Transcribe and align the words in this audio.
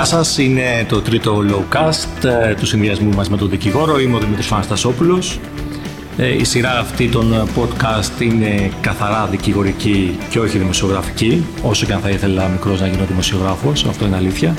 Γεια 0.00 0.08
σας, 0.08 0.38
είναι 0.38 0.86
το 0.88 1.00
τρίτο 1.00 1.44
Lowcast 1.50 2.24
ε, 2.24 2.54
του 2.54 2.66
συνδυασμού 2.66 3.10
μας 3.14 3.28
με 3.28 3.36
τον 3.36 3.50
δικηγόρο. 3.50 4.00
Είμαι 4.00 4.16
ο 4.16 4.18
Δημήτρης 4.18 4.46
Φαναστασόπουλος. 4.46 5.40
Ε, 6.16 6.36
η 6.36 6.44
σειρά 6.44 6.78
αυτή 6.78 7.08
των 7.08 7.48
podcast 7.56 8.20
είναι 8.20 8.70
καθαρά 8.80 9.26
δικηγορική 9.30 10.18
και 10.30 10.38
όχι 10.38 10.58
δημοσιογραφική, 10.58 11.44
όσο 11.62 11.86
και 11.86 11.92
αν 11.92 12.00
θα 12.00 12.08
ήθελα 12.08 12.48
μικρός 12.48 12.80
να 12.80 12.86
γίνω 12.86 13.04
δημοσιογράφος, 13.04 13.84
αυτό 13.84 14.06
είναι 14.06 14.16
αλήθεια. 14.16 14.54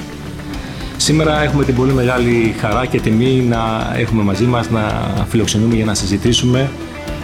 Σήμερα 0.98 1.44
έχουμε 1.44 1.64
την 1.64 1.76
πολύ 1.76 1.94
μεγάλη 1.94 2.56
χαρά 2.60 2.86
και 2.86 3.00
τιμή 3.00 3.46
να 3.50 3.94
έχουμε 3.98 4.24
μαζί 4.24 4.46
μας 4.46 4.70
να 4.70 4.84
φιλοξενούμε 5.30 5.76
για 5.76 5.86
να 5.86 5.94
συζητήσουμε 5.94 6.72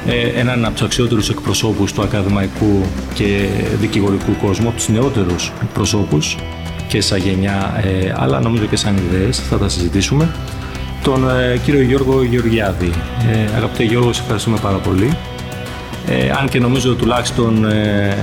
ε, 0.07 0.39
έναν 0.39 0.65
από 0.65 0.73
τους 0.73 0.81
αξιότερους 0.81 1.29
εκπροσώπους 1.29 1.93
του 1.93 2.01
ακαδημαϊκού 2.01 2.81
και 3.13 3.47
δικηγορικού 3.79 4.35
κόσμου, 4.41 4.67
από 4.67 4.77
τους 4.77 4.89
νεότερους 4.89 5.51
εκπροσώπους 5.63 6.37
και 6.97 7.03
σαν 7.03 7.19
γενιά, 7.19 7.81
ε, 7.83 8.13
αλλά 8.15 8.39
νομίζω 8.39 8.65
και 8.65 8.75
σαν 8.75 8.97
ιδέες, 8.97 9.39
θα 9.39 9.57
τα 9.57 9.69
συζητήσουμε. 9.69 10.29
Τον 11.03 11.29
ε, 11.29 11.57
κύριο 11.57 11.81
Γιώργο 11.81 12.23
Γεωργιάδη. 12.23 12.91
Ε, 13.31 13.55
αγαπητέ 13.55 13.83
Γιώργο, 13.83 14.13
σε 14.13 14.21
ευχαριστούμε 14.21 14.57
πάρα 14.61 14.77
πολύ. 14.77 15.17
Ε, 16.07 16.29
αν 16.39 16.49
και 16.49 16.59
νομίζω 16.59 16.95
τουλάχιστον 16.95 17.65
ε, 17.65 18.15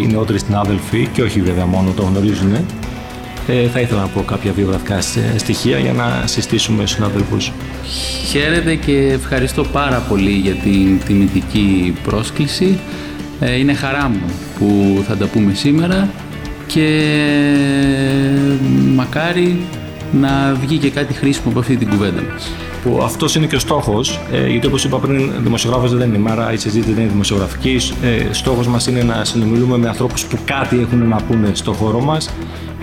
οι 0.00 0.06
νεότεροι 0.06 0.38
συνάδελφοι, 0.38 1.08
και 1.12 1.22
όχι 1.22 1.40
βέβαια 1.40 1.66
μόνο, 1.66 1.90
το 1.96 2.02
γνωρίζουν, 2.02 2.54
ε, 3.46 3.68
θα 3.72 3.80
ήθελα 3.80 4.00
να 4.00 4.06
πω 4.06 4.22
κάποια 4.22 4.52
βιογραφικά 4.52 5.00
στοιχεία 5.36 5.78
για 5.78 5.92
να 5.92 6.22
συστήσουμε 6.24 6.86
στους 6.86 7.04
αδελφούς. 7.04 7.52
Χαίρετε 8.30 8.74
και 8.74 9.12
ευχαριστώ 9.12 9.64
πάρα 9.64 9.98
πολύ 10.08 10.30
για 10.30 10.54
την 10.54 11.00
τιμητική 11.06 11.94
πρόσκληση. 12.02 12.78
Ε, 13.40 13.58
είναι 13.58 13.74
χαρά 13.74 14.08
μου 14.08 14.30
που 14.58 15.02
θα 15.08 15.16
τα 15.16 15.26
πούμε 15.26 15.54
σήμερα 15.54 16.08
και 16.74 16.88
μακάρι 18.94 19.60
να 20.12 20.56
βγει 20.60 20.78
και 20.78 20.90
κάτι 20.90 21.12
χρήσιμο 21.12 21.50
από 21.50 21.58
αυτή 21.58 21.76
την 21.76 21.88
κουβέντα 21.88 22.22
μας 22.32 22.50
που 22.82 23.00
αυτός 23.02 23.34
είναι 23.34 23.46
και 23.46 23.56
ο 23.56 23.58
στόχος, 23.58 24.20
ε, 24.32 24.46
γιατί 24.48 24.66
όπως 24.66 24.84
είπα 24.84 24.98
πριν, 24.98 25.32
δημοσιογράφος 25.42 25.94
δεν 25.94 26.14
είναι 26.14 26.30
η 26.50 26.54
η 26.54 26.56
συζήτηση 26.56 26.92
δεν 26.92 27.02
είναι 27.02 27.10
δημοσιογραφικής. 27.12 27.90
Ε, 28.02 28.32
στόχος 28.32 28.66
μας 28.66 28.86
είναι 28.86 29.02
να 29.02 29.24
συνομιλούμε 29.24 29.78
με 29.78 29.88
ανθρώπους 29.88 30.24
που 30.24 30.38
κάτι 30.44 30.80
έχουν 30.80 31.08
να 31.08 31.16
πούνε 31.16 31.50
στο 31.52 31.72
χώρο 31.72 32.00
μας 32.00 32.30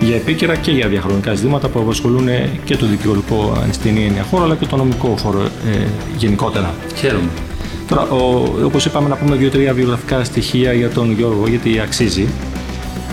για 0.00 0.16
επίκαιρα 0.16 0.56
και 0.56 0.70
για 0.70 0.88
διαχρονικά 0.88 1.34
ζητήματα 1.34 1.68
που 1.68 1.80
απασχολούν 1.80 2.28
και 2.64 2.76
το 2.76 2.86
δικαιολογικό 2.86 3.52
στην 3.70 3.96
έννοια 3.96 4.22
χώρο 4.22 4.44
αλλά 4.44 4.54
και 4.54 4.66
το 4.66 4.76
νομικό 4.76 5.16
χώρο 5.22 5.40
ε, 5.42 5.86
γενικότερα. 6.16 6.74
Χαίρομαι. 6.94 7.28
Τώρα, 7.88 8.06
όπως 8.64 8.84
είπαμε, 8.84 9.08
να 9.08 9.16
πούμε 9.16 9.36
δύο-τρία 9.36 9.72
βιογραφικά 9.74 10.24
στοιχεία 10.24 10.72
για 10.72 10.90
τον 10.90 11.12
Γιώργο, 11.12 11.48
γιατί 11.48 11.80
αξίζει. 11.80 12.28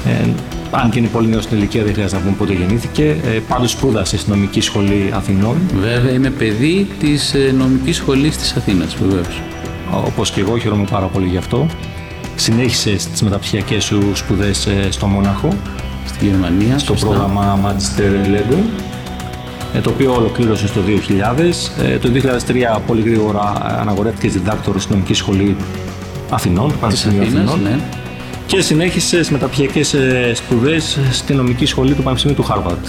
Ε, 0.06 0.30
αν 0.72 0.90
και 0.90 1.00
είναι 1.00 1.08
πολύ 1.08 1.28
νέος 1.28 1.44
στην 1.44 1.58
ηλικία, 1.58 1.84
δεν 1.84 1.94
χρειάζεται 1.94 2.18
να 2.18 2.24
πούμε 2.24 2.36
πότε 2.38 2.54
γεννήθηκε. 2.54 3.04
Ε, 3.04 3.40
Πάντως 3.48 3.72
σπούδασε 3.72 4.18
στη 4.18 4.30
νομική 4.30 4.62
σχολή 4.62 5.10
Αθηνών. 5.14 5.58
Βέβαια, 5.74 6.12
είμαι 6.12 6.30
παιδί 6.30 6.88
της 7.00 7.34
ε, 7.34 7.54
νομικής 7.58 7.96
σχολής 7.96 8.38
της 8.38 8.56
Αθήνας, 8.56 8.96
βεβαίως. 8.96 9.42
Όπως 10.06 10.32
και 10.32 10.42
εγώ, 10.42 10.58
χαίρομαι 10.58 10.86
πάρα 10.92 11.06
πολύ 11.06 11.28
γι' 11.28 11.38
αυτό. 11.38 11.68
Συνέχισε 12.36 12.96
τι 13.16 13.24
μεταπτυχιακές 13.24 13.84
σου 13.84 14.12
σπουδές 14.14 14.66
ε, 14.66 14.88
στο 14.92 15.06
Μόναχο. 15.08 15.50
Στη 16.06 16.26
Γερμανία. 16.26 16.78
Στο 16.78 16.94
σωστά. 16.94 17.08
πρόγραμμα 17.08 17.60
Magister 17.66 18.28
Lego. 18.28 18.58
Ε, 19.74 19.80
το 19.80 19.90
οποίο 19.90 20.14
ολοκλήρωσε 20.14 20.68
το 20.68 20.80
2000. 20.88 21.84
Ε, 21.84 21.98
το 21.98 22.10
2003 22.78 22.80
πολύ 22.88 23.02
γρήγορα 23.02 23.54
αναγορεύτηκε 23.80 24.28
διδάκτορο 24.28 24.80
στη 24.80 24.92
νομική 24.92 25.14
σχολή 25.14 25.56
Αθηνών, 26.30 26.74
Πανεπιστημίου 26.80 27.22
Αθηνών. 27.22 27.62
Ναι 27.62 27.80
και 28.50 28.62
συνέχισες 28.62 29.30
μεταπτυχιακές 29.30 29.94
ε, 29.94 30.32
σπουδές 30.36 31.00
στη 31.12 31.34
νομική 31.34 31.66
σχολή 31.66 31.94
του 31.94 32.04
Πανεπιστημίου 32.04 32.38
του 32.38 32.44
Χάρβαρτ. 32.44 32.88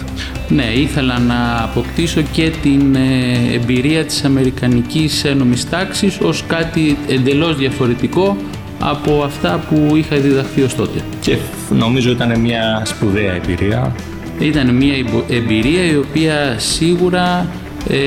Ναι, 0.49 0.65
ήθελα 0.65 1.19
να 1.19 1.63
αποκτήσω 1.63 2.23
και 2.33 2.53
την 2.63 2.95
ε, 2.95 3.55
εμπειρία 3.55 4.05
της 4.05 4.25
Αμερικανικής 4.25 5.25
ένομης 5.25 5.69
τάξης 5.69 6.19
ως 6.21 6.45
κάτι 6.47 6.99
εντελώς 7.09 7.57
διαφορετικό 7.57 8.37
από 8.79 9.23
αυτά 9.23 9.65
που 9.69 9.97
είχα 9.97 10.17
διδαχθεί 10.17 10.63
ως 10.63 10.75
τότε. 10.75 11.01
Και 11.21 11.37
νομίζω 11.71 12.11
ήταν 12.11 12.41
μια 12.41 12.83
σπουδαία 12.85 13.33
εμπειρία. 13.33 13.95
Ήταν 14.39 14.75
μια 14.75 14.95
εμπειρία 15.29 15.85
η 15.85 15.97
οποία 15.97 16.55
σίγουρα 16.59 17.47
ε, 17.89 17.99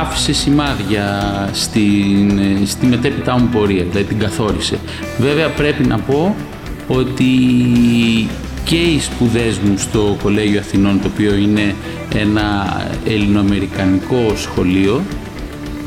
άφησε 0.00 0.32
σημάδια 0.32 1.04
στην, 1.52 2.38
ε, 2.38 2.66
στη 2.66 2.86
μετέπειτα 2.86 3.38
μου 3.38 3.48
πορεία, 3.52 3.84
δηλαδή 3.84 4.04
την 4.04 4.18
καθόρισε. 4.18 4.78
Βέβαια 5.18 5.48
πρέπει 5.48 5.86
να 5.86 5.98
πω 5.98 6.36
ότι 6.86 7.24
και 8.64 8.76
οι 8.76 9.00
σπουδές 9.00 9.58
μου 9.58 9.78
στο 9.78 10.16
Κολέγιο 10.22 10.60
Αθηνών, 10.60 11.00
το 11.00 11.10
οποίο 11.14 11.34
είναι 11.34 11.74
ένα 12.14 12.76
ελληνοαμερικανικό 13.04 14.32
σχολείο, 14.36 15.02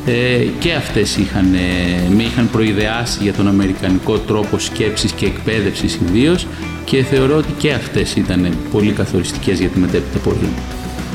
ε, 0.06 0.46
και 0.58 0.72
αυτές 0.72 1.16
είχαν, 1.16 1.54
ε, 1.54 2.14
με 2.16 2.22
είχαν 2.22 2.50
προειδεάσει 2.52 3.18
για 3.22 3.32
τον 3.32 3.48
αμερικανικό 3.48 4.18
τρόπο 4.18 4.58
σκέψης 4.58 5.12
και 5.12 5.26
εκπαίδευσης 5.26 5.94
ιδίως 5.94 6.46
και 6.84 7.02
θεωρώ 7.02 7.36
ότι 7.36 7.52
και 7.58 7.72
αυτές 7.72 8.16
ήταν 8.16 8.48
πολύ 8.72 8.92
καθοριστικές 8.92 9.58
για 9.58 9.68
τη 9.68 9.78
μετέπειτα 9.78 10.18
πορεία. 10.18 10.48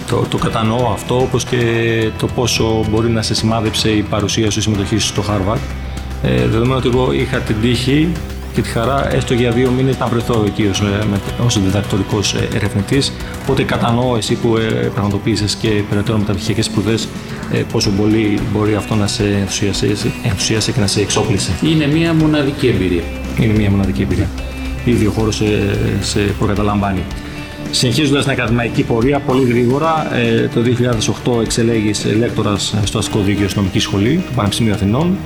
Το, 0.09 0.25
το 0.29 0.37
κατανοώ 0.37 0.91
αυτό, 0.93 1.21
όπως 1.21 1.45
και 1.45 1.59
το 2.17 2.27
πόσο 2.27 2.85
μπορεί 2.89 3.09
να 3.09 3.21
σε 3.21 3.33
σημάδεψε 3.35 3.89
η 3.89 4.01
παρουσία 4.01 4.51
σου 4.51 4.61
συμμετοχή 4.61 4.97
στο 4.97 5.23
Harvard. 5.29 5.59
Ε, 6.23 6.47
δεδομένου 6.47 6.75
ότι 6.77 6.87
εγώ 6.87 7.11
είχα 7.11 7.37
την 7.37 7.55
τύχη 7.61 8.11
και 8.53 8.61
τη 8.61 8.69
χαρά 8.69 9.13
έστω 9.13 9.33
για 9.33 9.51
δύο 9.51 9.71
μήνες 9.71 9.97
να 9.97 10.05
βρεθώ 10.05 10.43
εκεί 10.47 10.67
ως, 10.71 10.79
ε, 10.79 11.43
ως 11.45 11.61
διδακτορικός 11.61 12.33
ε, 12.33 12.47
ερευνητής. 12.55 13.11
Οπότε 13.41 13.63
κατανοώ 13.63 14.15
εσύ 14.15 14.35
που 14.35 14.57
ε, 14.57 14.61
πραγματοποίησες 14.93 15.55
και 15.55 15.69
περαιτέρω 15.89 16.17
μεταπτυχιακές 16.17 16.65
σπουδές 16.65 17.07
πόσο 17.71 17.89
πολύ 17.89 18.39
μπορεί 18.53 18.75
αυτό 18.75 18.95
να 18.95 19.07
σε 19.07 19.23
ενθουσιάσει 20.23 20.71
και 20.71 20.79
να 20.79 20.87
σε 20.87 21.01
εξόπλησε. 21.01 21.51
Είναι 21.61 21.87
μια 21.87 22.13
μοναδική 22.13 22.67
εμπειρία. 22.67 23.03
Είναι 23.39 23.53
μια 23.53 23.69
μοναδική 23.69 24.01
εμπειρία. 24.01 24.29
Ήδη 24.85 25.05
ο 25.05 25.11
χώρος 25.11 25.35
σε, 25.35 25.45
σε 26.01 26.19
προκαταλαμβάνει. 26.19 27.03
Συνεχίζοντας 27.71 28.23
την 28.23 28.31
ακαδημαϊκή 28.31 28.83
πορεία, 28.83 29.19
πολύ 29.19 29.43
γρήγορα, 29.49 30.07
το 30.53 30.61
2008 31.37 31.41
εξελέγεις 31.41 32.05
λέκτορας 32.19 32.75
στο 32.83 32.97
Αστικό 32.97 33.19
Δίκαιο 33.19 33.47
Νομική 33.55 33.79
Σχολή 33.79 34.23
του 34.27 34.33
Πανεπιστημίου 34.35 34.73
Αθηνών 34.73 35.17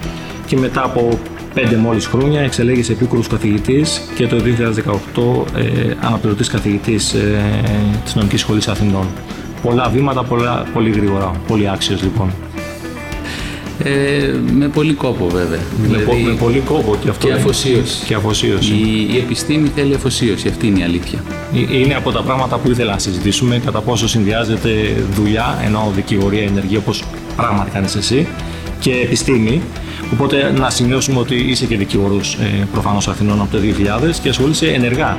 και 0.46 0.58
μετά 0.58 0.84
από 0.84 1.20
πέντε 1.56 1.76
μόλις 1.76 2.06
χρόνια 2.06 2.42
εξελέγησε 2.42 2.92
επίκουρος 2.92 3.28
καθηγητής 3.28 4.02
και 4.16 4.28
το 4.28 4.38
2018 5.56 5.58
ε, 5.58 5.94
αναπληρωτής 6.02 6.48
καθηγητής 6.48 7.14
ε, 7.14 7.44
της 8.04 8.16
Νομικής 8.16 8.40
Σχολής 8.40 8.68
Αθηνών. 8.68 9.08
Πολλά 9.62 9.90
βήματα, 9.90 10.24
πολλά, 10.24 10.66
πολύ 10.74 10.90
γρήγορα. 10.90 11.32
Πολύ 11.48 11.70
άξιος 11.70 12.02
λοιπόν. 12.04 12.34
Ε, 13.84 14.34
με 14.54 14.68
πολύ 14.68 14.94
κόπο 14.94 15.28
βέβαια. 15.28 15.60
Με, 15.82 15.88
δηλαδή, 15.88 16.22
με 16.24 16.34
πολύ 16.34 16.60
κόπο 16.60 16.96
και 17.02 17.10
αυτό. 17.10 17.28
Και 17.28 17.34
αφοσίωση. 17.34 18.06
Και 18.06 18.14
αφοσίωση. 18.14 18.74
Η, 18.74 19.08
η 19.14 19.18
επιστήμη 19.18 19.72
θέλει 19.76 19.94
αφοσίωση, 19.96 20.48
αυτή 20.48 20.68
είναι 20.68 20.80
η 20.80 20.84
αλήθεια. 20.84 21.24
Ε, 21.72 21.78
είναι 21.78 21.96
από 21.96 22.12
τα 22.12 22.22
πράγματα 22.22 22.58
που 22.58 22.72
ήθελα 22.72 22.92
να 22.92 23.00
συζητήσουμε, 23.00 23.62
κατά 23.66 23.82
πόσο 23.82 24.08
συνδυάζεται 24.08 24.70
δουλειά, 25.16 25.60
ενώ 25.66 25.92
δικηγορία, 25.96 26.44
ενεργή 26.44 26.78
όπως 26.78 27.04
πράγματι 27.36 27.70
κάνεις 27.72 27.96
εσύ, 27.96 28.28
και 28.80 28.92
επιστήμη. 28.92 29.62
Οπότε 30.14 30.52
να 30.58 30.70
σημειώσουμε 30.70 31.20
ότι 31.20 31.36
είσαι 31.36 31.66
και 31.66 31.78
δικηγόρο 31.78 32.16
ε, 32.18 32.64
προφανώς 32.72 33.08
Αθηνών 33.08 33.42
από 33.42 33.52
το 33.52 33.58
2000 34.10 34.12
και 34.22 34.30
ασχολείσαι 34.30 34.68
ενεργά 34.68 35.18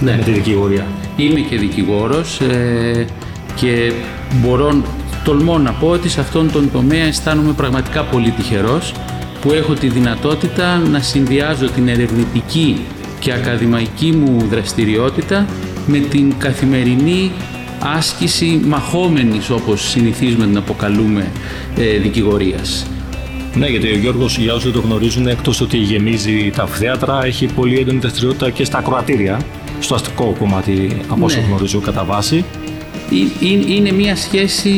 ναι. 0.00 0.16
με 0.16 0.22
τη 0.22 0.30
δικηγορία. 0.30 0.86
Είμαι 1.16 1.40
και 1.40 1.56
δικηγόρος 1.56 2.40
ε, 2.40 3.06
και 3.54 3.92
μπορώ, 4.34 4.82
τολμώ 5.24 5.58
να 5.58 5.72
πω 5.72 5.88
ότι 5.88 6.08
σε 6.08 6.20
αυτόν 6.20 6.52
τον 6.52 6.70
τομέα 6.72 7.04
αισθάνομαι 7.04 7.52
πραγματικά 7.52 8.02
πολύ 8.02 8.30
τυχερός 8.30 8.94
που 9.40 9.52
έχω 9.52 9.72
τη 9.72 9.88
δυνατότητα 9.88 10.76
να 10.78 11.00
συνδυάζω 11.00 11.66
την 11.66 11.88
ερευνητική 11.88 12.80
και 13.18 13.32
ακαδημαϊκή 13.32 14.12
μου 14.12 14.46
δραστηριότητα 14.50 15.46
με 15.86 15.98
την 15.98 16.34
καθημερινή 16.38 17.32
άσκηση 17.96 18.60
μαχόμενης 18.66 19.50
όπως 19.50 19.88
συνηθίζουμε 19.90 20.46
να 20.46 20.58
αποκαλούμε 20.58 21.26
ε, 21.76 21.98
δικηγορίας. 21.98 22.86
Ναι, 23.56 23.66
γιατί 23.66 23.88
ο 23.88 23.96
Γιώργος, 23.96 24.38
για 24.38 24.54
όσοι 24.54 24.70
το 24.70 24.80
γνωρίζουν, 24.80 25.26
εκτός 25.26 25.60
ότι 25.60 25.76
γεμίζει 25.76 26.50
τα 26.56 26.66
θέατρα, 26.66 27.24
έχει 27.24 27.46
πολύ 27.46 27.78
έντονη 27.78 27.98
δραστηριότητα 27.98 28.50
και 28.50 28.64
στα 28.64 28.78
ακροατήρια, 28.78 29.40
στο 29.80 29.94
αστικό 29.94 30.34
κομμάτι, 30.38 30.96
από 31.08 31.24
όσο 31.24 31.40
ναι. 31.40 31.46
γνωρίζω 31.46 31.80
κατά 31.80 32.04
βάση. 32.04 32.44
Είναι 33.66 33.92
μια 33.92 34.16
σχέση 34.16 34.70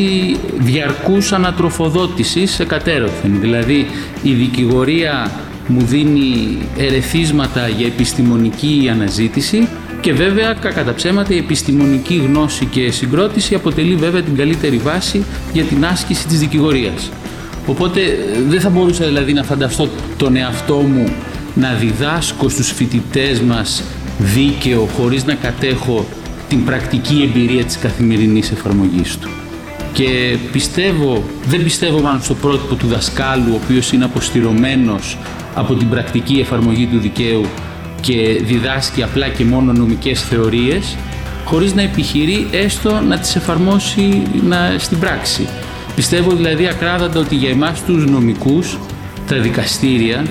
διαρκούς 0.58 1.32
ανατροφοδότησης 1.32 2.61
εκατέρωθεν. 2.61 3.40
Δηλαδή 3.40 3.87
η 4.23 4.32
δικηγορία 4.32 5.31
μου 5.67 5.81
δίνει 5.81 6.58
ερεθίσματα 6.76 7.69
για 7.69 7.87
επιστημονική 7.87 8.88
αναζήτηση 8.93 9.69
και 10.00 10.12
βέβαια 10.12 10.55
κατά 10.55 10.94
ψέματα 10.94 11.34
η 11.34 11.37
επιστημονική 11.37 12.14
γνώση 12.14 12.64
και 12.64 12.90
συγκρότηση 12.90 13.55
αποτελεί 13.55 13.94
βέβαια 13.94 14.23
την 14.23 14.37
καλύτερη 14.37 14.76
βάση 14.76 15.25
για 15.52 15.64
την 15.64 15.84
άσκηση 15.84 16.26
της 16.26 16.38
δικηγορίας. 16.38 17.11
Οπότε 17.66 18.00
δεν 18.48 18.60
θα 18.60 18.70
μπορούσα 18.70 19.04
δηλαδή 19.04 19.32
να 19.32 19.42
φανταστώ 19.42 19.88
τον 20.16 20.36
εαυτό 20.36 20.74
μου 20.74 21.12
να 21.54 21.72
διδάσκω 21.72 22.48
στους 22.48 22.70
φοιτητές 22.72 23.40
μας 23.40 23.82
δίκαιο 24.18 24.88
χωρίς 24.96 25.24
να 25.24 25.34
κατέχω 25.34 26.06
την 26.48 26.64
πρακτική 26.64 27.30
εμπειρία 27.30 27.64
της 27.64 27.78
καθημερινής 27.78 28.50
εφαρμογής 28.50 29.18
του. 29.18 29.28
Και 29.92 30.36
πιστεύω, 30.52 31.24
δεν 31.46 31.62
πιστεύω 31.62 31.98
μόνο 31.98 32.18
στο 32.22 32.34
πρότυπο 32.34 32.74
του 32.74 32.86
δασκάλου, 32.86 33.52
ο 33.52 33.60
οποίος 33.64 33.92
είναι 33.92 34.04
αποστηρωμένος 34.04 35.18
από 35.54 35.74
την 35.74 35.88
πρακτική 35.88 36.38
εφαρμογή 36.40 36.86
του 36.86 36.98
δικαίου 36.98 37.44
και 38.00 38.40
διδάσκει 38.44 39.02
απλά 39.02 39.28
και 39.28 39.44
μόνο 39.44 39.72
νομικές 39.72 40.22
θεωρίες, 40.22 40.96
χωρίς 41.44 41.74
να 41.74 41.82
επιχειρεί 41.82 42.46
έστω 42.50 43.00
να 43.00 43.18
τις 43.18 43.36
εφαρμόσει 43.36 44.22
να, 44.42 44.74
στην 44.78 44.98
πράξη. 44.98 45.48
Πιστεύω 45.96 46.31
δηλαδή 46.31 46.66
ακράδαντα 46.66 47.20
ότι 47.20 47.34
για 47.34 47.50
εμάς 47.50 47.84
τους 47.84 48.06
νομικούς 48.06 48.78
τα 49.28 49.37
δικαστήρια 49.37 50.25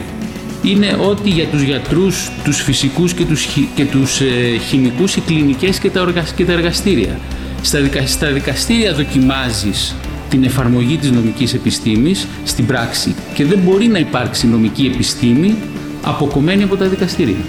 είναι 0.63 0.97
ότι 1.07 1.29
για 1.29 1.45
τους 1.45 1.62
γιατρούς, 1.62 2.29
τους 2.44 2.62
φυσικούς 2.62 3.13
και 3.13 3.25
τους, 3.25 3.45
και 3.75 3.85
τους 3.85 4.19
ε, 4.21 4.57
χημικούς 4.67 5.15
οι 5.15 5.21
κλινικές 5.21 5.79
και 5.79 5.89
τα, 5.89 6.13
και 6.35 6.45
τα 6.45 6.51
εργαστήρια. 6.51 7.19
Στα, 7.62 7.79
δικα, 7.79 8.07
στα 8.07 8.31
δικαστήρια 8.31 8.94
δοκιμάζεις 8.94 9.95
την 10.29 10.44
εφαρμογή 10.44 10.97
της 10.97 11.12
νομικής 11.12 11.53
επιστήμης 11.53 12.27
στην 12.44 12.65
πράξη 12.65 13.15
και 13.33 13.45
δεν 13.45 13.59
μπορεί 13.59 13.88
να 13.88 14.00
υπάρξει 14.00 14.47
νομική 14.47 14.91
επιστήμη 14.94 15.56
αποκομμένη 16.01 16.63
από 16.63 16.75
τα 16.75 16.85
δικαστήρια. 16.85 17.44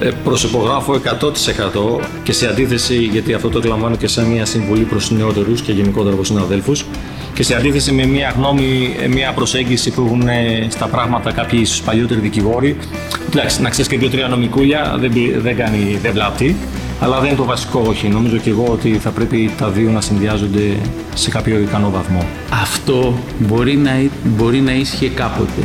Ε, 0.00 0.10
προσυπογράφω 0.24 0.94
100% 0.94 2.00
και 2.22 2.32
σε 2.32 2.46
αντίθεση, 2.46 2.96
γιατί 2.96 3.34
αυτό 3.34 3.48
το 3.48 3.58
εκλαμβάνω 3.58 3.96
και 3.96 4.06
σαν 4.06 4.24
μια 4.24 4.44
συμβουλή 4.44 4.84
προς 4.84 5.10
νεότερους 5.10 5.60
και 5.60 5.72
γενικότερα 5.72 6.14
προς 6.14 6.26
συναδέλφους, 6.26 6.84
και 7.38 7.44
σε 7.44 7.54
αντίθεση 7.54 7.92
με 7.92 8.06
μια 8.06 8.32
γνώμη, 8.36 8.96
μια 9.08 9.32
προσέγγιση 9.32 9.90
που 9.90 10.02
έχουν 10.06 10.28
ε, 10.28 10.66
στα 10.70 10.86
πράγματα 10.86 11.32
κάποιοι 11.32 11.58
ίσως 11.62 11.82
παλιότεροι 11.82 12.20
δικηγόροι. 12.20 12.76
Εντάξει, 13.32 13.62
να 13.62 13.68
ξέρεις 13.68 13.90
και 13.90 13.98
δύο-τρία 13.98 14.28
νομικούλια 14.28 14.96
δεν, 14.98 15.12
δεν 15.36 15.56
κάνει, 15.56 15.98
δεν 16.02 16.12
βλάπτει. 16.12 16.56
Αλλά 17.00 17.18
δεν 17.18 17.28
είναι 17.28 17.36
το 17.36 17.44
βασικό, 17.44 17.84
όχι. 17.88 18.08
Νομίζω 18.08 18.36
και 18.36 18.50
εγώ 18.50 18.66
ότι 18.70 18.90
θα 18.90 19.10
πρέπει 19.10 19.50
τα 19.58 19.68
δύο 19.68 19.90
να 19.90 20.00
συνδυάζονται 20.00 20.76
σε 21.14 21.30
κάποιο 21.30 21.58
ικανό 21.58 21.90
βαθμό. 21.90 22.26
Αυτό 22.50 23.14
μπορεί 23.38 23.76
να, 23.76 23.90
μπορεί 24.24 24.60
να 24.60 24.72
ίσχυε 24.72 25.08
κάποτε 25.08 25.62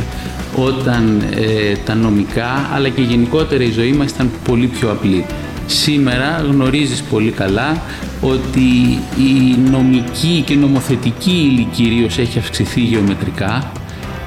όταν 0.56 1.22
ε, 1.34 1.76
τα 1.84 1.94
νομικά 1.94 2.70
αλλά 2.74 2.88
και 2.88 3.02
γενικότερα 3.02 3.62
η 3.62 3.70
ζωή 3.70 3.92
μας 3.92 4.10
ήταν 4.10 4.30
πολύ 4.48 4.66
πιο 4.66 4.90
απλή. 4.90 5.24
Σήμερα 5.66 6.44
γνωρίζεις 6.50 7.02
πολύ 7.02 7.30
καλά 7.30 7.82
ότι 8.20 8.98
η 9.18 9.56
νομική 9.70 10.42
και 10.46 10.54
νομοθετική 10.54 11.30
ύλη 11.30 11.68
κυρίως 11.72 12.18
έχει 12.18 12.38
αυξηθεί 12.38 12.80
γεωμετρικά. 12.80 13.72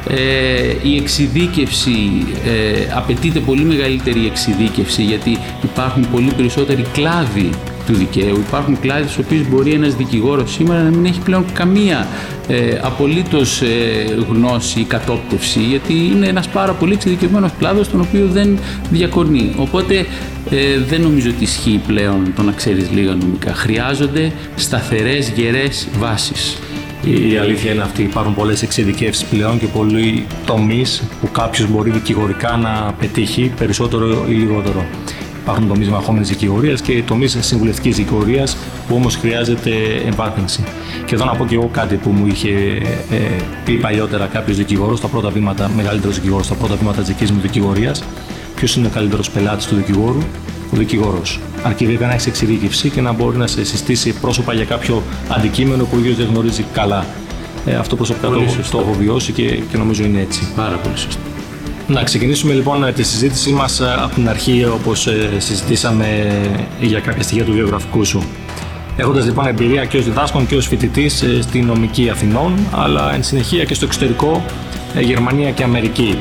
Ε, 0.09 0.73
η 0.83 0.95
εξειδίκευση, 0.97 2.25
ε, 2.45 2.91
απαιτείται 2.95 3.39
πολύ 3.39 3.63
μεγαλύτερη 3.63 4.25
εξειδίκευση 4.25 5.03
γιατί 5.03 5.37
υπάρχουν 5.63 6.07
πολύ 6.11 6.31
περισσότεροι 6.37 6.85
κλάδοι 6.93 7.49
του 7.87 7.93
δικαίου. 7.93 8.37
Υπάρχουν 8.37 8.79
κλάδοι 8.79 9.03
στους 9.03 9.25
οποίους 9.25 9.49
μπορεί 9.49 9.71
ένας 9.71 9.95
δικηγόρος 9.95 10.51
σήμερα 10.51 10.81
να 10.81 10.89
μην 10.89 11.05
έχει 11.05 11.19
πλέον 11.19 11.45
καμία 11.53 12.07
ε, 12.47 12.79
απολύτως 12.81 13.61
ε, 13.61 13.67
γνώση 14.29 14.79
ή 14.79 14.83
κατόπτευση 14.83 15.59
γιατί 15.59 15.93
είναι 15.93 16.27
ένας 16.27 16.47
πάρα 16.47 16.71
πολύ 16.71 16.93
εξειδικευμένος 16.93 17.51
κλάδος 17.59 17.89
τον 17.89 17.99
οποίο 18.01 18.27
δεν 18.27 18.59
διακονεί. 18.91 19.53
Οπότε 19.57 20.05
ε, 20.49 20.79
δεν 20.89 21.01
νομίζω 21.01 21.29
ότι 21.29 21.43
ισχύει 21.43 21.81
πλέον 21.87 22.33
το 22.35 22.41
να 22.43 22.51
ξέρεις 22.51 22.91
λίγα 22.91 23.15
νομικά. 23.15 23.53
Χρειάζονται 23.53 24.31
σταθερές, 24.55 25.29
γερές 25.29 25.87
βάσεις. 25.99 26.57
Η 27.03 27.37
αλήθεια 27.37 27.71
είναι 27.71 27.81
αυτή. 27.81 28.01
Υπάρχουν 28.01 28.33
πολλές 28.33 28.61
εξειδικεύσεις 28.61 29.25
πλέον 29.25 29.59
και 29.59 29.65
πολλοί 29.65 30.25
τομείς 30.45 31.03
που 31.21 31.31
κάποιος 31.31 31.69
μπορεί 31.69 31.89
δικηγορικά 31.89 32.57
να 32.57 32.93
πετύχει 32.99 33.51
περισσότερο 33.57 34.25
ή 34.29 34.33
λιγότερο. 34.33 34.85
Υπάρχουν 35.47 35.67
τομείς 35.67 35.89
μαχόμενη 35.89 36.25
δικηγορίας 36.25 36.81
και 36.81 37.03
τομείς 37.03 37.37
συμβουλευτικής 37.39 37.95
δικηγορίας 37.95 38.57
που 38.87 38.95
όμως 38.95 39.15
χρειάζεται 39.15 39.71
εμβάθυνση. 40.05 40.63
Και 41.05 41.15
εδώ 41.15 41.25
να 41.25 41.35
πω 41.35 41.45
και 41.45 41.55
εγώ 41.55 41.69
κάτι 41.71 41.95
που 41.95 42.09
μου 42.09 42.27
είχε 42.27 42.49
ε, 43.09 43.17
πει 43.65 43.73
παλιότερα 43.73 44.25
κάποιος 44.25 44.57
δικηγόρο, 44.57 44.97
τα 44.97 45.07
πρώτα 45.07 45.29
βήματα, 45.29 45.71
μεγαλύτερος 45.75 46.15
δικηγόρο, 46.15 46.43
στα 46.43 46.55
πρώτα 46.55 46.75
βήματα 46.75 46.99
της 46.99 47.07
δικής 47.07 47.31
μου 47.31 47.39
δικηγορίας. 47.41 48.03
Ποιος 48.55 48.75
είναι 48.75 48.87
ο 48.87 48.89
καλύτερος 48.89 49.29
πελάτης 49.29 49.65
του 49.65 49.75
δικηγόρου, 49.75 50.19
ο 50.73 50.77
δικηγόρος. 50.77 51.39
Αρκεί 51.63 51.85
βέβαια 51.85 52.07
να 52.07 52.13
έχεις 52.13 52.27
εξειδίκευση 52.27 52.89
και 52.89 53.01
να 53.01 53.11
μπορεί 53.11 53.37
να 53.37 53.47
σε 53.47 53.65
συστήσει 53.65 54.13
πρόσωπα 54.21 54.53
για 54.53 54.65
κάποιο 54.65 55.03
αντικείμενο 55.29 55.83
που 55.83 55.91
ο 55.95 55.99
ίδιος 55.99 56.15
δεν 56.15 56.27
γνωρίζει 56.27 56.65
καλά. 56.73 57.05
Ε, 57.65 57.75
αυτό 57.75 57.95
προσωπικά 57.95 58.27
το, 58.27 58.39
το 58.71 58.79
έχω 58.79 58.93
βιώσει 58.93 59.31
και, 59.31 59.43
και 59.43 59.77
νομίζω 59.77 60.03
είναι 60.03 60.19
έτσι. 60.19 60.47
Πάρα 60.55 60.75
πολύ 60.75 60.97
σωστό. 60.97 61.26
Να 61.89 62.03
ξεκινήσουμε 62.03 62.53
λοιπόν 62.53 62.93
τη 62.93 63.03
συζήτησή 63.03 63.51
μας 63.51 63.79
ε, 63.79 63.95
από 64.03 64.15
την 64.15 64.29
αρχή 64.29 64.65
όπως 64.65 65.07
ε, 65.07 65.29
συζητήσαμε 65.37 66.27
για 66.81 66.99
κάποια 66.99 67.23
στοιχεία 67.23 67.43
του 67.43 67.51
βιογραφικού 67.51 68.05
σου. 68.05 68.23
Έχοντας 68.97 69.25
λοιπόν 69.25 69.47
εμπειρία 69.47 69.85
και 69.85 69.97
ως 69.97 70.03
διδάσκον 70.03 70.47
και 70.47 70.55
ως 70.55 70.67
φοιτητής 70.67 71.21
ε, 71.21 71.41
στη 71.41 71.61
νομική 71.61 72.09
Αθηνών, 72.09 72.53
αλλά 72.71 73.13
εν 73.13 73.23
συνεχεία 73.23 73.63
και 73.63 73.73
στο 73.73 73.85
εξωτερικό, 73.85 74.45
Γερμανία 74.99 75.51
και 75.51 75.63
Αμερική. 75.63 76.17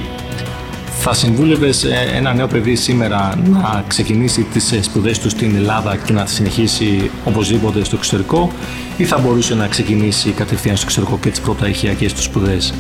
Θα 0.99 1.15
συμβούλευες 1.15 1.85
ένα 2.17 2.35
νέο 2.35 2.47
παιδί 2.47 2.77
σήμερα 2.77 3.39
να 3.51 3.85
ξεκινήσει 3.87 4.43
τις 4.43 4.75
σπουδές 4.81 5.19
του 5.19 5.29
στην 5.29 5.57
Ελλάδα 5.57 5.97
και 5.97 6.13
να 6.13 6.27
συνεχίσει 6.27 7.11
οπωσδήποτε 7.25 7.85
στο 7.85 7.97
εξωτερικό 7.97 8.51
ή 8.97 9.05
θα 9.05 9.19
μπορούσε 9.19 9.55
να 9.55 9.67
ξεκινήσει 9.67 10.31
κατευθείαν 10.31 10.77
στο 10.77 10.85
εξωτερικό 10.87 11.19
και 11.23 11.31
τις 11.31 11.41
πρωταεχιακές 11.41 12.13
του 12.13 12.23
σπουδές; 12.23 12.75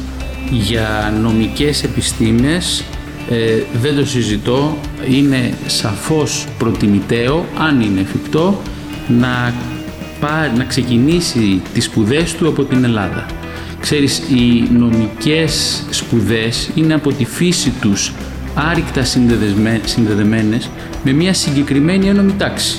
Για 0.50 1.14
νομικές 1.22 1.82
επιστήμες 1.82 2.84
ε, 3.30 3.62
δεν 3.80 3.96
το 3.96 4.06
συζητώ, 4.06 4.76
είναι 5.10 5.52
σαφώς 5.66 6.46
προτιμητέο, 6.58 7.44
αν 7.58 7.80
είναι 7.80 8.00
εφικτό, 8.00 8.62
να, 9.08 9.54
να 10.56 10.64
ξεκινήσει 10.64 11.62
τις 11.72 11.84
σπουδές 11.84 12.34
του 12.34 12.48
από 12.48 12.64
την 12.64 12.84
Ελλάδα. 12.84 13.26
Ξέρεις, 13.80 14.18
οι 14.18 14.68
νομικές 14.72 15.84
σπουδές 15.90 16.70
είναι 16.74 16.94
από 16.94 17.12
τη 17.12 17.24
φύση 17.24 17.72
τους 17.80 18.12
άρρηκτα 18.54 19.04
συνδεδεμένες 19.84 20.70
με 21.04 21.12
μια 21.12 21.34
συγκεκριμένη 21.34 22.08
ένωμη 22.08 22.34
τάξη. 22.38 22.78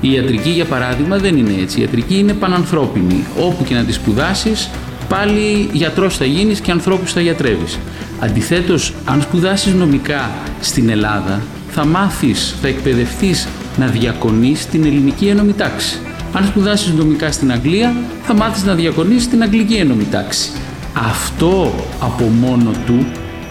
Η 0.00 0.12
ιατρική, 0.12 0.50
για 0.50 0.64
παράδειγμα, 0.64 1.16
δεν 1.16 1.36
είναι 1.36 1.54
έτσι. 1.60 1.78
Η 1.78 1.82
ιατρική 1.82 2.18
είναι 2.18 2.32
πανανθρώπινη. 2.32 3.24
Όπου 3.40 3.64
και 3.64 3.74
να 3.74 3.84
τη 3.84 3.92
σπουδάσεις, 3.92 4.70
πάλι 5.08 5.68
γιατρός 5.72 6.16
θα 6.16 6.24
γίνεις 6.24 6.60
και 6.60 6.70
ανθρώπους 6.70 7.12
θα 7.12 7.20
γιατρεύεις. 7.20 7.78
Αντιθέτως, 8.20 8.94
αν 9.04 9.22
σπουδάσεις 9.22 9.74
νομικά 9.74 10.30
στην 10.60 10.88
Ελλάδα, 10.88 11.40
θα 11.70 11.84
μάθεις, 11.84 12.54
θα 12.62 12.68
εκπαιδευτείς 12.68 13.48
να 13.78 13.86
διακονείς 13.86 14.66
την 14.66 14.84
ελληνική 14.84 15.26
ένωμη 15.26 15.52
τάξη. 15.52 15.98
Αν 16.32 16.46
σπουδάσεις 16.46 16.92
νομικά 16.92 17.32
στην 17.32 17.52
Αγγλία, 17.52 17.96
θα 18.22 18.34
μάθεις 18.34 18.64
να 18.64 18.74
διακονείς 18.74 19.28
την 19.28 19.42
αγγλική 19.42 19.74
ένωμη 19.74 20.06
τάξη. 20.10 20.50
Αυτό 20.94 21.74
από 22.00 22.24
μόνο 22.24 22.70
του 22.86 23.06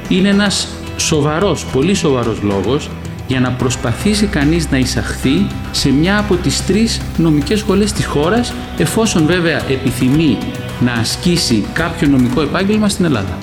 είναι 0.08 0.30
ένας 0.30 0.68
σοβαρός, 0.98 1.66
πολύ 1.66 1.94
σοβαρός 1.94 2.42
λόγος 2.42 2.90
για 3.28 3.40
να 3.40 3.52
προσπαθήσει 3.52 4.26
κανείς 4.26 4.72
να 4.72 4.78
εισαχθεί 4.78 5.48
σε 5.72 5.92
μια 5.92 6.18
από 6.18 6.36
τις 6.36 6.66
τρεις 6.66 7.02
νομικές 7.18 7.60
σχολές 7.60 7.92
της 7.92 8.06
χώρας 8.06 8.54
εφόσον 8.78 9.26
βέβαια 9.26 9.62
επιθυμεί 9.70 10.38
να 10.80 10.92
ασκήσει 10.92 11.66
κάποιο 11.74 12.08
νομικό 12.08 12.42
επάγγελμα 12.42 12.90
στην 12.90 13.06
Ελλάδα. 13.06 13.38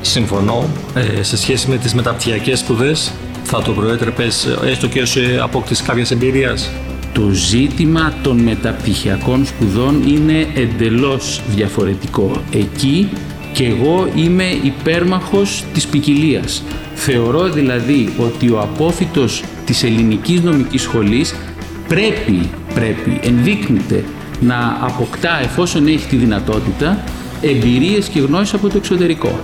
Συμφωνώ. 0.00 0.68
Ε, 0.94 1.22
σε 1.22 1.36
σχέση 1.36 1.70
με 1.70 1.76
τις 1.76 1.94
μεταπτυχιακές 1.94 2.58
σπουδές 2.58 3.12
θα 3.42 3.62
το 3.62 3.72
προέτρεπες 3.72 4.56
έστω 4.64 4.88
και 4.88 5.00
ως 5.02 5.16
ε, 5.16 5.38
απόκτηση 5.42 5.82
κάποιας 5.82 6.10
εμπειρίας; 6.10 6.70
Το 7.12 7.28
ζήτημα 7.30 8.14
των 8.22 8.38
μεταπτυχιακών 8.38 9.46
σπουδών 9.46 10.02
είναι 10.08 10.46
εντελώς 10.54 11.42
διαφορετικό. 11.48 12.42
Εκεί 12.52 13.08
και 13.52 13.64
εγώ 13.64 14.08
είμαι 14.14 14.44
υπέρμαχος 14.62 15.64
της 15.74 15.86
ποικιλία. 15.86 16.42
Θεωρώ 16.94 17.48
δηλαδή 17.48 18.12
ότι 18.18 18.50
ο 18.50 18.60
απόφυτος 18.60 19.42
της 19.64 19.82
ελληνικής 19.82 20.40
νομικής 20.40 20.82
σχολής 20.82 21.34
πρέπει, 21.88 22.50
πρέπει, 22.74 23.20
ενδείκνυται 23.22 24.04
να 24.42 24.78
αποκτά 24.80 25.40
εφόσον 25.42 25.86
έχει 25.86 26.06
τη 26.06 26.16
δυνατότητα 26.16 27.04
εμπειρίες 27.40 28.08
και 28.08 28.20
γνώσεις 28.20 28.54
από 28.54 28.68
το 28.68 28.76
εξωτερικό. 28.76 29.40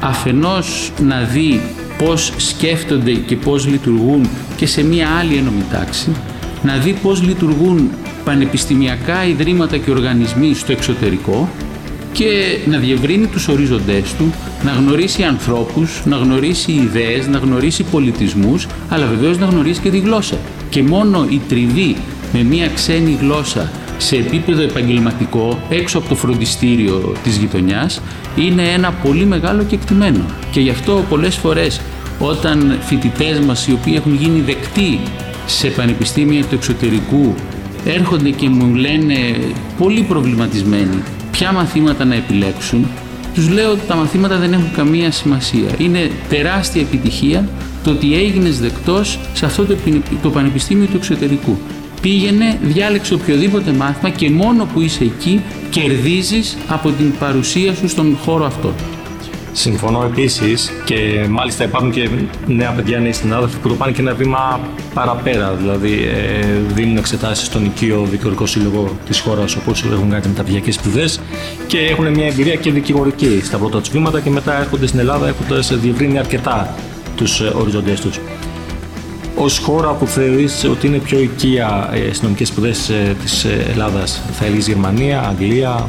Αφενός 0.00 0.92
να 1.02 1.22
δει 1.22 1.60
πώς 1.98 2.32
σκέφτονται 2.36 3.12
και 3.12 3.36
πώς 3.36 3.66
λειτουργούν 3.66 4.28
και 4.56 4.66
σε 4.66 4.84
μία 4.84 5.08
άλλη 5.20 5.36
ένωμη 5.36 5.64
τάξη, 5.70 6.16
να 6.62 6.76
δει 6.76 6.92
πώς 7.02 7.22
λειτουργούν 7.22 7.90
πανεπιστημιακά 8.24 9.24
ιδρύματα 9.24 9.76
και 9.76 9.90
οργανισμοί 9.90 10.54
στο 10.54 10.72
εξωτερικό 10.72 11.48
και 12.12 12.58
να 12.66 12.78
διευρύνει 12.78 13.26
τους 13.26 13.48
ορίζοντές 13.48 14.14
του, 14.14 14.32
να 14.64 14.70
γνωρίσει 14.70 15.22
ανθρώπους, 15.22 16.02
να 16.04 16.16
γνωρίσει 16.16 16.72
ιδέες, 16.72 17.26
να 17.26 17.38
γνωρίσει 17.38 17.82
πολιτισμούς, 17.82 18.66
αλλά 18.88 19.06
βεβαίως 19.06 19.38
να 19.38 19.46
γνωρίσει 19.46 19.80
και 19.80 19.90
τη 19.90 19.98
γλώσσα. 19.98 20.36
Και 20.70 20.82
μόνο 20.82 21.26
η 21.30 21.40
τριβή 21.48 21.96
με 22.32 22.42
μία 22.42 22.68
ξένη 22.68 23.18
γλώσσα 23.20 23.70
σε 24.00 24.16
επίπεδο 24.16 24.62
επαγγελματικό, 24.62 25.58
έξω 25.68 25.98
από 25.98 26.08
το 26.08 26.14
φροντιστήριο 26.14 27.14
της 27.22 27.36
γειτονιάς, 27.36 28.00
είναι 28.36 28.62
ένα 28.62 28.92
πολύ 28.92 29.24
μεγάλο 29.24 29.62
κεκτημένο. 29.62 30.24
Και 30.50 30.60
γι' 30.60 30.70
αυτό 30.70 31.04
πολλές 31.08 31.36
φορές 31.36 31.80
όταν 32.18 32.78
φοιτητές 32.80 33.38
μας 33.38 33.66
οι 33.66 33.72
οποίοι 33.72 33.94
έχουν 33.96 34.14
γίνει 34.14 34.40
δεκτοί 34.40 35.00
σε 35.46 35.68
πανεπιστήμια 35.68 36.44
του 36.44 36.54
εξωτερικού 36.54 37.34
έρχονται 37.84 38.30
και 38.30 38.48
μου 38.48 38.74
λένε 38.74 39.14
πολύ 39.78 40.02
προβληματισμένοι 40.02 41.02
ποια 41.30 41.52
μαθήματα 41.52 42.04
να 42.04 42.14
επιλέξουν, 42.14 42.86
τους 43.34 43.48
λέω 43.48 43.70
ότι 43.70 43.80
τα 43.88 43.94
μαθήματα 43.94 44.36
δεν 44.36 44.52
έχουν 44.52 44.70
καμία 44.76 45.10
σημασία. 45.10 45.68
Είναι 45.78 46.10
τεράστια 46.28 46.82
επιτυχία 46.82 47.48
το 47.84 47.90
ότι 47.90 48.14
έγινες 48.14 48.60
δεκτός 48.60 49.18
σε 49.32 49.46
αυτό 49.46 49.66
το 50.22 50.30
πανεπιστήμιο 50.30 50.86
του 50.86 50.96
εξωτερικού. 50.96 51.58
Πήγαινε, 52.00 52.58
διάλεξε 52.62 53.14
οποιοδήποτε 53.14 53.72
μάθημα 53.72 54.10
και 54.10 54.30
μόνο 54.30 54.64
που 54.64 54.80
είσαι 54.80 55.04
εκεί 55.04 55.42
κερδίζεις 55.70 56.56
από 56.68 56.90
την 56.90 57.12
παρουσία 57.18 57.74
σου 57.74 57.88
στον 57.88 58.16
χώρο 58.24 58.44
αυτό. 58.44 58.74
Συμφωνώ 59.52 60.04
επίσης 60.04 60.72
και 60.84 61.26
μάλιστα 61.28 61.64
υπάρχουν 61.64 61.90
και 61.90 62.08
νέα 62.46 62.70
παιδιά, 62.70 62.98
νέοι 62.98 63.12
συνάδελφοι 63.12 63.58
που 63.58 63.68
το 63.68 63.74
πάνε 63.74 63.92
και 63.92 64.00
ένα 64.00 64.14
βήμα 64.14 64.60
παραπέρα. 64.94 65.52
Δηλαδή 65.54 65.92
ε, 65.92 66.46
δίνουν 66.74 66.96
εξετάσεις 66.96 67.46
στον 67.46 67.64
οικείο 67.64 68.06
δικαιωρικό 68.10 68.46
σύλλογο 68.46 68.96
της 69.06 69.20
χώρας 69.20 69.56
όπω 69.56 69.70
έχουν 69.92 70.10
κάνει 70.10 70.26
μεταπτυχιακές 70.26 70.74
σπουδές 70.74 71.20
και 71.66 71.78
έχουν 71.78 72.10
μια 72.10 72.26
εμπειρία 72.26 72.54
και 72.54 72.70
δικηγορική 72.70 73.40
στα 73.44 73.58
πρώτα 73.58 73.80
τους 73.80 73.90
βήματα 73.90 74.20
και 74.20 74.30
μετά 74.30 74.60
έρχονται 74.60 74.86
στην 74.86 74.98
Ελλάδα 74.98 75.28
έχοντας 75.28 75.78
διευρύνει 75.78 76.18
αρκετά 76.18 76.74
τους 77.16 77.40
ε, 77.40 77.52
οριζοντές 77.56 78.00
τους. 78.00 78.18
Ω 79.40 79.48
χώρα 79.48 79.92
που 79.92 80.06
θεωρείς 80.06 80.64
ότι 80.64 80.86
είναι 80.86 80.98
πιο 80.98 81.20
οικία 81.20 81.90
ε, 81.92 81.98
στις 81.98 82.22
νομικές 82.22 82.48
σπουδές 82.48 82.88
ε, 82.88 83.16
της 83.22 83.46
Ελλάδας, 83.72 84.22
θα 84.32 84.44
έλεγε 84.44 84.60
Γερμανία, 84.60 85.20
Αγγλία, 85.20 85.88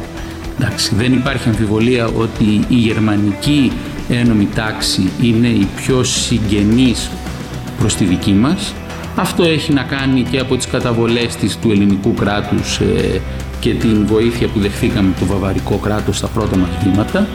Εντάξει, 0.60 0.96
δεν 0.96 1.14
υπάρχει 1.14 1.50
αμφιβολία 1.50 2.08
ότι 2.08 2.66
η 2.68 2.76
γερμανική 2.76 3.72
ένομη 4.10 4.48
τάξη 4.56 5.12
είναι 5.22 5.48
η 5.48 5.68
πιο 5.76 6.04
συγγενής 6.04 7.10
προς 7.80 7.96
τη 7.96 8.06
δική 8.06 8.32
μας. 8.32 8.74
Αυτό 9.16 9.44
έχει 9.44 9.74
να 9.74 9.84
κάνει 9.84 10.22
και 10.22 10.40
από 10.40 10.58
τις 10.58 10.68
καταβολές 10.68 11.36
της 11.36 11.58
του 11.58 11.72
ελληνικού 11.72 12.14
κράτους 12.14 12.80
ε, 12.80 13.22
και 13.60 13.74
την 13.74 14.06
βοήθεια 14.06 14.48
που 14.48 14.60
δεχθήκαμε 14.60 15.14
το 15.20 15.26
βαβαρικό 15.26 15.76
κράτος 15.76 16.18
στα 16.18 16.28
πρώτα 16.28 16.58
μας 16.58 16.70
βήματα. 16.84 17.28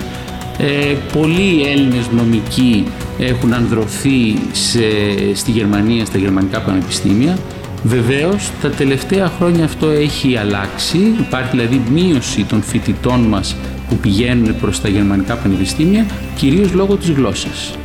Ε, 0.58 0.94
πολλοί 1.12 1.66
Έλληνες 1.66 2.10
νομικοί 2.10 2.86
έχουν 3.18 3.52
ανδρωθεί 3.52 4.38
σε, 4.52 4.80
στη 5.34 5.50
Γερμανία, 5.50 6.04
στα 6.04 6.18
γερμανικά 6.18 6.60
πανεπιστήμια 6.60 7.38
Βεβαίως, 7.86 8.50
τα 8.62 8.70
τελευταία 8.70 9.32
χρόνια 9.38 9.64
αυτό 9.64 9.88
έχει 9.88 10.36
αλλάξει. 10.36 10.98
Υπάρχει 11.18 11.50
δηλαδή 11.50 11.82
μείωση 11.92 12.44
των 12.44 12.62
φοιτητών 12.62 13.20
μας 13.20 13.56
που 13.88 13.96
πηγαίνουν 13.96 14.60
προς 14.60 14.80
τα 14.80 14.88
γερμανικά 14.88 15.34
πανεπιστήμια, 15.34 16.06
κυρίως 16.36 16.72
λόγω 16.72 16.96
της 16.96 17.10
γλώσσας. 17.10 17.78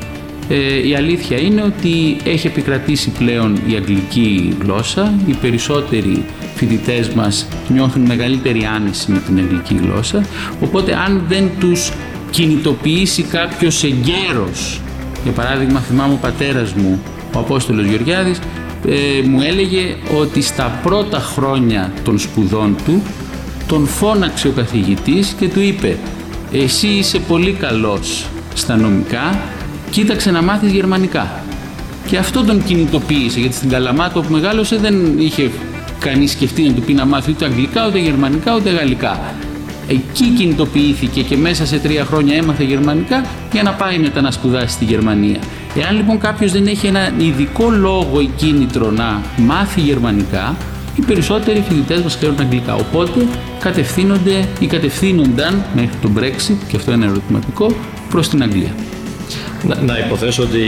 Ε, 0.49 0.87
η 0.87 0.95
αλήθεια 0.95 1.37
είναι 1.37 1.61
ότι 1.61 2.17
έχει 2.23 2.47
επικρατήσει 2.47 3.09
πλέον 3.09 3.59
η 3.67 3.75
αγγλική 3.75 4.57
γλώσσα. 4.61 5.13
Οι 5.25 5.33
περισσότεροι 5.33 6.23
φοιτητές 6.55 7.09
μας 7.09 7.47
νιώθουν 7.67 8.01
μεγαλύτερη 8.01 8.65
άνεση 8.75 9.11
με 9.11 9.21
την 9.25 9.37
αγγλική 9.37 9.79
γλώσσα. 9.83 10.25
Οπότε 10.59 10.95
αν 11.05 11.23
δεν 11.27 11.49
τους 11.59 11.91
κινητοποιήσει 12.29 13.21
κάποιος 13.21 13.83
εγκαίρος, 13.83 14.81
για 15.23 15.31
παράδειγμα 15.31 15.79
θυμάμαι 15.79 16.13
ο 16.13 16.17
πατέρας 16.21 16.73
μου, 16.73 17.01
ο 17.35 17.39
Απόστολος 17.39 17.85
Γεωργιάδης, 17.85 18.39
ε, 18.87 19.27
μου 19.27 19.41
έλεγε 19.41 19.95
ότι 20.19 20.41
στα 20.41 20.79
πρώτα 20.83 21.19
χρόνια 21.19 21.91
των 22.03 22.19
σπουδών 22.19 22.75
του 22.85 23.01
τον 23.67 23.87
φώναξε 23.87 24.47
ο 24.47 24.51
καθηγητής 24.51 25.35
και 25.39 25.47
του 25.47 25.61
είπε 25.61 25.97
«Εσύ 26.51 26.87
είσαι 26.87 27.19
πολύ 27.19 27.51
καλός 27.51 28.27
στα 28.53 28.75
νομικά, 28.75 29.39
κοίταξε 29.89 30.31
να 30.31 30.41
μάθεις 30.41 30.71
γερμανικά». 30.71 31.43
Και 32.07 32.17
αυτό 32.17 32.43
τον 32.43 32.63
κινητοποίησε, 32.63 33.39
γιατί 33.39 33.55
στην 33.55 33.69
Καλαμάτα 33.69 34.19
όπου 34.19 34.31
μεγάλωσε 34.31 34.77
δεν 34.77 35.19
είχε 35.19 35.49
κανείς 35.99 36.31
σκεφτεί 36.31 36.63
να 36.63 36.73
του 36.73 36.81
πει 36.81 36.93
να 36.93 37.05
μάθει 37.05 37.31
ούτε 37.31 37.45
αγγλικά, 37.45 37.87
ούτε 37.87 37.99
γερμανικά, 37.99 38.55
ούτε 38.55 38.69
γαλλικά. 38.69 39.19
Εκεί 39.87 40.29
κινητοποιήθηκε 40.37 41.21
και 41.21 41.37
μέσα 41.37 41.65
σε 41.65 41.77
τρία 41.77 42.05
χρόνια 42.05 42.35
έμαθε 42.35 42.63
γερμανικά 42.63 43.25
για 43.51 43.63
να 43.63 43.71
πάει 43.71 43.99
μετά 43.99 44.21
να 44.21 44.31
σπουδάσει 44.31 44.73
στη 44.73 44.85
Γερμανία. 44.85 45.39
Εάν 45.75 45.95
λοιπόν 45.95 46.19
κάποιος 46.19 46.51
δεν 46.51 46.67
έχει 46.67 46.87
ένα 46.87 47.11
ειδικό 47.17 47.69
λόγο 47.69 48.19
ή 48.19 48.29
κίνητρο 48.35 48.91
να 48.91 49.21
μάθει 49.37 49.81
γερμανικά, 49.81 50.55
οι 50.95 51.01
περισσότεροι 51.01 51.63
φοιτητές 51.67 52.01
μας 52.01 52.17
ξέρουν 52.17 52.39
αγγλικά. 52.39 52.75
Οπότε 52.75 53.27
κατευθύνονται 53.59 54.47
ή 54.59 54.65
κατευθύνονταν 54.65 55.63
μέχρι 55.75 55.95
το 56.01 56.09
Brexit, 56.17 56.57
και 56.67 56.75
αυτό 56.75 56.91
είναι 56.91 57.05
ερωτηματικό, 57.05 57.75
προς 58.09 58.29
την 58.29 58.43
Αγγλία. 58.43 58.71
Να, 59.67 59.75
να 59.81 59.97
υποθέσω 59.97 60.43
ότι 60.43 60.61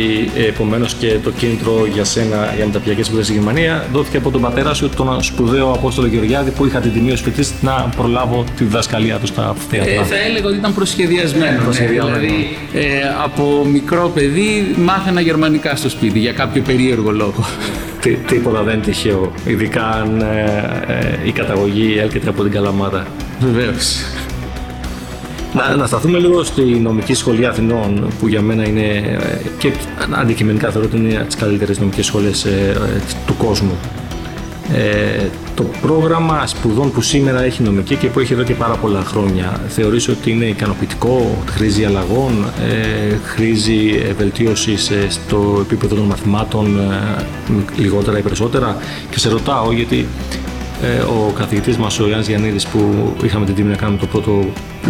επομένως 0.48 0.94
και 0.94 1.18
το 1.24 1.32
κίνητρο 1.32 1.88
για 1.94 2.04
σένα 2.04 2.54
για 2.56 2.66
μεταπτυχιακές 2.66 3.06
σπουδές 3.06 3.26
στη 3.26 3.34
Γερμανία 3.34 3.88
δόθηκε 3.94 4.18
από 4.18 4.32
τον 4.32 4.42
πατέρα 4.42 4.74
σου, 4.74 4.90
τον 4.90 5.24
σπουδαίο 5.24 5.72
Απόστολο 5.72 6.08
Γεωργιάδη, 6.08 6.52
που 6.52 6.66
είχα 6.66 6.80
την 6.80 6.94
τιμή 6.94 7.12
ως 7.12 7.22
φοιτητής 7.22 7.54
να 7.62 7.90
προλάβω 7.96 8.44
τη 8.58 8.64
διδασκαλία 8.64 9.18
του 9.18 9.28
στα 9.28 9.48
αυτιά. 9.48 9.84
Ε, 9.84 10.04
θα 10.04 10.16
έλεγα 10.28 10.48
ότι 10.48 10.58
ήταν 10.58 10.74
προσχεδιασμένο. 10.74 11.62
Ναι, 11.80 11.86
δηλαδή, 11.86 12.58
ε, 12.74 12.82
από 13.24 13.66
μικρό 13.72 14.12
παιδί 14.14 14.76
μάθαινα 14.78 15.22
γερμανικά 15.22 15.76
στο 15.76 15.90
σπίτι 15.90 16.20
για 16.20 16.34
κάποιο 16.34 16.62
περίεργο 16.62 17.12
λόγο. 17.12 17.46
Τι, 18.02 18.14
τίποτα 18.14 18.62
δεν 18.64 18.74
είναι 18.74 18.84
τυχαίο. 18.84 19.32
Ειδικά 19.46 19.90
αν 19.90 20.22
ε, 20.22 20.44
ε, 20.88 21.28
η 21.28 21.32
καταγωγή 21.32 21.98
έλκεται 22.00 22.30
από 22.30 22.44
την 22.44 22.52
Καλαμάτα. 22.52 23.08
Βεβαίως. 23.40 23.96
Να, 25.54 25.76
να 25.76 25.86
σταθούμε 25.86 26.20
λίγο 26.20 26.44
στη 26.44 26.62
νομική 26.62 27.14
σχολή 27.14 27.46
Αθηνών, 27.46 28.08
που 28.20 28.28
για 28.28 28.42
μένα 28.42 28.68
είναι 28.68 28.86
ε, 28.86 29.42
και 29.58 29.72
αντικειμενικά 30.12 30.70
θεωρώ 30.72 30.88
ότι 30.88 30.98
είναι 30.98 31.16
από 31.16 31.26
τις 31.26 31.36
καλύτερες 31.36 31.80
νομικές 31.80 32.06
σχολές 32.06 32.46
ε, 32.46 32.76
ε, 32.76 33.02
του 33.26 33.38
κόσμου. 33.38 33.78
Ε, 34.74 35.28
το 35.56 35.66
πρόγραμμα 35.82 36.48
σπουδών 36.48 36.92
που 36.92 37.02
σήμερα 37.02 37.44
έχει 37.44 37.64
νομική 37.64 37.96
και 37.96 38.08
που 38.08 38.20
έχει 38.20 38.34
εδώ 38.34 38.44
και 38.44 38.54
πάρα 38.54 38.76
πολλά 38.76 39.02
χρόνια 39.04 39.62
θεωρείς 39.68 40.08
ότι 40.08 40.32
είναι 40.32 40.46
ικανοποιητικό, 40.46 41.38
χρήζει 41.50 41.86
αλλαγών, 41.86 42.46
ε, 42.70 43.16
χρήζει 43.24 44.14
βελτίωσης 44.18 44.92
στο 45.10 45.58
επίπεδο 45.62 45.96
των 45.96 46.04
μαθημάτων 46.06 46.80
λιγότερα 47.76 48.18
ή 48.18 48.22
περισσότερα; 48.22 48.78
Και 49.10 49.20
σε 49.20 49.30
ρωτάω 49.30 49.72
γιατί 49.72 49.98
ε, 49.98 50.53
ο 51.08 51.32
καθηγητής 51.32 51.78
μας 51.78 52.00
ο 52.00 52.06
Γιάννης 52.06 52.28
Γιαννίδης 52.28 52.68
που 52.68 53.14
είχαμε 53.24 53.46
την 53.46 53.56
τιμή 53.56 53.70
να 53.70 53.76
κάνουμε 53.76 54.00
το 54.00 54.06
πρώτο 54.06 54.46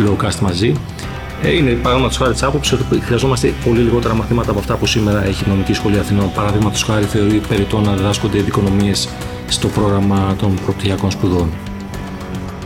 lowcast 0.05 0.39
μαζί 0.41 0.73
ε, 1.43 1.55
είναι 1.55 1.71
παραδείγματο 1.71 2.17
χάρη 2.17 2.31
της 2.31 2.43
άποψης 2.43 2.79
ότι 2.79 2.99
χρειαζόμαστε 2.99 3.53
πολύ 3.65 3.79
λιγότερα 3.79 4.13
μαθήματα 4.13 4.49
από 4.49 4.59
αυτά 4.59 4.75
που 4.75 4.85
σήμερα 4.85 5.25
έχει 5.25 5.43
η 5.45 5.49
Νομική 5.49 5.73
Σχολή 5.73 5.99
Αθηνών. 5.99 6.31
Παραδείγματο 6.33 6.79
χάρη 6.85 7.05
θεωρεί 7.05 7.41
περιττό 7.47 7.79
να 7.79 7.93
διδάσκονται 7.93 8.39
δικονομίε 8.41 8.91
στο 9.47 9.67
πρόγραμμα 9.67 10.35
των 10.39 10.53
πρωτογειακών 10.65 11.11
σπουδών. 11.11 11.49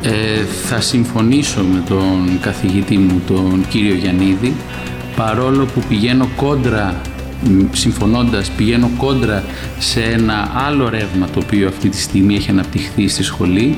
Ε, 0.01 0.43
θα 0.43 0.81
συμφωνήσω 0.81 1.61
με 1.61 1.83
τον 1.87 2.39
καθηγητή 2.41 2.97
μου, 2.97 3.21
τον 3.27 3.65
κύριο 3.69 3.93
Γιαννίδη, 3.93 4.55
παρόλο 5.15 5.65
που 5.65 5.81
πηγαίνω 5.89 6.27
κόντρα 6.35 7.01
συμφωνώντας 7.71 8.49
πηγαίνω 8.49 8.89
κόντρα 8.97 9.43
σε 9.79 10.01
ένα 10.01 10.51
άλλο 10.67 10.89
ρεύμα 10.89 11.27
το 11.33 11.39
οποίο 11.43 11.67
αυτή 11.67 11.89
τη 11.89 11.97
στιγμή 11.97 12.35
έχει 12.35 12.49
αναπτυχθεί 12.49 13.07
στη 13.07 13.23
σχολή 13.23 13.77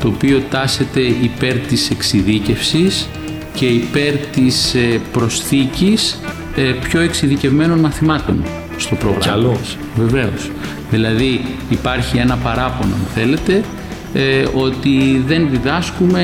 το 0.00 0.08
οποίο 0.08 0.42
τάσεται 0.50 1.00
υπέρ 1.00 1.56
της 1.58 1.90
εξειδίκευσης 1.90 3.08
και 3.54 3.66
υπέρ 3.66 4.16
της 4.16 4.74
ε, 4.74 5.00
προσθήκης 5.12 6.20
ε, 6.56 6.62
πιο 6.62 7.00
εξειδικευμένων 7.00 7.78
μαθημάτων 7.78 8.44
στο 8.76 8.94
πρόγραμμα. 8.94 9.22
Κι 9.22 9.28
άλλο. 9.28 9.56
Βεβαίως. 9.96 10.50
Δηλαδή 10.90 11.40
υπάρχει 11.70 12.16
ένα 12.16 12.36
παράπονο, 12.36 12.94
αν 12.94 13.06
θέλετε, 13.14 13.64
ε, 14.14 14.44
ότι 14.54 15.24
δεν 15.26 15.48
διδάσκουμε 15.50 16.22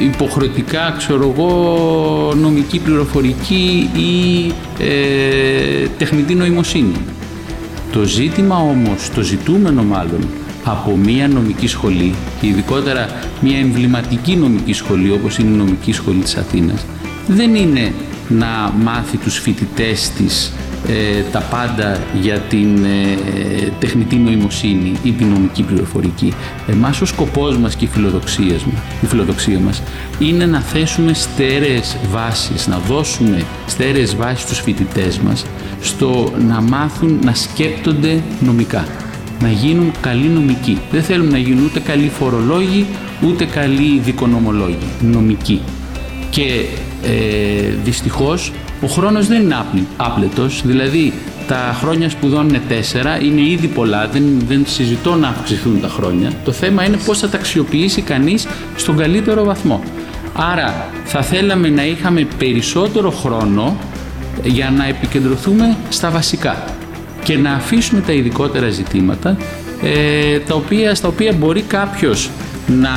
υποχρεωτικά, 0.00 0.94
ξέρω 0.98 1.34
εγώ, 1.36 2.34
νομική 2.36 2.78
πληροφορική 2.78 3.90
ή 3.96 4.46
ε, 4.78 5.86
τεχνητή 5.98 6.34
νοημοσύνη. 6.34 6.96
Το 7.92 8.02
ζήτημα 8.02 8.56
όμως, 8.56 9.10
το 9.14 9.22
ζητούμενο 9.22 9.82
μάλλον, 9.82 10.28
από 10.64 10.96
μία 10.96 11.28
νομική 11.28 11.66
σχολή 11.66 12.14
και 12.40 12.46
ειδικότερα 12.46 13.08
μία 13.40 13.58
εμβληματική 13.58 14.36
νομική 14.36 14.72
σχολή 14.72 15.10
όπως 15.10 15.38
είναι 15.38 15.54
η 15.54 15.56
νομική 15.56 15.92
σχολή 15.92 16.18
της 16.18 16.36
Αθήνας 16.36 16.84
δεν 17.26 17.54
είναι 17.54 17.92
να 18.28 18.72
μάθει 18.82 19.16
τους 19.16 19.38
φοιτητές 19.38 20.10
της 20.10 20.46
ε, 20.46 20.52
τα 21.32 21.40
πάντα 21.40 21.98
για 22.20 22.38
την 22.38 22.84
ε, 22.84 23.18
τεχνητή 23.78 24.16
νοημοσύνη 24.16 24.92
ή 25.02 25.12
την 25.12 25.26
νομική 25.26 25.62
πληροφορική. 25.62 26.32
Εμάς 26.66 27.00
ο 27.00 27.04
σκοπός 27.04 27.58
μας 27.58 27.74
και 27.74 27.84
η 27.84 27.88
φιλοδοξία, 27.88 28.54
η 29.02 29.06
φιλοδοξία 29.06 29.58
μας 29.58 29.82
είναι 30.18 30.46
να 30.46 30.60
θέσουμε 30.60 31.12
στέρεες 31.12 31.96
βάσεις, 32.10 32.66
να 32.66 32.78
δώσουμε 32.78 33.42
στέρεες 33.66 34.16
βάσεις 34.16 34.40
στους 34.40 34.60
φοιτητές 34.60 35.18
μας 35.18 35.44
στο 35.80 36.32
να 36.48 36.60
μάθουν 36.60 37.18
να 37.24 37.34
σκέπτονται 37.34 38.22
νομικά 38.40 38.84
να 39.40 39.50
γίνουν 39.50 39.92
καλοί 40.00 40.26
νομικοί. 40.26 40.78
Δεν 40.90 41.02
θέλουμε 41.02 41.30
να 41.30 41.38
γίνουν 41.38 41.64
ούτε 41.64 41.80
καλοί 41.80 42.08
φορολόγοι, 42.08 42.86
ούτε 43.26 43.44
καλοί 43.44 43.98
δικονομολόγοι, 43.98 44.78
νομικοί. 45.00 45.60
Και 46.30 46.64
ε, 47.02 47.74
δυστυχώς 47.84 48.52
ο 48.80 48.86
χρόνος 48.86 49.26
δεν 49.26 49.42
είναι 49.42 49.56
άπλετος, 49.96 50.62
δηλαδή 50.64 51.12
τα 51.46 51.76
χρόνια 51.80 52.10
σπουδών 52.10 52.48
είναι 52.48 52.62
τέσσερα, 52.68 53.22
είναι 53.22 53.40
ήδη 53.40 53.66
πολλά, 53.66 54.08
δεν, 54.08 54.22
δεν 54.48 54.64
συζητώ 54.66 55.14
να 55.14 55.28
αυξηθούν 55.28 55.80
τα 55.80 55.88
χρόνια. 55.88 56.32
Το 56.44 56.52
θέμα 56.52 56.84
είναι 56.84 56.96
πώς 57.04 57.18
θα 57.18 57.28
τα 57.28 57.36
αξιοποιήσει 57.36 58.00
κανείς 58.00 58.46
στον 58.76 58.96
καλύτερο 58.96 59.44
βαθμό. 59.44 59.82
Άρα 60.34 60.88
θα 61.04 61.22
θέλαμε 61.22 61.68
να 61.68 61.86
είχαμε 61.86 62.26
περισσότερο 62.38 63.10
χρόνο 63.10 63.76
για 64.44 64.70
να 64.70 64.86
επικεντρωθούμε 64.86 65.76
στα 65.88 66.10
βασικά 66.10 66.64
και 67.22 67.36
να 67.36 67.52
αφήσουμε 67.52 68.00
τα 68.00 68.12
ειδικότερα 68.12 68.68
ζητήματα 68.68 69.36
ε, 69.82 70.38
τα 70.38 70.54
οποία, 70.54 70.94
στα 70.94 71.08
οποία 71.08 71.32
μπορεί 71.32 71.62
κάποιος 71.62 72.30
να 72.66 72.90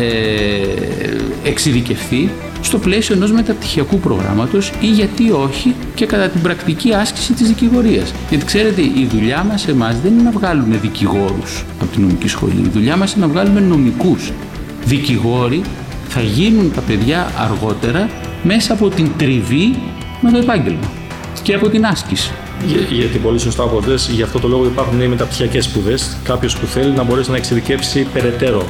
ε, 0.00 1.48
εξειδικευθεί 1.48 2.30
στο 2.60 2.78
πλαίσιο 2.78 3.14
ενός 3.14 3.32
μεταπτυχιακού 3.32 3.98
προγράμματος 3.98 4.72
ή 4.80 4.86
γιατί 4.86 5.30
όχι 5.30 5.74
και 5.94 6.06
κατά 6.06 6.28
την 6.28 6.40
πρακτική 6.42 6.94
άσκηση 6.94 7.32
της 7.32 7.48
δικηγορίας. 7.48 8.12
Γιατί 8.28 8.44
ξέρετε 8.44 8.82
η 8.82 9.08
δουλειά 9.12 9.44
μας 9.44 9.68
εμάς 9.68 10.00
δεν 10.00 10.12
είναι 10.12 10.22
να 10.22 10.30
βγάλουμε 10.30 10.76
δικηγόρους 10.76 11.64
από 11.80 11.92
την 11.92 12.02
νομική 12.02 12.28
σχολή. 12.28 12.60
Η 12.64 12.68
δουλειά 12.72 12.96
μας 12.96 13.12
είναι 13.12 13.26
να 13.26 13.32
βγάλουμε 13.32 13.60
νομικούς. 13.60 14.32
Δικηγόροι 14.84 15.62
θα 16.08 16.20
γίνουν 16.20 16.72
τα 16.74 16.80
παιδιά 16.80 17.32
αργότερα 17.38 18.08
μέσα 18.42 18.72
από 18.72 18.88
την 18.88 19.10
τριβή 19.16 19.74
με 20.20 20.30
το 20.30 20.38
επάγγελμα 20.38 20.90
και 21.42 21.54
από 21.54 21.68
την 21.68 21.86
άσκηση. 21.86 22.32
Για, 22.66 22.80
γιατί 22.80 23.18
πολύ 23.18 23.38
σωστά 23.38 23.62
από 23.62 23.82
γι' 24.10 24.22
αυτό 24.22 24.38
το 24.38 24.48
λόγο 24.48 24.64
υπάρχουν 24.64 25.00
οι 25.00 25.08
μεταπτυχιακές 25.08 25.64
σπουδές. 25.64 26.16
Κάποιος 26.24 26.58
που 26.58 26.66
θέλει 26.66 26.92
να 26.92 27.02
μπορέσει 27.02 27.30
να 27.30 27.36
εξειδικεύσει 27.36 28.06
περαιτέρω. 28.12 28.66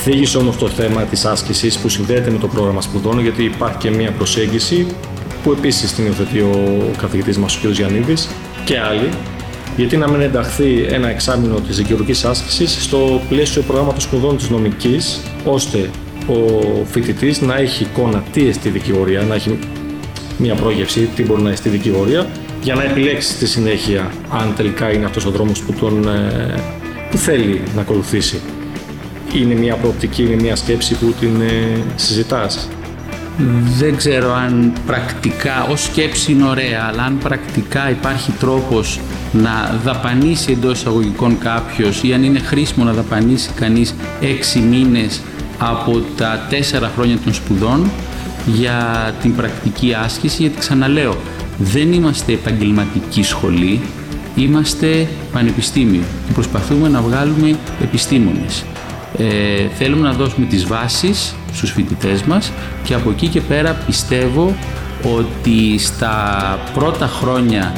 Θίγει 0.00 0.36
όμως 0.36 0.56
το 0.56 0.68
θέμα 0.68 1.02
της 1.02 1.24
άσκησης 1.24 1.78
που 1.78 1.88
συνδέεται 1.88 2.30
με 2.30 2.38
το 2.38 2.48
πρόγραμμα 2.48 2.80
σπουδών, 2.80 3.20
γιατί 3.20 3.44
υπάρχει 3.44 3.76
και 3.76 3.90
μια 3.90 4.10
προσέγγιση 4.10 4.86
που 5.42 5.52
επίσης 5.52 5.94
την 5.94 6.04
υιοθετεί 6.04 6.40
ο 6.40 6.90
καθηγητής 7.00 7.38
μας, 7.38 7.56
ο 7.56 7.58
κ. 7.62 7.72
Γιαννίδης, 7.72 8.28
και 8.64 8.78
άλλοι, 8.78 9.08
γιατί 9.76 9.96
να 9.96 10.08
μην 10.10 10.20
ενταχθεί 10.20 10.86
ένα 10.88 11.08
εξάμεινο 11.08 11.54
της 11.54 11.76
δικαιωτική 11.76 12.26
άσκησης 12.26 12.82
στο 12.82 13.20
πλαίσιο 13.28 13.62
προγράμματος 13.62 14.02
σπουδών 14.02 14.36
της 14.36 14.50
νομικής, 14.50 15.20
ώστε 15.44 15.90
ο 16.26 16.34
φοιτητής 16.84 17.40
να 17.40 17.56
έχει 17.56 17.82
εικόνα 17.82 18.22
τι 18.32 18.48
εστί 18.48 18.68
δικηγορία, 18.68 19.22
να 19.22 19.34
έχει 19.34 19.58
μια 20.38 20.54
πρόγευση 20.54 21.08
τι 21.16 21.22
μπορεί 21.22 21.42
να 21.42 21.50
εστί 21.50 21.68
δικηγορία, 21.68 22.26
για 22.62 22.74
να 22.74 22.82
επιλέξει 22.82 23.32
στη 23.32 23.46
συνέχεια 23.46 24.10
αν 24.30 24.52
τελικά 24.56 24.92
είναι 24.92 25.04
αυτός 25.04 25.26
ο 25.26 25.30
δρόμος 25.30 25.60
που, 25.60 25.72
τον, 25.72 26.08
ε, 26.08 26.62
που 27.10 27.16
θέλει 27.16 27.62
να 27.74 27.80
ακολουθήσει. 27.80 28.40
Είναι 29.34 29.54
μια 29.54 29.74
προοπτική, 29.74 30.22
είναι 30.22 30.42
μια 30.42 30.56
σκέψη 30.56 30.94
που 30.94 31.14
την 31.20 31.40
ε, 31.40 31.82
συζητάς; 31.96 32.68
Δεν 33.78 33.96
ξέρω 33.96 34.34
αν 34.34 34.72
πρακτικά, 34.86 35.66
ως 35.70 35.82
σκέψη 35.82 36.32
είναι 36.32 36.44
ωραία, 36.44 36.86
αλλά 36.88 37.02
αν 37.02 37.18
πρακτικά 37.18 37.90
υπάρχει 37.90 38.32
τρόπος 38.32 39.00
να 39.32 39.80
δαπανίσει 39.84 40.52
εντός 40.52 40.78
εισαγωγικών 40.78 41.38
κάποιος 41.38 42.02
ή 42.02 42.12
αν 42.12 42.24
είναι 42.24 42.38
χρήσιμο 42.38 42.84
να 42.84 42.92
δαπανίσει 42.92 43.50
κανείς 43.54 43.94
έξι 44.20 44.58
μήνες 44.58 45.20
από 45.58 46.02
τα 46.16 46.46
τέσσερα 46.50 46.90
χρόνια 46.94 47.18
των 47.24 47.34
σπουδών 47.34 47.90
για 48.46 49.14
την 49.22 49.36
πρακτική 49.36 49.94
άσκηση, 50.04 50.42
γιατί 50.42 50.58
ξαναλέω, 50.58 51.16
δεν 51.58 51.92
είμαστε 51.92 52.32
επαγγελματική 52.32 53.22
σχολή, 53.22 53.80
είμαστε 54.36 55.06
πανεπιστήμιο 55.32 56.02
και 56.26 56.32
προσπαθούμε 56.32 56.88
να 56.88 57.00
βγάλουμε 57.00 57.56
επιστήμονες. 57.82 58.64
Ε, 59.18 59.68
θέλουμε 59.74 60.08
να 60.08 60.12
δώσουμε 60.12 60.46
τις 60.46 60.66
βάσεις 60.66 61.34
στους 61.52 61.70
φοιτητές 61.70 62.22
μας 62.22 62.52
και 62.84 62.94
από 62.94 63.10
εκεί 63.10 63.28
και 63.28 63.40
πέρα 63.40 63.72
πιστεύω 63.86 64.56
ότι 65.02 65.78
στα 65.78 66.58
πρώτα 66.74 67.06
χρόνια 67.06 67.72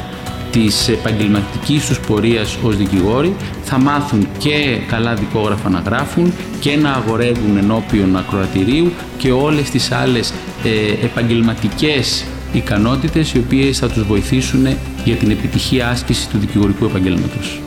της 0.51 0.87
επαγγελματικής 0.87 1.85
τους 1.85 1.99
πορείας 1.99 2.57
ως 2.63 2.77
δικηγόροι 2.77 3.35
θα 3.63 3.79
μάθουν 3.79 4.27
και 4.37 4.79
καλά 4.87 5.13
δικόγραφα 5.13 5.69
να 5.69 5.79
γράφουν 5.79 6.33
και 6.59 6.75
να 6.75 6.91
αγορεύουν 6.91 7.57
ενώπιον 7.57 8.17
ακροατηρίου 8.17 8.91
και 9.17 9.31
όλες 9.31 9.69
τις 9.69 9.91
άλλες 9.91 10.33
ε, 10.63 11.05
επαγγελματικές 11.05 12.25
ικανότητες 12.53 13.33
οι 13.33 13.37
οποίες 13.37 13.77
θα 13.77 13.89
τους 13.89 14.03
βοηθήσουν 14.03 14.67
για 15.03 15.15
την 15.15 15.31
επιτυχία 15.31 15.89
άσκηση 15.89 16.29
του 16.29 16.37
δικηγορικού 16.37 16.85
επαγγέλματος. 16.85 17.60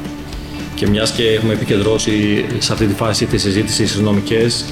Και 0.75 0.87
μιας 0.87 1.11
και 1.11 1.23
έχουμε 1.23 1.53
επικεντρώσει 1.53 2.45
σε 2.59 2.73
αυτή 2.73 2.87
τη 2.87 2.95
φάση 2.95 3.27
τη 3.27 3.39
συζήτηση 3.39 3.87
στις 3.87 4.01
νομικές, 4.01 4.65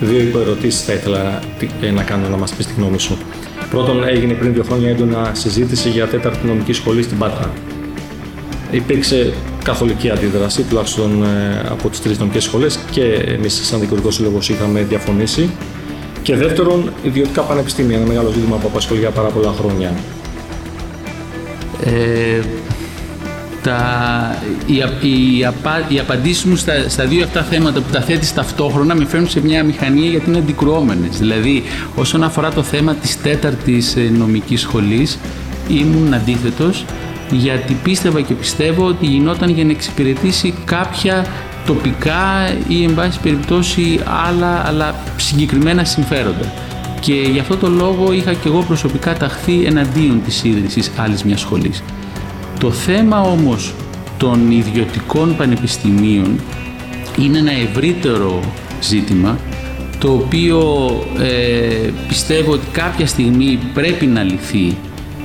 δύο 0.00 0.20
υποερωτήσεις 0.20 0.84
θα 0.84 0.92
ήθελα 0.92 1.42
ε, 1.80 1.90
να 1.90 2.02
κάνω 2.02 2.28
να 2.28 2.36
μας 2.36 2.52
πεις 2.52 2.66
τη 2.66 2.72
γνώμη 2.76 2.98
σου. 2.98 3.18
Πρώτον, 3.70 4.08
έγινε 4.08 4.32
πριν 4.32 4.52
δύο 4.52 4.62
χρόνια 4.64 4.88
έντονα 4.88 5.30
συζήτηση 5.34 5.88
για 5.88 6.06
τέταρτη 6.06 6.46
νομική 6.46 6.72
σχολή 6.72 7.02
στην 7.02 7.18
Πάτρα. 7.18 7.50
Υπήρξε 8.70 9.32
καθολική 9.64 10.10
αντίδραση, 10.10 10.62
τουλάχιστον 10.62 11.22
ε, 11.22 11.66
από 11.70 11.88
τις 11.88 12.00
τρεις 12.00 12.18
νομικές 12.18 12.44
σχολές 12.44 12.78
και 12.90 13.02
εμείς, 13.04 13.66
σαν 13.66 13.78
δικηγορικό 13.80 14.10
σύλλογος, 14.10 14.48
είχαμε 14.48 14.82
διαφωνήσει. 14.82 15.50
Και 16.22 16.36
δεύτερον, 16.36 16.92
ιδιωτικά 17.02 17.42
πανεπιστήμια, 17.42 17.96
ένα 17.96 18.06
μεγάλο 18.06 18.30
ζήτημα 18.30 18.56
που 18.56 18.66
απασχολεί 18.70 19.00
για 19.00 19.10
πάρα 19.10 19.28
πολλά 19.28 19.54
χρόνια. 19.58 19.94
Ε, 21.84 22.40
τα, 23.62 23.80
οι, 24.66 24.74
οι, 24.76 25.44
απα, 25.44 25.84
οι 25.88 25.98
απαντήσεις 25.98 26.44
μου 26.44 26.56
στα, 26.56 26.88
στα, 26.88 27.04
δύο 27.04 27.24
αυτά 27.24 27.42
θέματα 27.42 27.80
που 27.80 27.90
τα 27.92 28.00
θέτεις 28.00 28.34
ταυτόχρονα 28.34 28.94
με 28.94 29.04
φέρνουν 29.04 29.28
σε 29.28 29.40
μια 29.40 29.64
μηχανία 29.64 30.08
γιατί 30.10 30.28
είναι 30.28 30.38
αντικρουόμενες. 30.38 31.18
Δηλαδή, 31.18 31.62
όσον 31.94 32.22
αφορά 32.22 32.50
το 32.50 32.62
θέμα 32.62 32.94
της 32.94 33.22
τέταρτης 33.22 33.96
ε, 33.96 34.00
νομικής 34.00 34.60
σχολής, 34.60 35.18
ήμουν 35.68 36.14
αντίθετος 36.14 36.84
γιατί 37.30 37.76
πίστευα 37.82 38.20
και 38.20 38.34
πιστεύω 38.34 38.86
ότι 38.86 39.06
γινόταν 39.06 39.50
για 39.50 39.64
να 39.64 39.70
εξυπηρετήσει 39.70 40.54
κάποια 40.64 41.26
τοπικά 41.66 42.48
ή 42.68 42.84
εν 42.84 42.94
πάση 42.94 43.20
περιπτώσει 43.20 44.00
άλλα 44.28 44.66
αλλά 44.66 44.94
συγκεκριμένα 45.16 45.84
συμφέροντα. 45.84 46.52
Και 47.00 47.12
γι' 47.12 47.38
αυτό 47.38 47.56
το 47.56 47.68
λόγο 47.68 48.12
είχα 48.12 48.32
και 48.32 48.48
εγώ 48.48 48.62
προσωπικά 48.62 49.14
ταχθεί 49.14 49.64
εναντίον 49.64 50.22
της 50.24 50.44
ίδρυσης 50.44 50.90
άλλης 50.96 51.24
μιας 51.24 51.40
σχολής. 51.40 51.82
Το 52.58 52.70
θέμα 52.70 53.20
όμως 53.20 53.74
των 54.16 54.50
ιδιωτικών 54.50 55.36
πανεπιστημίων 55.36 56.40
είναι 57.18 57.38
ένα 57.38 57.52
ευρύτερο 57.52 58.40
ζήτημα 58.80 59.38
το 59.98 60.12
οποίο 60.12 60.88
ε, 61.18 61.90
πιστεύω 62.08 62.52
ότι 62.52 62.66
κάποια 62.72 63.06
στιγμή 63.06 63.58
πρέπει 63.74 64.06
να 64.06 64.22
λυθεί 64.22 64.76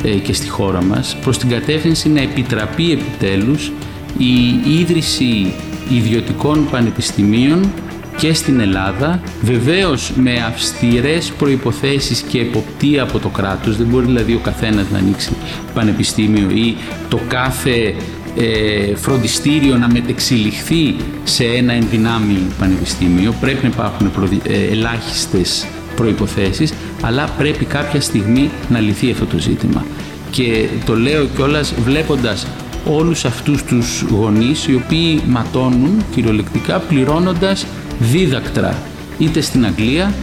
ε, 0.03 0.09
και 0.09 0.33
στη 0.33 0.49
χώρα 0.49 0.83
μας 0.83 1.17
προς 1.21 1.37
την 1.37 1.49
κατεύθυνση 1.49 2.09
να 2.09 2.21
επιτραπεί 2.21 2.91
επιτέλους 2.91 3.71
η 4.17 4.71
ίδρυση 4.79 5.53
ιδιωτικών 5.89 6.67
πανεπιστημίων 6.71 7.71
και 8.17 8.33
στην 8.33 8.59
Ελλάδα, 8.59 9.21
βεβαίως 9.41 10.11
με 10.15 10.33
αυστηρές 10.47 11.31
προϋποθέσεις 11.37 12.21
και 12.21 12.39
εποπτεία 12.39 13.03
από 13.03 13.19
το 13.19 13.29
κράτος, 13.29 13.77
δεν 13.77 13.87
μπορεί 13.87 14.05
δηλαδή 14.05 14.33
ο 14.33 14.39
καθένας 14.43 14.85
να 14.91 14.97
ανοίξει 14.97 15.31
πανεπιστήμιο 15.73 16.49
ή 16.49 16.75
το 17.09 17.19
κάθε 17.27 17.95
ε, 18.37 18.95
φροντιστήριο 18.95 19.77
να 19.77 19.87
μετεξελιχθεί 19.91 20.95
σε 21.23 21.43
ένα 21.43 21.73
ενδυνάμει 21.73 22.37
πανεπιστήμιο, 22.59 23.33
πρέπει 23.39 23.59
να 23.61 23.67
υπάρχουν 23.67 24.11
προδι... 24.11 24.41
ε, 24.47 24.71
ελάχιστες 24.71 25.65
προϋποθέσεις, 25.95 26.73
αλλά 27.01 27.29
πρέπει 27.37 27.65
κάποια 27.65 28.01
στιγμή 28.01 28.49
να 28.69 28.79
λυθεί 28.79 29.11
αυτό 29.11 29.25
το 29.25 29.37
ζήτημα. 29.37 29.85
Και 30.31 30.67
το 30.85 30.95
λέω 30.95 31.25
κιόλας 31.35 31.73
βλέποντας 31.83 32.47
όλους 32.85 33.25
αυτούς 33.25 33.63
τους 33.63 34.01
γονείς 34.01 34.67
οι 34.67 34.75
οποίοι 34.75 35.21
ματώνουν 35.27 36.03
κυριολεκτικά 36.15 36.79
πληρώνοντας 36.79 37.65
δίδακτρα 37.99 38.75
είτε 39.17 39.41
στην 39.41 39.65
Αγγλία 39.65 40.13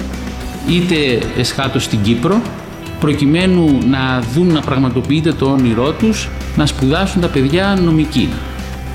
είτε 0.68 1.18
εσχάτως 1.36 1.84
στην 1.84 2.02
Κύπρο 2.02 2.40
προκειμένου 3.00 3.78
να 3.90 4.22
δουν 4.34 4.52
να 4.52 4.60
πραγματοποιείται 4.60 5.32
το 5.32 5.46
όνειρό 5.46 5.92
τους 5.92 6.28
να 6.56 6.66
σπουδάσουν 6.66 7.20
τα 7.20 7.28
παιδιά 7.28 7.78
νομική 7.84 8.28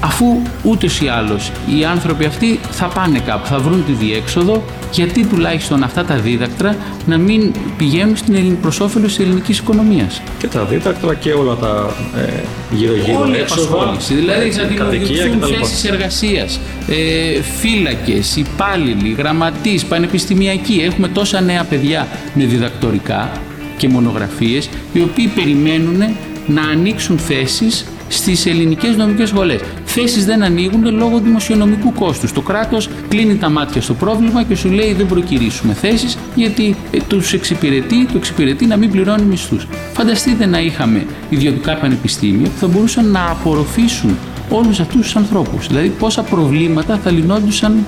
αφού 0.06 0.26
ούτε 0.63 0.86
ή 0.86 1.08
άλλως 1.08 1.52
οι 1.78 1.86
άνθρωποι 1.86 2.26
αυτοί 2.26 2.60
θα 2.72 2.86
πάνε 2.86 3.20
κάπου, 3.20 3.46
θα 3.46 3.58
βρουν 3.60 3.86
τη 3.86 3.91
διέξοδο 3.91 4.63
γιατί 4.91 5.26
τουλάχιστον 5.26 5.84
αυτά 5.84 6.06
τα 6.06 6.15
δίδακτρα 6.15 6.76
να 7.06 7.18
μην 7.18 7.52
πηγαίνουν 7.78 8.15
στην 8.15 8.60
προς 8.60 8.80
όφελος 8.80 9.15
της 9.15 9.26
ελληνικής 9.26 9.58
οικονομίας. 9.58 10.22
Και 10.39 10.48
τα 10.48 10.63
δίδακτρα 10.63 11.13
και 11.13 11.32
όλα 11.32 11.56
τα 11.56 11.96
ε, 12.18 12.44
γύρω-γύρω 12.72 13.20
Όλη 13.20 13.38
έξοδα, 13.38 13.98
δηλαδή 14.08 14.52
θα 14.52 14.63
δημιουργηθούν 14.65 15.41
θέσεις 15.41 15.84
εργασίας, 15.84 16.60
ε, 16.88 17.41
φύλακες, 17.41 18.36
υπάλληλοι, 18.36 19.15
γραμματείς, 19.18 19.86
πανεπιστημιακοί. 19.86 20.82
Έχουμε 20.86 21.08
τόσα 21.08 21.41
νέα 21.41 21.63
παιδιά 21.63 22.08
με 22.34 22.46
διδακτορικά 22.46 23.32
και 23.78 23.88
μονογραφίες 23.88 24.70
οι 24.94 25.02
οποίοι 25.02 25.28
περιμένουν 25.28 26.04
να 26.48 26.62
ανοίξουν 26.62 27.18
θέσεις 27.18 27.86
στις 28.08 28.46
ελληνικές 28.46 28.96
νομικές 28.96 29.30
σχολές. 29.30 29.60
Θέσει 29.98 30.24
δεν 30.24 30.44
ανοίγουν 30.44 30.96
λόγω 30.96 31.20
δημοσιονομικού 31.20 31.94
κόστους. 31.94 32.32
Το 32.32 32.42
κράτος 32.42 32.90
κλείνει 33.08 33.36
τα 33.36 33.50
μάτια 33.50 33.82
στο 33.82 33.94
πρόβλημα 33.94 34.44
και 34.44 34.56
σου 34.56 34.70
λέει 34.70 34.94
δεν 34.94 35.08
προκυρήσουμε 35.08 35.74
θέσεις 35.74 36.18
γιατί 36.36 36.76
ε, 36.92 36.98
τους 37.08 37.34
εξυπηρετεί, 37.34 38.06
το 38.06 38.14
εξυπηρετεί 38.16 38.66
να 38.66 38.78
μην 38.78 38.92
πληρώνει 38.92 39.24
μισθούς. 39.24 39.68
Φανταστείτε 39.94 40.46
να 40.46 40.60
είχαμε 40.60 41.06
ιδιωτικά 41.30 41.76
πανεπιστήμια 41.76 42.50
που 42.50 42.58
θα 42.60 42.68
μπορούσαν 42.68 43.12
να 43.12 43.30
απορροφήσουν 43.30 44.18
όλους 44.50 44.80
αυτούς 44.80 45.02
τους 45.02 45.16
ανθρώπους. 45.16 45.68
Δηλαδή, 45.68 45.90
πόσα 45.90 46.22
προβλήματα 46.22 47.00
θα 47.04 47.12
λυνόντουσαν 47.12 47.86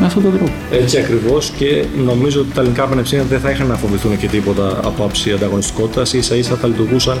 με 0.00 0.06
αυτόν 0.06 0.22
τον 0.22 0.32
τρόπο. 0.32 0.52
Έτσι 0.70 0.98
ακριβώς 0.98 1.52
και 1.58 1.84
νομίζω 2.04 2.40
ότι 2.40 2.50
τα 2.54 2.60
ελληνικά 2.60 2.84
πανεπιστήμια 2.84 3.24
δεν 3.24 3.40
θα 3.40 3.50
είχαν 3.50 3.66
να 3.66 3.74
φοβηθούν 3.74 4.18
και 4.18 4.26
τίποτα 4.26 4.80
από 4.84 5.04
άψη 5.04 5.32
ανταγωνιστικότητας, 5.32 6.12
ίσα 6.12 6.36
ίσα 6.36 6.54
θα 6.54 6.66
λειτουργούσαν 6.66 7.18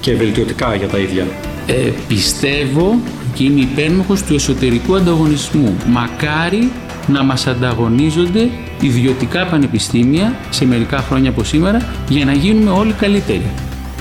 και 0.00 0.14
βελτιωτικά 0.14 0.74
για 0.74 0.88
τα 0.88 0.98
ίδια. 0.98 1.26
Ε, 1.66 1.90
πιστεύω 2.08 3.00
και 3.36 3.44
είμαι 3.44 3.60
υπέρμαχος 3.60 4.22
του 4.22 4.34
εσωτερικού 4.34 4.96
ανταγωνισμού. 4.96 5.76
Μακάρι 5.86 6.70
να 7.06 7.22
μας 7.22 7.46
ανταγωνίζονται 7.46 8.48
ιδιωτικά 8.80 9.46
πανεπιστήμια 9.46 10.34
σε 10.50 10.66
μερικά 10.66 10.98
χρόνια 10.98 11.30
από 11.30 11.44
σήμερα 11.44 11.88
για 12.08 12.24
να 12.24 12.32
γίνουμε 12.32 12.70
όλοι 12.70 12.92
καλύτεροι. 12.92 13.50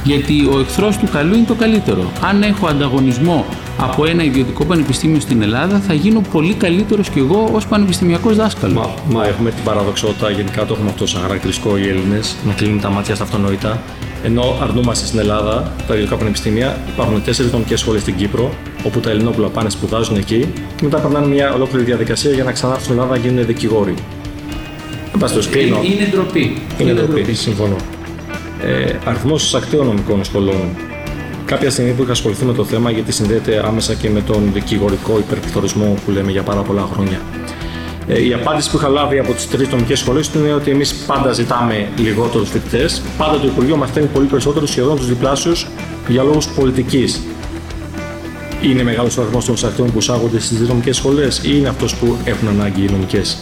Γιατί 0.04 0.50
ο 0.54 0.60
εχθρός 0.60 0.98
του 0.98 1.08
καλού 1.12 1.36
είναι 1.36 1.46
το 1.46 1.54
καλύτερο. 1.54 2.12
Αν 2.22 2.42
έχω 2.42 2.68
ανταγωνισμό 2.68 3.46
από 3.80 4.06
ένα 4.06 4.24
ιδιωτικό 4.24 4.66
πανεπιστήμιο 4.66 5.20
στην 5.20 5.42
Ελλάδα, 5.42 5.80
θα 5.80 5.94
γίνω 5.94 6.22
πολύ 6.32 6.54
καλύτερος 6.54 7.10
κι 7.10 7.20
εγώ 7.20 7.50
ως 7.54 7.68
πανεπιστημιακός 7.68 8.36
δάσκαλος. 8.36 8.76
Μα, 8.76 9.20
μα 9.20 9.28
έχουμε 9.28 9.50
την 9.50 9.64
παραδοξότητα, 9.64 10.30
γενικά 10.30 10.66
το 10.66 10.74
έχουμε 10.74 10.90
αυτό 10.90 11.08
σαν 11.08 11.22
χαρακτηριστικό 11.22 11.78
οι 11.78 11.88
Έλληνες, 11.88 12.36
να 12.48 12.54
κλείνουν 12.54 12.80
τα 12.80 12.90
μάτια 12.90 13.16
στα 13.16 13.24
αυτονόητα. 13.24 13.82
Ενώ 14.26 14.58
αρνούμαστε 14.62 15.06
στην 15.06 15.20
Ελλάδα, 15.20 15.74
τα 15.88 15.94
ιδιωτικά 15.94 16.16
πανεπιστήμια, 16.16 16.78
υπάρχουν 16.94 17.24
τέσσερις 17.24 17.52
νομικές 17.52 17.80
σχολές 17.80 18.02
στην 18.02 18.16
Κύπρο, 18.16 18.54
όπου 18.84 19.00
τα 19.00 19.10
Ελληνόπουλα 19.10 19.48
πάνε 19.48 19.70
σπουδάζουν 19.70 20.16
εκεί 20.16 20.54
και 20.76 20.84
μετά 20.84 20.98
περνάνε 20.98 21.28
μια 21.28 21.54
ολόκληρη 21.54 21.86
διαδικασία 21.86 22.32
για 22.32 22.44
να 22.44 22.52
ξανάρθουν 22.52 22.84
στην 22.84 22.96
Ελλάδα 22.96 23.18
να 23.18 23.22
γίνουν 23.22 23.46
δικηγόροι. 23.46 23.94
Είναι, 25.84 25.94
είναι 25.94 26.06
ντροπή. 26.12 26.62
Είναι, 26.80 26.92
είναι 26.92 27.02
ντροπή, 27.02 27.34
συμφωνώ. 27.34 27.76
Ε, 28.64 28.96
Αριθμός 29.06 29.56
ακταίων 29.56 29.86
νομικών 29.86 30.24
σχολών 30.24 30.76
κάποια 31.46 31.70
στιγμή 31.70 31.92
που 31.92 32.04
είχα 32.04 32.12
ασχοληθεί 32.12 32.46
με 32.46 32.54
το 32.54 32.64
θέμα, 32.64 32.92
γιατί 32.92 33.12
συνδέεται 33.12 33.64
άμεσα 33.68 33.94
και 33.94 34.10
με 34.10 34.22
τον 34.22 34.50
δικηγορικό 34.54 35.18
υπερπληθωρισμό 35.18 35.98
που 36.06 36.12
λέμε 36.12 36.32
για 36.32 36.44
πάρα 36.44 36.62
πολλά 36.62 36.90
χρόνια. 36.94 37.22
Ε, 38.08 38.28
η 38.28 38.34
απάντηση 38.34 38.72
που 38.72 38.78
είχα 38.78 38.88
λάβει 38.88 39.20
από 39.20 39.34
τις 39.34 39.50
τρεις 39.50 39.70
νομικές 39.70 40.00
σχολές 40.00 40.32
είναι 40.36 40.54
ότι 40.54 40.72
εμείς 40.72 40.94
πάντα 40.94 41.32
ζητάμε 41.32 41.88
λιγότερους 41.98 42.50
φοιτητές. 42.50 43.02
Πάντα 43.18 43.40
το 43.40 43.48
Υπουργείο 43.48 43.78
μαθαίνει 43.78 44.06
πολύ 44.06 44.26
περισσότερου, 44.26 44.68
σχεδόν 44.68 44.96
τους 44.96 45.08
διπλάσιους, 45.08 45.68
για 46.08 46.24
λόγους 46.24 46.48
πολιτικής. 46.48 47.22
Είναι 48.62 48.84
μεγάλος 48.84 49.18
ο 49.18 49.22
αριθμός 49.22 49.46
των 49.46 49.54
εισακτών 49.54 49.92
που 49.92 49.98
εισάγονται 49.98 50.40
στις 50.40 50.60
νομικές 50.60 50.96
σχολές 50.96 51.38
ή 51.38 51.50
είναι 51.54 51.68
αυτός 51.68 51.96
που 51.96 52.18
έχουν 52.24 52.48
ανάγκη 52.48 52.82
οι 52.82 52.90
νομικές; 52.92 53.38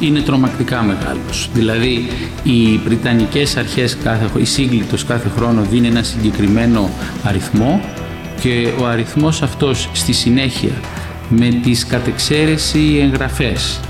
Είναι 0.00 0.20
τρομακτικά 0.20 0.82
μεγάλος. 0.82 1.50
Δηλαδή 1.54 2.08
οι 2.42 2.80
Βρυτανικές 2.84 3.56
αρχές, 3.56 3.96
κάθε, 4.04 4.30
η 4.36 4.44
σύγκλιτος 4.44 5.04
κάθε 5.04 5.30
χρόνο 5.36 5.62
δίνει 5.70 5.86
ένα 5.86 6.02
συγκεκριμένο 6.02 6.90
αριθμό 7.24 7.80
και 8.40 8.68
ο 8.80 8.86
αριθμός 8.86 9.42
αυτός 9.42 9.88
στη 9.92 10.12
συνέχεια 10.12 10.72
με 11.28 11.48
τις 11.62 11.86
κατεξαίρεση 11.86 12.98
εγγραφές, 13.02 13.80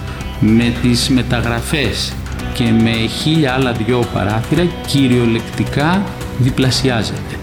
με 0.40 0.72
τις 0.83 1.09
μεταγραφές 1.09 2.12
και 2.55 2.64
με 2.64 2.90
χίλια 2.90 3.53
άλλα 3.53 3.72
δυο 3.72 4.05
παράθυρα 4.12 4.66
κυριολεκτικά 4.87 6.03
διπλασιάζεται. 6.38 7.35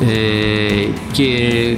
Ε, 0.00 0.88
και 1.12 1.24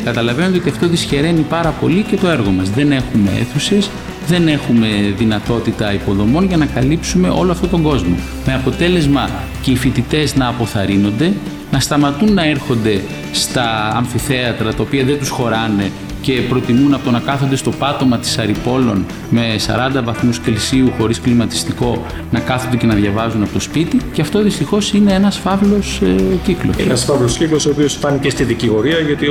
καταλαβαίνετε 0.05 0.57
ότι 0.57 0.69
αυτό 0.69 0.89
δυσχεραίνει 0.89 1.41
πάρα 1.41 1.71
πολύ 1.71 2.03
και 2.03 2.17
το 2.17 2.29
έργο 2.29 2.51
μας. 2.51 2.71
Δεν 2.71 2.93
έχουμε 2.93 3.31
αίθουσες, 3.41 3.91
δεν 4.29 4.49
έχουμε 4.49 4.89
δυνατότητα 5.17 5.93
υποδομών 5.93 6.47
για 6.47 6.57
να 6.57 6.67
καλύψουμε 6.67 7.29
όλο 7.29 7.53
αυτόν 7.53 7.71
τον 7.71 7.83
κόσμο. 7.83 8.17
Με 8.47 8.55
αποτέλεσμα 8.55 9.31
και 9.63 9.71
οι 9.71 9.77
φοιτητές 9.77 10.37
να 10.37 10.49
αποθαρρύνονται, 10.49 11.33
να 11.71 11.81
σταματούν 11.81 12.33
να 12.33 12.45
έρχονται 12.45 13.01
στα 13.33 13.93
αμφιθέατρα 13.95 14.75
τα 14.75 14.83
οποία 14.83 15.05
δεν 15.05 15.19
τους 15.19 15.29
χωράνε 15.29 15.91
και 16.21 16.33
προτιμούν 16.49 16.95
από 16.95 17.05
το 17.05 17.11
να 17.11 17.21
κάθονται 17.21 17.57
στο 17.57 17.71
πάτωμα 17.71 18.19
της 18.19 18.39
Αρυπόλων 18.39 19.07
με 19.31 19.57
40 19.99 20.03
βαθμούς 20.05 20.39
Κελσίου 20.39 20.93
χωρίς 20.99 21.21
κλιματιστικό 21.21 22.07
να 22.31 22.41
κάθονται 22.41 22.77
και 22.77 22.87
να 22.87 22.95
διαβάζουν 22.95 23.43
από 23.43 23.53
το 23.53 23.61
σπίτι 23.61 24.01
και 24.13 24.21
αυτό 24.21 24.43
δυστυχώς 24.43 24.93
είναι 24.93 25.13
ένας 25.13 25.37
φαύλος 25.39 26.01
ε, 26.03 26.37
κύκλος. 26.45 26.77
Είναι 26.77 26.87
ένας 26.87 27.05
φαύλος 27.05 27.37
κύκλος 27.37 27.67
ο 27.67 27.71
οποίος 27.71 27.95
φτάνει 27.95 28.19
και 28.19 28.31
στη 28.31 28.45
δικηγορία 28.45 28.99
γιατί 28.99 29.27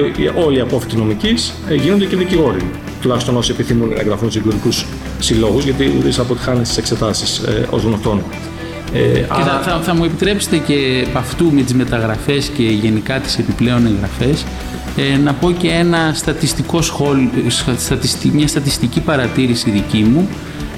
όλοι 0.46 0.58
οι 0.58 0.62
απόφοιτοι 0.62 0.96
νομικής 0.96 1.54
ε, 1.70 1.76
γίνονται 1.76 2.06
και 2.06 2.16
δικηγόροι 2.16 2.62
τουλάχιστον 3.02 3.38
όσοι 3.38 3.52
επιθυμούν 3.52 3.90
να 3.90 4.00
εγγραφούν 4.00 4.32
σε 4.32 4.38
εκλογικούς 4.38 4.86
συλλόγους, 5.20 5.64
γιατί 5.64 5.94
ούτε 5.98 6.22
αποτυχάνε 6.22 6.64
στις 6.64 6.78
εξετάσεις 6.78 7.38
ε, 7.38 7.68
ως 7.70 7.84
γνωστόν. 7.84 8.24
Ε, 8.94 9.26
άρα... 9.28 9.62
θα, 9.62 9.80
θα, 9.84 9.96
μου 9.96 10.04
επιτρέψετε 10.04 10.58
και 10.58 11.06
από 11.08 11.18
αυτού 11.18 11.52
με 11.54 11.62
τις 11.62 11.74
μεταγραφές 11.74 12.48
και 12.58 12.64
γενικά 12.64 13.20
τις 13.20 13.38
επιπλέον 13.38 13.86
εγγραφές 13.86 14.46
ε, 14.98 15.18
να 15.18 15.34
πω 15.34 15.52
και 15.52 15.70
ένα 15.70 16.12
στατιστικό 16.14 16.82
σχόλιο, 16.82 17.30
μια 18.34 18.48
στατιστική 18.48 19.00
παρατήρηση 19.00 19.70
δική 19.70 20.04
μου 20.04 20.30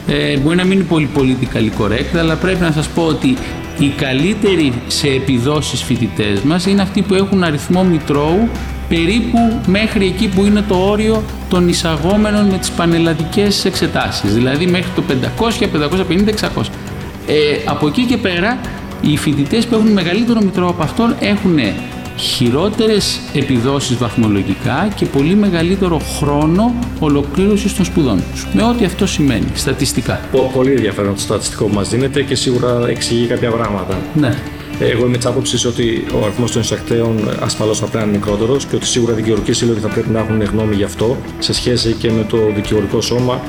ε, 0.08 0.38
μπορεί 0.38 0.56
να 0.56 0.64
μην 0.64 0.72
είναι 0.72 0.88
πολύ 0.90 1.10
political 1.16 1.82
correct 1.82 2.18
αλλά 2.20 2.36
πρέπει 2.36 2.62
να 2.62 2.72
σας 2.72 2.88
πω 2.88 3.02
ότι 3.02 3.38
οι 3.80 3.88
καλύτεροι 3.88 4.74
σε 4.88 5.08
επιδόσεις 5.08 5.84
φοιτητές 5.84 6.40
μας 6.42 6.66
είναι 6.66 6.82
αυτοί 6.82 7.02
που 7.02 7.14
έχουν 7.14 7.44
αριθμό 7.44 7.84
μητρώου 7.84 8.50
περίπου 8.90 9.60
μέχρι 9.68 10.06
εκεί 10.06 10.28
που 10.28 10.46
είναι 10.46 10.64
το 10.68 10.76
όριο 10.76 11.24
των 11.50 11.68
εισαγόμενων 11.70 12.46
με 12.46 12.58
τις 12.58 12.72
πανελλαδικές 12.72 13.66
εξετάσεις, 13.66 14.34
δηλαδή 14.34 14.66
μέχρι 14.66 14.90
το 14.96 15.04
500, 15.40 15.68
550, 15.68 16.30
600. 16.30 16.70
Ε, 17.28 17.36
από 17.66 17.88
εκεί 17.88 18.02
και 18.02 18.18
πέρα, 18.18 18.60
οι 19.02 19.18
φοιτητές 19.18 19.66
που 19.66 19.76
έχουν 19.76 19.92
μεγαλύτερο 19.92 20.42
μητρό 20.42 20.68
από 20.68 20.84
αυτόν 20.84 21.16
έχουν 21.20 21.60
χειρότερες 22.20 23.20
επιδόσεις 23.34 23.98
βαθμολογικά 23.98 24.94
και 24.96 25.06
πολύ 25.06 25.36
μεγαλύτερο 25.36 26.00
χρόνο 26.18 26.74
ολοκλήρωσης 27.00 27.76
των 27.76 27.86
σπουδών 27.86 28.22
τους. 28.32 28.48
Με 28.54 28.64
ό,τι 28.64 28.86
αυτό 28.86 29.08
σημαίνει, 29.08 29.48
στατιστικά. 29.54 30.20
Πολύ 30.54 30.72
ενδιαφέρον 30.72 31.14
το 31.14 31.20
στατιστικό 31.20 31.66
που 31.66 31.74
μας 31.74 31.90
δίνεται 31.90 32.22
και 32.22 32.36
σίγουρα 32.36 32.88
εξηγεί 32.88 33.26
κάποια 33.26 33.52
πράγματα. 33.52 33.98
Ναι. 34.14 34.36
Εγώ 34.80 35.06
είμαι 35.06 35.18
της 35.18 35.26
άποψης 35.26 35.66
ότι 35.66 36.06
ο 36.14 36.24
αριθμός 36.24 36.52
των 36.52 36.62
εισακτέων 36.62 37.30
ασφαλώς 37.40 37.80
θα 37.80 37.86
πρέπει 37.86 37.98
να 38.04 38.10
είναι 38.10 38.18
μικρότερος 38.18 38.66
και 38.66 38.76
ότι 38.76 38.86
σίγουρα 38.86 39.12
οι 39.12 39.16
δικηγορικοί 39.16 39.54
σύλλογοι 39.54 39.80
θα 39.80 39.88
πρέπει 39.88 40.10
να 40.10 40.20
έχουν 40.20 40.42
γνώμη 40.42 40.76
γι' 40.76 40.84
αυτό 40.84 41.18
σε 41.40 41.54
σχέση 41.54 41.92
και 41.92 42.12
με 42.12 42.26
το 42.30 42.38
δικηγορικό 42.56 43.02
σώμα 43.02 43.42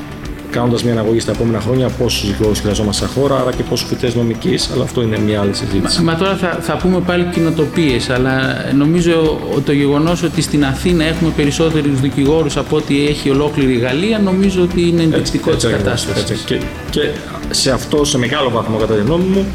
κάνοντας 0.51 0.83
μια 0.83 0.93
αναγωγή 0.93 1.19
στα 1.19 1.31
επόμενα 1.31 1.59
χρόνια 1.59 1.89
πόσους 1.89 2.27
δικηγόρου 2.27 2.55
χρειαζόμαστε 2.55 3.05
στα 3.05 3.19
χώρα, 3.19 3.35
άρα 3.35 3.51
και 3.51 3.63
πόσους 3.63 3.87
φοιτέ 3.87 4.11
νομικής, 4.15 4.69
αλλά 4.73 4.83
αυτό 4.83 5.01
είναι 5.01 5.19
μια 5.19 5.39
άλλη 5.41 5.53
συζήτηση. 5.53 6.01
Μα, 6.01 6.11
μα 6.11 6.17
τώρα 6.17 6.35
θα, 6.35 6.57
θα 6.61 6.77
πούμε 6.77 6.99
πάλι 6.99 7.23
κοινοτοπίες, 7.23 8.09
αλλά 8.09 8.55
νομίζω 8.75 9.39
το 9.65 9.71
γεγονός 9.71 10.23
ότι 10.23 10.41
στην 10.41 10.65
Αθήνα 10.65 11.03
έχουμε 11.03 11.29
περισσότερους 11.35 11.99
δικηγόρους 11.99 12.57
από 12.57 12.75
ό,τι 12.75 13.07
έχει 13.07 13.29
ολόκληρη 13.29 13.73
η 13.73 13.77
Γαλλία, 13.77 14.19
νομίζω 14.19 14.61
ότι 14.61 14.87
είναι 14.87 15.01
ενδεικτικό 15.01 15.51
της 15.51 15.65
κατάστασης. 15.65 16.41
Και, 16.41 16.59
και 16.89 17.01
σε 17.49 17.71
αυτό, 17.71 18.05
σε 18.05 18.17
μεγάλο 18.17 18.49
βαθμό, 18.49 18.77
κατά 18.77 18.93
τη 18.93 19.01
γνώμη 19.01 19.23
μου, 19.23 19.45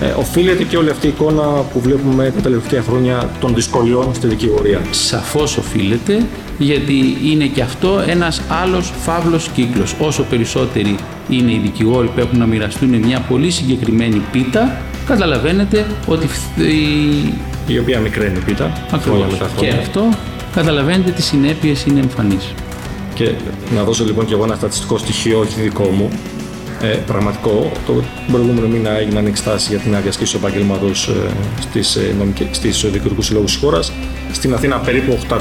ε, 0.00 0.06
οφείλεται 0.06 0.62
και 0.62 0.76
όλη 0.76 0.90
αυτή 0.90 1.06
η 1.06 1.08
εικόνα 1.08 1.42
που 1.42 1.80
βλέπουμε 1.80 2.32
τα 2.36 2.40
τελευταία 2.40 2.82
χρόνια 2.82 3.30
των 3.40 3.54
δυσκολιών 3.54 4.14
στη 4.14 4.26
δικηγορία. 4.26 4.80
Σαφώς 4.90 5.56
οφείλεται, 5.56 6.26
γιατί 6.58 7.16
είναι 7.24 7.44
και 7.44 7.62
αυτό 7.62 8.02
ένας 8.06 8.42
άλλος 8.48 8.92
φαύλος 9.02 9.48
κύκλος. 9.48 9.94
Όσο 9.98 10.22
περισσότεροι 10.22 10.96
είναι 11.28 11.52
οι 11.52 11.60
δικηγόροι 11.62 12.06
που 12.06 12.20
έχουν 12.20 12.38
να 12.38 12.46
μοιραστούν 12.46 12.88
μια 12.88 13.20
πολύ 13.20 13.50
συγκεκριμένη 13.50 14.22
πίτα, 14.32 14.76
καταλαβαίνετε 15.06 15.86
ότι... 16.06 16.28
Η 17.66 17.78
οποία 17.78 17.98
μικραίνει 17.98 18.38
πίτα. 18.38 18.72
Ακριβώς. 18.90 19.24
Και 19.56 19.68
αυτό 19.68 20.08
καταλαβαίνετε 20.54 21.10
τις 21.10 21.24
συνέπειες 21.24 21.84
είναι 21.84 22.00
εμφανείς. 22.00 22.54
Και 23.14 23.30
να 23.74 23.82
δώσω 23.84 24.04
λοιπόν 24.04 24.26
και 24.26 24.34
εγώ 24.34 24.44
ένα 24.44 24.54
στατιστικό 24.54 24.98
στοιχείο, 24.98 25.38
όχι 25.38 25.60
δικό 25.60 25.84
μου, 25.84 26.10
ε, 26.82 26.86
πραγματικό. 26.86 27.72
Το 27.86 28.02
προηγούμενο 28.32 28.66
μήνα 28.66 28.90
έγιναν 28.90 29.26
εξετάσει 29.26 29.68
για 29.70 29.78
την 29.78 29.94
άδεια 29.94 30.10
ασκήσεω 30.10 30.40
επαγγελματό 30.40 30.86
ε, 30.86 30.92
στις 32.50 32.84
ε, 32.84 32.88
δικαιωτικούς 32.88 33.26
συλλόγους 33.26 33.52
της 33.52 33.60
χώρας. 33.60 33.92
Στην 34.32 34.54
Αθήνα 34.54 34.76
περίπου 34.76 35.18
800 35.28 35.36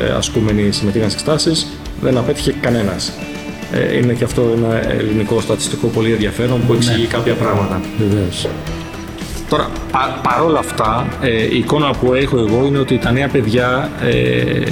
ε, 0.00 0.10
ασκούμενοι 0.10 0.72
συμμετείχαν 0.72 1.10
στις 1.10 1.22
εξετάσει, 1.22 1.66
δεν 2.00 2.16
απέτυχε 2.16 2.54
κανένας. 2.60 3.12
Ε, 3.72 3.96
είναι 3.96 4.12
και 4.12 4.24
αυτό 4.24 4.42
ένα 4.56 4.90
ελληνικό 4.90 5.40
στατιστικό 5.40 5.86
πολύ 5.86 6.12
ενδιαφέρον 6.12 6.66
που 6.66 6.72
εξηγεί 6.72 7.02
ναι. 7.02 7.06
κάποια 7.06 7.34
πράγματα. 7.34 7.80
Βεβαίως. 7.98 8.48
Τώρα, 9.48 9.70
πα, 9.92 10.20
παρόλα 10.22 10.58
αυτά, 10.58 11.06
ε, 11.20 11.42
η 11.42 11.58
εικόνα 11.58 11.90
που 11.90 12.14
έχω 12.14 12.38
εγώ 12.38 12.64
είναι 12.66 12.78
ότι 12.78 12.98
τα 12.98 13.10
νέα 13.10 13.28
παιδιά 13.28 13.90
ε, 14.02 14.62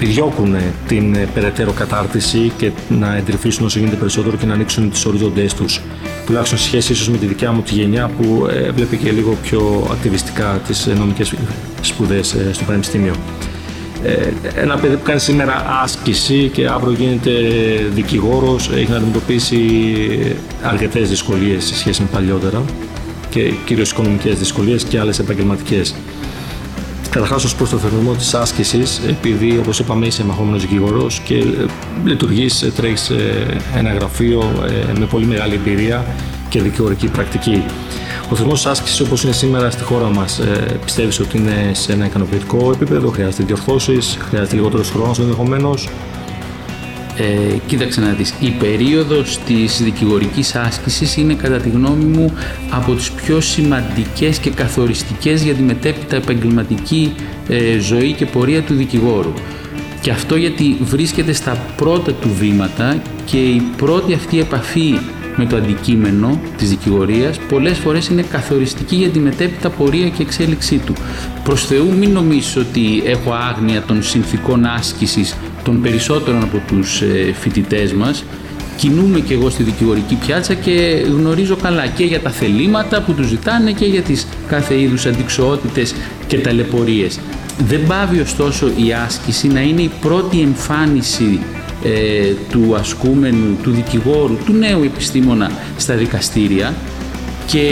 επιδιώκουν 0.00 0.56
την 0.86 1.14
ε, 1.14 1.28
περαιτέρω 1.34 1.72
κατάρτιση 1.72 2.52
και 2.56 2.70
να 2.88 3.16
εντρυφήσουν 3.16 3.66
όσο 3.66 3.78
γίνεται 3.78 3.96
περισσότερο 3.96 4.36
και 4.36 4.46
να 4.46 4.54
ανοίξουν 4.54 4.90
τις 4.90 5.06
οριζόντέ 5.06 5.46
τους. 5.56 5.80
Τουλάχιστον 6.26 6.58
σε 6.58 6.64
σχέση 6.64 6.92
ίσως 6.92 7.08
με 7.08 7.16
τη 7.16 7.26
δικιά 7.26 7.52
μου 7.52 7.62
τη 7.62 7.74
γενιά 7.74 8.10
που 8.18 8.46
ε, 8.50 8.70
βλέπει 8.70 8.96
και 8.96 9.10
λίγο 9.10 9.36
πιο 9.42 9.88
ακτιβιστικά 9.90 10.60
τις 10.66 10.86
ε, 10.86 10.92
νομικές 10.92 11.34
σπουδές 11.80 12.36
στο 12.52 12.64
Πανεπιστήμιο. 12.64 13.14
Ε, 14.04 14.32
ένα 14.54 14.76
παιδί 14.76 14.94
που 14.94 15.02
κάνει 15.02 15.20
σήμερα 15.20 15.80
άσκηση 15.82 16.50
και 16.52 16.66
αύριο 16.66 16.92
γίνεται 16.92 17.30
δικηγόρος 17.94 18.70
έχει 18.74 18.90
να 18.90 18.96
αντιμετωπίσει 18.96 19.58
αρκετές 20.62 21.08
δυσκολίες 21.08 21.64
σε 21.64 21.76
σχέση 21.76 22.00
με 22.02 22.08
παλιότερα 22.12 22.62
και 23.30 23.52
κυρίως 23.64 23.90
οικονομικές 23.90 24.38
δυσκολίες 24.38 24.84
και 24.84 24.98
άλλες 24.98 25.18
επαγγελματικές. 25.18 25.94
Καταρχάς, 27.10 27.44
ως 27.44 27.54
προς 27.54 27.70
το 27.70 27.78
φαινόμενο 27.78 28.16
της 28.16 28.34
άσκησης, 28.34 29.00
επειδή 29.08 29.58
όπως 29.58 29.78
είπαμε 29.78 30.06
είσαι 30.06 30.24
μαχόμενος 30.24 30.60
δικηγόρο 30.60 31.06
και 31.24 31.34
ε, 31.34 31.44
λειτουργείς, 32.04 32.62
ε, 32.62 32.70
τρέχεις 32.70 33.10
ένα 33.76 33.92
γραφείο 33.92 34.52
με 34.98 35.06
πολύ 35.06 35.26
μεγάλη 35.26 35.54
εμπειρία 35.54 36.06
και 36.48 36.60
δικηγορική 36.60 37.06
πρακτική. 37.08 37.62
Ο 38.30 38.34
θεσμό 38.34 38.70
άσκησης 38.70 39.00
όπως 39.00 39.22
είναι 39.22 39.32
σήμερα 39.32 39.70
στη 39.70 39.82
χώρα 39.82 40.08
μας, 40.08 40.38
ε, 40.38 40.78
πιστεύεις 40.84 41.20
ότι 41.20 41.38
είναι 41.38 41.70
σε 41.72 41.92
ένα 41.92 42.04
ικανοποιητικό 42.06 42.70
επίπεδο, 42.74 43.08
χρειάζεται 43.08 43.42
διορθώσεις, 43.42 44.18
χρειάζεται 44.28 44.56
λιγότερος 44.56 44.90
χρόνος 44.90 45.18
ενδεχομένως; 45.18 45.88
Ε, 47.20 47.58
κοίταξε 47.66 48.00
να 48.00 48.12
δεις, 48.12 48.34
η 48.40 48.50
περίοδος 48.50 49.38
της 49.46 49.82
δικηγορικής 49.82 50.54
άσκησης 50.54 51.16
είναι 51.16 51.34
κατά 51.34 51.56
τη 51.56 51.68
γνώμη 51.68 52.04
μου 52.04 52.32
από 52.70 52.94
τις 52.94 53.10
πιο 53.10 53.40
σημαντικές 53.40 54.38
και 54.38 54.50
καθοριστικές 54.50 55.42
για 55.42 55.54
τη 55.54 55.62
μετέπειτα 55.62 56.16
επαγγελματική 56.16 57.14
ε, 57.48 57.78
ζωή 57.78 58.12
και 58.12 58.26
πορεία 58.26 58.62
του 58.62 58.74
δικηγόρου. 58.74 59.32
Και 60.00 60.10
αυτό 60.10 60.36
γιατί 60.36 60.76
βρίσκεται 60.80 61.32
στα 61.32 61.56
πρώτα 61.76 62.12
του 62.12 62.30
βήματα 62.38 63.02
και 63.24 63.38
η 63.38 63.62
πρώτη 63.76 64.14
αυτή 64.14 64.40
επαφή 64.40 64.98
με 65.36 65.46
το 65.46 65.56
αντικείμενο 65.56 66.40
της 66.56 66.68
δικηγορίας 66.68 67.38
πολλές 67.38 67.78
φορές 67.78 68.08
είναι 68.08 68.22
καθοριστική 68.22 68.96
για 68.96 69.08
τη 69.08 69.18
μετέπειτα 69.18 69.70
πορεία 69.70 70.08
και 70.08 70.22
εξέλιξή 70.22 70.78
του. 70.78 70.92
Προς 71.44 71.66
Θεού 71.66 71.94
μην 71.98 72.10
νομίζεις 72.10 72.56
ότι 72.56 73.02
έχω 73.04 73.32
άγνοια 73.32 73.82
των 73.82 74.02
συνθήκων 74.02 74.64
άσκησης 74.64 75.36
των 75.64 75.82
περισσότερων 75.82 76.42
από 76.42 76.62
τους 76.68 77.00
ε, 77.00 77.32
φοιτητές 77.40 77.92
μας 77.92 78.24
κινούμαι 78.76 79.20
και 79.20 79.34
εγώ 79.34 79.50
στη 79.50 79.62
δικηγορική 79.62 80.14
πιάτσα 80.14 80.54
και 80.54 81.04
γνωρίζω 81.16 81.56
καλά 81.56 81.86
και 81.86 82.04
για 82.04 82.20
τα 82.20 82.30
θελήματα 82.30 83.02
που 83.02 83.12
τους 83.12 83.26
ζητάνε 83.26 83.72
και 83.72 83.84
για 83.84 84.02
τις 84.02 84.26
κάθε 84.48 84.80
είδους 84.80 85.06
αντικσοότητες 85.06 85.94
και 86.26 86.38
ταλαιπωρίες. 86.38 87.20
Δεν 87.66 87.86
πάβει 87.86 88.20
ωστόσο 88.20 88.66
η 88.66 88.92
άσκηση 88.92 89.48
να 89.48 89.60
είναι 89.60 89.82
η 89.82 89.90
πρώτη 90.00 90.40
εμφάνιση 90.40 91.40
ε, 91.84 92.32
του 92.50 92.74
ασκούμενου, 92.78 93.56
του 93.62 93.70
δικηγόρου, 93.70 94.36
του 94.44 94.52
νέου 94.52 94.82
επιστήμονα 94.82 95.50
στα 95.76 95.94
δικαστήρια 95.94 96.74
και 97.50 97.62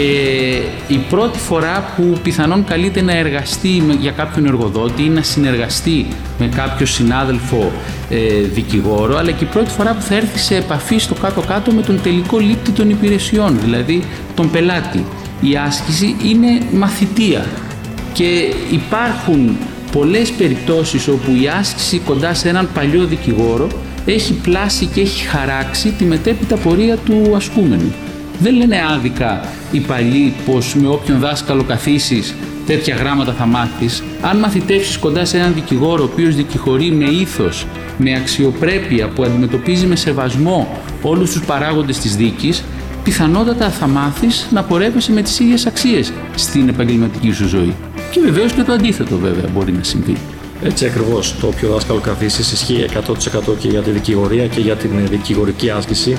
η 0.87 0.97
πρώτη 1.09 1.39
φορά 1.39 1.93
που 1.95 2.17
πιθανόν 2.23 2.63
καλείται 2.63 3.01
να 3.01 3.17
εργαστεί 3.17 3.83
για 3.99 4.11
κάποιον 4.11 4.45
εργοδότη 4.45 5.03
ή 5.03 5.09
να 5.09 5.21
συνεργαστεί 5.21 6.07
με 6.39 6.47
κάποιο 6.47 6.85
συνάδελφο 6.85 7.71
ε, 8.09 8.17
δικηγόρο 8.53 9.17
αλλά 9.17 9.31
και 9.31 9.43
η 9.43 9.47
πρώτη 9.47 9.69
φορά 9.69 9.93
που 9.93 10.01
θα 10.01 10.15
έρθει 10.15 10.39
σε 10.39 10.55
επαφή 10.55 10.97
στο 10.97 11.13
κάτω-κάτω 11.13 11.71
με 11.71 11.81
τον 11.81 12.01
τελικό 12.01 12.39
λήπτη 12.39 12.71
των 12.71 12.89
υπηρεσιών, 12.89 13.59
δηλαδή 13.59 14.03
τον 14.35 14.51
πελάτη. 14.51 15.05
Η 15.41 15.55
άσκηση 15.55 16.15
είναι 16.23 16.61
μαθητεία 16.71 17.45
και 18.13 18.53
υπάρχουν 18.71 19.57
πολλές 19.91 20.31
περιπτώσεις 20.31 21.07
όπου 21.07 21.31
η 21.41 21.47
άσκηση 21.59 21.99
κοντά 21.99 22.33
σε 22.33 22.49
έναν 22.49 22.69
παλιό 22.73 23.05
δικηγόρο 23.05 23.67
έχει 24.05 24.33
πλάσει 24.33 24.85
και 24.85 25.01
έχει 25.01 25.27
χαράξει 25.27 25.91
τη 25.91 26.03
μετέπειτα 26.03 26.55
πορεία 26.55 26.97
του 26.97 27.33
ασκούμενου. 27.35 27.93
Δεν 28.39 28.55
λένε 28.55 28.77
άδικα 28.95 29.45
οι 29.71 29.79
παλιοί 29.79 30.33
πως 30.45 30.75
με 30.75 30.87
όποιον 30.87 31.19
δάσκαλο 31.19 31.63
καθίσεις 31.63 32.35
τέτοια 32.65 32.95
γράμματα 32.95 33.33
θα 33.33 33.45
μάθεις. 33.45 34.03
Αν 34.21 34.37
μαθητεύσεις 34.37 34.97
κοντά 34.97 35.25
σε 35.25 35.37
έναν 35.37 35.53
δικηγόρο 35.53 36.03
ο 36.03 36.09
οποίος 36.11 36.35
δικηγορεί 36.35 36.91
με 36.91 37.05
ήθος, 37.05 37.65
με 37.97 38.15
αξιοπρέπεια 38.15 39.07
που 39.07 39.23
αντιμετωπίζει 39.23 39.85
με 39.85 39.95
σεβασμό 39.95 40.77
όλους 41.01 41.31
τους 41.31 41.45
παράγοντες 41.45 41.99
της 41.99 42.15
δίκης, 42.15 42.63
πιθανότατα 43.03 43.69
θα 43.69 43.87
μάθεις 43.87 44.47
να 44.51 44.63
πορεύεσαι 44.63 45.11
με 45.11 45.21
τις 45.21 45.39
ίδιες 45.39 45.65
αξίες 45.65 46.13
στην 46.35 46.69
επαγγελματική 46.69 47.31
σου 47.31 47.47
ζωή. 47.47 47.75
Και 48.11 48.19
βεβαίως 48.19 48.51
και 48.51 48.61
το 48.61 48.71
αντίθετο 48.71 49.17
βέβαια 49.17 49.49
μπορεί 49.53 49.71
να 49.71 49.83
συμβεί. 49.83 50.15
Έτσι 50.63 50.85
ακριβώς. 50.85 51.35
Το 51.41 51.47
πιο 51.47 51.69
δάσκαλο 51.69 51.99
καθίσεις 51.99 52.51
ισχύει 52.51 52.85
100% 52.93 53.55
και 53.59 53.67
για 53.67 53.81
τη 53.81 53.91
δικηγορία 53.91 54.47
και 54.47 54.59
για 54.59 54.75
την 54.75 54.91
δικηγορική 55.09 55.69
άσκηση. 55.69 56.17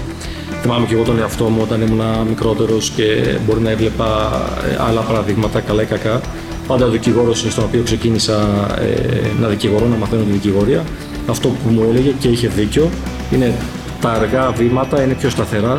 Θυμάμαι 0.63 0.87
και 0.87 0.95
εγώ 0.95 1.03
τον 1.03 1.19
εαυτό 1.19 1.45
μου 1.45 1.61
όταν 1.63 1.81
ήμουν 1.81 2.01
μικρότερος 2.29 2.91
και 2.91 3.05
μπορεί 3.47 3.61
να 3.61 3.71
έβλεπα 3.71 4.31
ε, 4.71 4.83
άλλα 4.89 5.01
παραδείγματα, 5.01 5.61
καλά 5.61 5.83
ή 5.83 5.85
κακά. 5.85 6.21
Πάντα 6.67 6.87
ο 6.87 6.89
δικηγόρος 6.89 7.47
στον 7.49 7.65
οποίο 7.65 7.83
ξεκίνησα 7.83 8.37
ε, 8.81 9.41
να 9.41 9.49
δικηγορώ, 9.49 9.87
να 9.87 9.97
μαθαίνω 9.97 10.23
τη 10.23 10.31
δικηγορία, 10.31 10.85
αυτό 11.27 11.49
που 11.49 11.71
μου 11.71 11.87
έλεγε 11.91 12.13
και 12.19 12.29
είχε 12.29 12.49
δίκιο 12.49 12.91
είναι 13.33 13.55
τα 14.01 14.11
αργά 14.11 14.51
βήματα 14.51 15.03
είναι 15.03 15.15
πιο 15.15 15.31
σταθερά. 15.31 15.77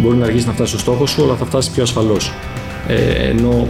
Μπορεί 0.00 0.16
να 0.16 0.24
αργήσει 0.24 0.46
να 0.46 0.52
φτάσεις 0.52 0.80
στο 0.80 0.80
στόχο 0.80 1.06
σου, 1.06 1.22
αλλά 1.24 1.34
θα 1.34 1.44
φτάσεις 1.44 1.70
πιο 1.70 1.82
ασφαλώς. 1.82 2.32
Ε, 2.88 3.28
ενώ 3.28 3.68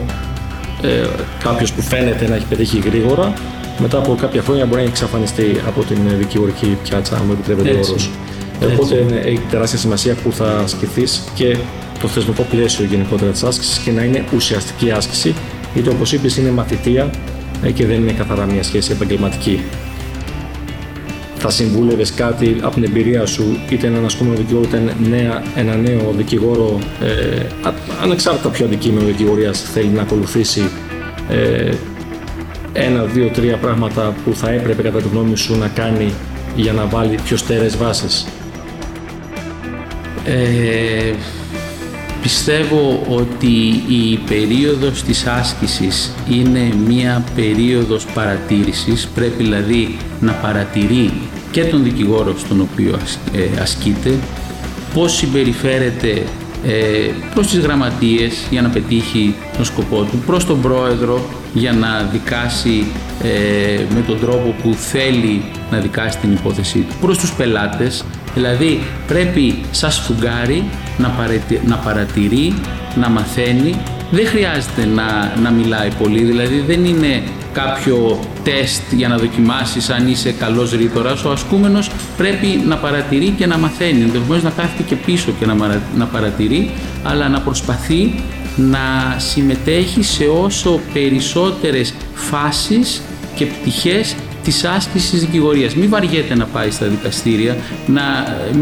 ε, 0.83 1.07
κάποιος 1.43 1.73
που 1.73 1.83
φαίνεται 1.83 2.29
να 2.29 2.35
έχει 2.35 2.47
πετύχει 2.47 2.79
γρήγορα, 2.79 3.33
μετά 3.79 3.99
από 3.99 4.15
κάποια 4.21 4.43
χρόνια 4.43 4.67
μπορεί 4.67 4.83
να 4.83 4.89
εξαφανιστεί 4.89 5.61
από 5.67 5.83
την 5.83 5.99
δικηγορική 6.19 6.79
πιάτσα, 6.83 7.17
αν 7.17 7.23
μου 7.27 7.33
επιτρέπετε 7.33 7.71
ο 7.71 7.79
όρος. 7.79 8.11
Οπότε 8.73 9.21
έχει 9.25 9.41
τεράστια 9.51 9.79
σημασία 9.79 10.15
που 10.15 10.33
θα 10.33 10.59
ασκηθείς 10.59 11.23
και 11.35 11.57
το 12.01 12.09
θεσμικό 12.09 12.43
πλαίσιο 12.51 12.85
γενικότερα 12.85 13.31
της 13.31 13.43
άσκησης 13.43 13.79
και 13.79 13.91
να 13.91 14.03
είναι 14.03 14.25
ουσιαστική 14.35 14.91
άσκηση, 14.91 15.35
γιατί 15.75 15.89
όπως 15.89 16.13
είπες 16.13 16.37
είναι 16.37 16.51
μαθητεία 16.51 17.11
ε, 17.63 17.71
και 17.71 17.87
δεν 17.87 17.97
είναι 17.97 18.13
καθαρά 18.13 18.45
μια 18.45 18.63
σχέση 18.63 18.93
επαγγελματική. 18.93 19.61
Θα 21.37 21.51
συμβούλευες 21.51 22.13
κάτι 22.13 22.57
από 22.63 22.75
την 22.75 22.85
εμπειρία 22.85 23.27
σου, 23.27 23.59
είτε 23.71 23.87
έναν 23.87 24.05
ασκούμενο 24.05 24.37
δικηγόρο, 24.37 24.65
είτε 24.65 24.95
νέα, 25.09 25.43
ένα 25.55 25.77
νέο 25.77 26.13
δικηγόρο, 26.17 26.79
ε, 27.03 27.47
ανεξάρτητα 28.03 28.49
ποιο 28.49 28.67
αντικείμενο 28.67 29.07
δικηγορίας 29.07 29.61
θέλει 29.61 29.89
να 29.89 30.03
ακολουθήσει, 30.03 30.71
ε, 31.29 31.71
ένα, 32.73 33.05
δύο, 33.05 33.29
τρία 33.29 33.57
πράγματα 33.57 34.15
που 34.25 34.35
θα 34.35 34.51
έπρεπε 34.51 34.83
κατά 34.83 34.99
τη 34.99 35.09
γνώμη 35.09 35.37
σου 35.37 35.59
να 35.59 35.69
κάνει 35.69 36.13
για 36.57 36.73
να 36.73 36.85
βάλει 36.87 37.19
πιο 37.25 37.37
στέρεες 37.37 37.77
βάσεις. 37.77 38.27
Ε, 40.25 41.15
πιστεύω 42.23 43.07
ότι 43.09 43.83
η 43.89 44.19
περίοδος 44.29 45.03
της 45.03 45.27
άσκησης 45.27 46.15
είναι 46.31 46.73
μία 46.87 47.25
περίοδος 47.35 48.07
παρατήρησης. 48.07 49.09
Πρέπει 49.15 49.43
δηλαδή 49.43 49.97
να 50.21 50.33
παρατηρεί 50.33 51.13
και 51.51 51.65
τον 51.65 51.83
δικηγόρο 51.83 52.35
στον 52.39 52.61
οποίο 52.61 52.99
ε, 53.33 53.61
ασκείται, 53.61 54.19
πώς 54.95 55.17
συμπεριφέρεται 55.17 56.23
ε, 56.67 57.11
προς 57.35 57.47
τις 57.47 57.59
γραμματείες 57.59 58.47
για 58.51 58.63
να 58.63 58.69
πετύχει 58.69 59.35
τον 59.57 59.65
σκοπό 59.65 60.03
του, 60.03 60.23
προς 60.27 60.47
τον 60.47 60.61
πρόεδρο 60.61 61.25
για 61.55 61.73
να 61.73 62.09
δικάσει 62.13 62.87
ε, 63.23 63.95
με 63.95 64.01
τον 64.07 64.21
τρόπο 64.21 64.55
που 64.63 64.75
θέλει 64.75 65.45
να 65.71 65.79
δικάσει 65.79 66.19
την 66.19 66.33
υπόθεσή 66.33 66.79
του, 66.79 66.95
προς 67.01 67.19
τους 67.19 67.33
πελάτες, 67.33 68.05
δηλαδή 68.35 68.83
πρέπει 69.07 69.59
σαν 69.71 69.91
σφουγγάρι 69.91 70.65
να, 70.99 71.15
να 71.67 71.77
παρατηρεί, 71.77 72.55
να 72.95 73.09
μαθαίνει, 73.09 73.75
δεν 74.11 74.27
χρειάζεται 74.27 74.85
να, 74.95 75.33
να 75.43 75.51
μιλάει 75.51 75.89
πολύ, 76.03 76.23
δηλαδή 76.23 76.65
δεν 76.67 76.85
είναι 76.85 77.23
κάποιο 77.53 78.21
τεστ 78.45 78.83
για 78.93 79.09
να 79.09 79.17
δοκιμάσεις 79.17 79.91
αν 79.91 80.09
είσαι 80.09 80.33
καλός 80.33 80.73
ρήτορας, 80.73 81.25
ο 81.25 81.31
ασκούμενος 81.31 81.91
πρέπει 82.17 82.63
να 82.67 82.77
παρατηρεί 82.77 83.29
και 83.29 83.47
να 83.47 83.59
μαθαίνει, 83.59 84.03
ενδεχομένως 84.03 84.43
να 84.43 84.51
κάθεται 84.51 84.83
και 84.83 84.95
πίσω 84.95 85.33
και 85.39 85.47
να, 85.47 85.81
να 85.97 86.05
παρατηρεί, 86.05 86.71
αλλά 87.03 87.29
να 87.29 87.41
προσπαθεί 87.41 88.15
να 88.57 89.15
συμμετέχει 89.17 90.03
σε 90.03 90.25
όσο 90.25 90.81
περισσότερες 90.93 91.95
φάσεις 92.15 93.03
και 93.35 93.47
πτυχές 93.47 94.15
της 94.45 94.65
άσκησης 94.65 95.11
της 95.11 95.21
δικηγορίας. 95.21 95.75
Μην 95.75 95.89
βαριέται 95.89 96.35
να 96.35 96.45
πάει 96.45 96.71
στα 96.71 96.87
δικαστήρια, 96.87 97.57
να 97.87 98.03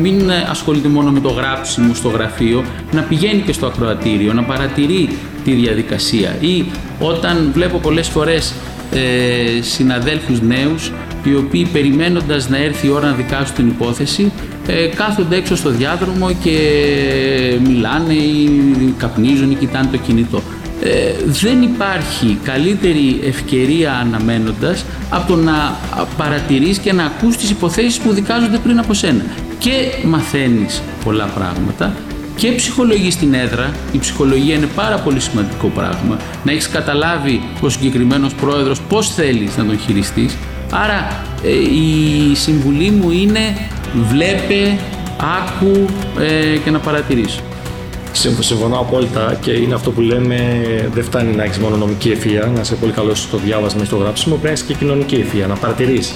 μην 0.00 0.30
ασχολείται 0.50 0.88
μόνο 0.88 1.10
με 1.10 1.20
το 1.20 1.28
γράψιμο 1.28 1.94
στο 1.94 2.08
γραφείο, 2.08 2.64
να 2.92 3.02
πηγαίνει 3.02 3.40
και 3.40 3.52
στο 3.52 3.66
ακροατήριο, 3.66 4.32
να 4.32 4.42
παρατηρεί 4.42 5.08
τη 5.44 5.52
διαδικασία 5.52 6.36
ή 6.40 6.64
όταν 6.98 7.50
βλέπω 7.52 7.78
πολλές 7.78 8.08
φορές 8.08 8.54
ε, 8.92 9.62
συναδέλφους 9.62 10.40
νέους 10.40 10.92
οι 11.24 11.34
οποίοι 11.34 11.66
περιμένοντας 11.72 12.48
να 12.48 12.56
έρθει 12.56 12.86
η 12.86 12.90
ώρα 12.90 13.06
να 13.06 13.12
δικάσουν 13.12 13.54
την 13.54 13.68
υπόθεση 13.68 14.32
ε, 14.66 14.86
κάθονται 14.86 15.36
έξω 15.36 15.56
στο 15.56 15.70
διάδρομο 15.70 16.32
και 16.42 16.58
μιλάνε 17.66 18.12
ή 18.12 18.94
καπνίζουν 18.98 19.50
ή 19.50 19.54
κοιτάνε 19.54 19.88
το 19.90 19.96
κινητό. 19.96 20.42
Ε, 20.84 21.14
δεν 21.24 21.62
υπάρχει 21.62 22.38
καλύτερη 22.44 23.20
ευκαιρία 23.24 23.92
αναμένοντας 23.92 24.84
από 25.10 25.28
το 25.28 25.36
να 25.36 25.76
παρατηρείς 26.16 26.78
και 26.78 26.92
να 26.92 27.04
ακούς 27.04 27.36
τις 27.36 27.50
υποθέσεις 27.50 27.98
που 27.98 28.12
δικάζονται 28.12 28.58
πριν 28.58 28.78
από 28.78 28.94
σένα. 28.94 29.24
Και 29.58 29.70
μαθαίνεις 30.04 30.82
πολλά 31.04 31.24
πράγματα 31.24 31.94
και 32.36 32.52
ψυχολογείς 32.52 33.14
στην 33.14 33.34
έδρα. 33.34 33.74
Η 33.92 33.98
ψυχολογία 33.98 34.54
είναι 34.54 34.68
πάρα 34.74 34.98
πολύ 34.98 35.20
σημαντικό 35.20 35.68
πράγμα. 35.68 36.16
Να 36.44 36.52
έχεις 36.52 36.68
καταλάβει 36.68 37.42
ο 37.60 37.68
συγκεκριμένος 37.68 38.34
πρόεδρος 38.34 38.80
πώς 38.80 39.14
θέλεις 39.14 39.56
να 39.56 39.64
τον 39.64 39.78
χειριστείς. 39.78 40.36
Άρα 40.72 41.22
ε, 41.44 41.50
η 41.50 42.34
συμβουλή 42.34 42.90
μου 42.90 43.10
είναι 43.10 43.40
βλέπε, 44.10 44.78
άκου 45.40 45.86
ε, 46.20 46.56
και 46.56 46.70
να 46.70 46.78
παρατηρήσω. 46.78 47.40
Συμφωνώ 48.12 48.78
απόλυτα 48.78 49.38
και 49.40 49.50
είναι 49.50 49.74
αυτό 49.74 49.90
που 49.90 50.00
λέμε 50.00 50.36
δεν 50.92 51.04
φτάνει 51.04 51.36
να 51.36 51.44
έχεις 51.44 51.58
μόνο 51.58 51.76
νομική 51.76 52.10
ευφυα, 52.10 52.50
να 52.54 52.60
είσαι 52.60 52.74
πολύ 52.74 52.92
καλός 52.92 53.20
στο 53.20 53.36
διάβασμα 53.36 53.82
ή 53.82 53.84
στο 53.84 53.96
γράψιμο, 53.96 54.34
πρέπει 54.34 54.46
να 54.46 54.50
έχεις 54.50 54.62
και 54.62 54.74
κοινωνική 54.74 55.14
ευφυα, 55.14 55.46
να 55.46 55.54
παρατηρείς. 55.54 56.14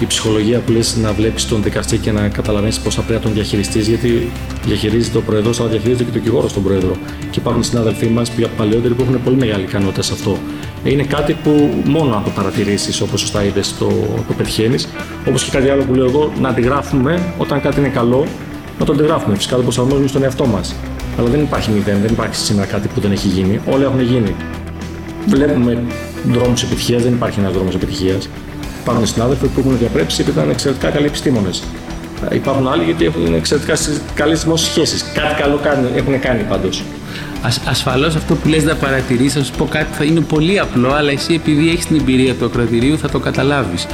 Η 0.00 0.06
ψυχολογία 0.06 0.58
που 0.58 0.72
λες 0.72 0.96
να 0.96 1.12
βλέπεις 1.12 1.48
τον 1.48 1.62
δικαστή 1.62 1.98
και 1.98 2.12
να 2.12 2.28
καταλαβαίνεις 2.28 2.80
πώς 2.80 2.94
θα 2.94 3.00
πρέπει 3.02 3.18
να 3.18 3.24
τον 3.24 3.34
διαχειριστείς, 3.34 3.88
γιατί 3.88 4.30
διαχειρίζεται 4.64 5.18
ο 5.18 5.20
πρόεδρο, 5.20 5.52
αλλά 5.58 5.68
διαχειρίζεται 5.68 6.04
και 6.04 6.10
το 6.10 6.18
δικηγόρος 6.18 6.50
στον 6.50 6.62
πρόεδρο. 6.62 6.96
Και 7.30 7.38
υπάρχουν 7.38 7.62
συνάδελφοί 7.62 8.06
μας 8.06 8.30
παλαιότεροι 8.56 8.94
που 8.94 9.02
έχουν 9.02 9.22
πολύ 9.22 9.36
μεγάλη 9.36 9.62
ικανότητα 9.62 10.02
σε 10.02 10.12
αυτό. 10.12 10.36
Είναι 10.84 11.02
κάτι 11.02 11.36
που 11.42 11.82
μόνο 11.84 12.10
να 12.10 12.22
το 12.22 12.30
παρατηρήσεις, 12.30 13.00
όπως 13.00 13.20
σωστά 13.20 13.44
είδες, 13.44 13.74
το, 13.78 13.86
το 14.28 14.32
πετυχαίνεις. 14.36 14.88
Όπως 15.28 15.44
και 15.44 15.50
κάτι 15.50 15.68
άλλο 15.68 15.82
που 15.82 15.94
λέω 15.94 16.06
εγώ, 16.06 16.32
να 16.40 16.48
αντιγράφουμε 16.48 17.34
όταν 17.38 17.60
κάτι 17.60 17.78
είναι 17.80 17.88
καλό, 17.88 18.26
να 18.78 18.84
το 18.84 18.92
αντιγράφουμε. 18.92 19.36
Φυσικά 19.36 19.56
το 19.56 19.62
προσαρμόζουμε 19.62 20.08
στον 20.08 20.22
εαυτό 20.22 20.46
μας. 20.46 20.74
Αλλά 21.18 21.28
δεν 21.28 21.40
υπάρχει 21.40 21.70
μηδέν, 21.70 22.00
δεν 22.00 22.10
υπάρχει 22.12 22.36
σήμερα 22.36 22.66
κάτι 22.66 22.88
που 22.88 23.00
δεν 23.00 23.12
έχει 23.12 23.28
γίνει. 23.28 23.60
Όλα 23.66 23.84
έχουν 23.84 24.00
γίνει. 24.00 24.34
Βλέπουμε 25.26 25.82
δρόμους 26.32 26.62
επιτυχίας, 26.62 27.02
δεν 27.02 27.12
υπάρχει 27.12 27.40
ένας 27.40 27.52
δρόμος 27.52 27.74
επιτυχίας. 27.74 28.28
Υπάρχουν 28.82 29.06
συνάδελφοι 29.06 29.46
που 29.46 29.60
έχουν 29.60 29.78
διαπρέψει 29.78 30.20
επειδή 30.20 30.38
ήταν 30.38 30.50
εξαιρετικά 30.50 30.90
καλοί 30.90 31.06
επιστήμονες. 31.06 31.62
Υπάρχουν 32.32 32.68
άλλοι 32.68 32.84
γιατί 32.84 33.04
έχουν 33.04 33.34
εξαιρετικά 33.34 33.74
καλές 34.14 34.42
δημόσιες 34.42 34.70
σχέσεις. 34.70 35.04
Κάτι 35.14 35.42
καλό 35.42 35.60
έχουν 35.96 36.20
κάνει 36.20 36.42
πάντως. 36.42 36.82
Ασφαλώς 37.68 38.16
αυτό 38.16 38.34
που 38.34 38.48
λες 38.48 38.64
να 38.64 38.74
παρατηρήσεις, 38.74 39.32
θα 39.32 39.44
σου 39.44 39.52
πω 39.58 39.64
κάτι 39.64 39.94
θα 39.96 40.04
είναι 40.04 40.20
πολύ 40.20 40.58
απλό, 40.58 40.92
αλλά 40.92 41.10
εσύ 41.10 41.34
επειδή 41.34 41.70
έχεις 41.70 41.86
την 41.86 41.96
εμπειρία 41.96 42.34
του 42.34 42.44
ακροατηρίου 42.44 42.98
θα 42.98 43.08
το 43.08 43.18
καταλάβεις. 43.18 43.86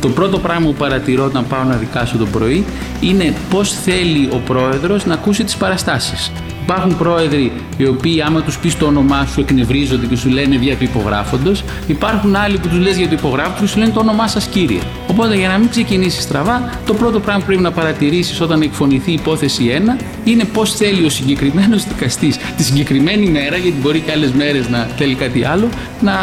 Το 0.00 0.08
πρώτο 0.08 0.38
πράγμα 0.38 0.66
που 0.66 0.74
παρατηρώ 0.74 1.24
όταν 1.24 1.46
πάω 1.46 1.64
να 1.64 1.76
δικάσω 1.76 2.16
το 2.16 2.26
πρωί 2.26 2.64
είναι 3.00 3.34
πώς 3.50 3.72
θέλει 3.72 4.28
ο 4.32 4.36
πρόεδρος 4.36 5.06
να 5.06 5.14
ακούσει 5.14 5.44
τις 5.44 5.56
παραστάσεις. 5.56 6.32
Υπάρχουν 6.62 6.96
πρόεδροι 6.96 7.52
οι 7.76 7.86
οποίοι, 7.86 8.22
άμα 8.22 8.42
τους 8.42 8.58
πεις 8.58 8.78
το 8.78 8.86
όνομά 8.86 9.26
σου, 9.26 9.40
εκνευρίζονται 9.40 10.06
και 10.06 10.16
σου 10.16 10.28
λένε 10.28 10.56
δια 10.56 10.76
του 10.76 10.84
υπογράφοντος. 10.84 11.64
Υπάρχουν 11.86 12.36
άλλοι 12.36 12.58
που 12.58 12.68
τους 12.68 12.78
λες 12.78 12.96
για 12.96 13.08
το 13.08 13.14
υπογράφοντος 13.18 13.60
και 13.60 13.66
σου 13.66 13.78
λένε 13.78 13.90
το 13.90 14.00
όνομά 14.00 14.28
σας 14.28 14.46
κύριε. 14.46 14.78
Οπότε, 15.06 15.36
για 15.36 15.48
να 15.48 15.58
μην 15.58 15.68
ξεκινήσεις 15.68 16.22
στραβά, 16.22 16.70
το 16.86 16.94
πρώτο 16.94 17.20
πράγμα 17.20 17.40
που 17.40 17.46
πρέπει 17.46 17.62
να 17.62 17.72
παρατηρήσεις 17.72 18.40
όταν 18.40 18.62
εκφωνηθεί 18.62 19.10
η 19.10 19.14
υπόθεση 19.14 19.64
1 19.64 19.96
είναι 20.24 20.44
πώς 20.44 20.74
θέλει 20.74 21.04
ο 21.04 21.08
συγκεκριμένος 21.08 21.84
δικαστής 21.84 22.36
τη 22.56 22.62
συγκεκριμένη 22.62 22.89
μέρα, 22.98 23.56
γιατί 23.56 23.76
μπορεί 23.82 24.00
και 24.00 24.10
άλλες 24.10 24.30
μέρες 24.30 24.68
να 24.68 24.88
θέλει 24.96 25.14
κάτι 25.14 25.44
άλλο, 25.44 25.68
να, 26.00 26.14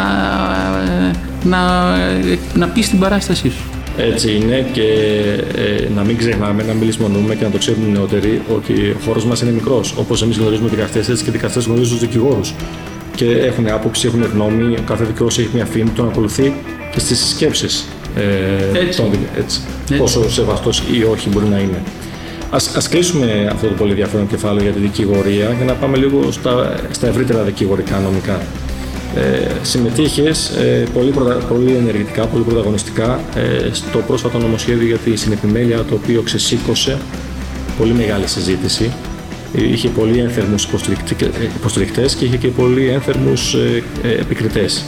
να, 1.44 1.58
να 2.54 2.66
πει 2.68 2.82
στην 2.82 2.98
παράστασή 2.98 3.50
σου. 3.50 3.64
Έτσι 3.96 4.34
είναι 4.34 4.66
και 4.72 4.82
ε, 5.56 5.88
να 5.94 6.02
μην 6.02 6.16
ξεχνάμε, 6.16 6.62
να 6.62 6.72
μην 6.72 6.82
λησμονούμε 6.82 7.34
και 7.34 7.44
να 7.44 7.50
το 7.50 7.58
ξέρουν 7.58 7.88
οι 7.88 7.92
νεότεροι 7.92 8.42
ότι 8.54 8.72
ο 8.72 8.96
χώρος 9.04 9.24
μας 9.24 9.40
είναι 9.40 9.50
μικρός. 9.50 9.94
Όπως 9.96 10.22
εμείς 10.22 10.36
γνωρίζουμε 10.36 10.68
δικαστές, 10.68 11.08
έτσι 11.08 11.24
και 11.24 11.30
οι 11.30 11.32
δικαστές 11.32 11.64
γνωρίζουν 11.64 11.90
τους 11.90 12.00
δικηγόρους. 12.00 12.54
Και 13.14 13.24
έχουν 13.24 13.68
άποψη, 13.68 14.06
έχουν 14.06 14.22
γνώμη, 14.32 14.74
ο 14.74 14.82
κάθε 14.86 15.04
δικηγόρος 15.04 15.38
έχει 15.38 15.48
μια 15.54 15.64
φήμη, 15.64 15.90
τον 15.90 16.08
ακολουθεί 16.08 16.54
και 16.92 17.00
στις 17.00 17.18
συσκέψει. 17.18 17.66
Ε, 18.16 18.78
έτσι. 18.78 19.00
Τον, 19.00 19.10
έτσι. 19.38 19.60
Πόσο 19.98 20.30
σεβαστός 20.30 20.82
ή 20.92 21.04
όχι 21.04 21.28
μπορεί 21.28 21.46
να 21.46 21.58
είναι. 21.58 21.82
Ας, 22.50 22.76
ας 22.76 22.88
κλείσουμε 22.88 23.48
αυτό 23.52 23.66
το 23.66 23.74
πολύ 23.74 23.90
ενδιαφέρον 23.90 24.26
κεφάλαιο 24.26 24.62
για 24.62 24.72
τη 24.72 24.78
δικηγορία 24.78 25.54
και 25.58 25.64
να 25.64 25.72
πάμε 25.72 25.96
λίγο 25.96 26.32
στα, 26.32 26.80
στα 26.90 27.06
ευρύτερα 27.06 27.42
δικηγορικά 27.42 27.98
νομικά 27.98 28.40
ε, 29.16 29.48
συμμετείχες 29.62 30.48
ε, 30.48 30.86
πολύ, 30.94 31.12
πολύ 31.48 31.74
ενεργητικά, 31.74 32.26
πολύ 32.26 32.44
πρωταγωνιστικά 32.44 33.20
ε, 33.34 33.72
στο 33.72 33.98
πρόσφατο 33.98 34.38
νομοσχέδιο 34.38 34.86
για 34.86 34.96
τη 34.96 35.16
συνεπιμέλεια 35.16 35.84
το 35.84 35.94
οποίο 35.94 36.22
ξεσήκωσε 36.22 36.98
πολύ 37.78 37.92
μεγάλη 37.92 38.26
συζήτηση. 38.26 38.92
Είχε 39.52 39.88
πολύ 39.88 40.18
ένθερμους 40.18 40.68
υποστηρικτές 41.56 42.14
και 42.14 42.24
είχε 42.24 42.36
και 42.36 42.48
πολύ 42.48 42.88
ένθερμους 42.88 43.54
ε, 43.54 43.82
ε, 44.02 44.08
επικριτές. 44.08 44.84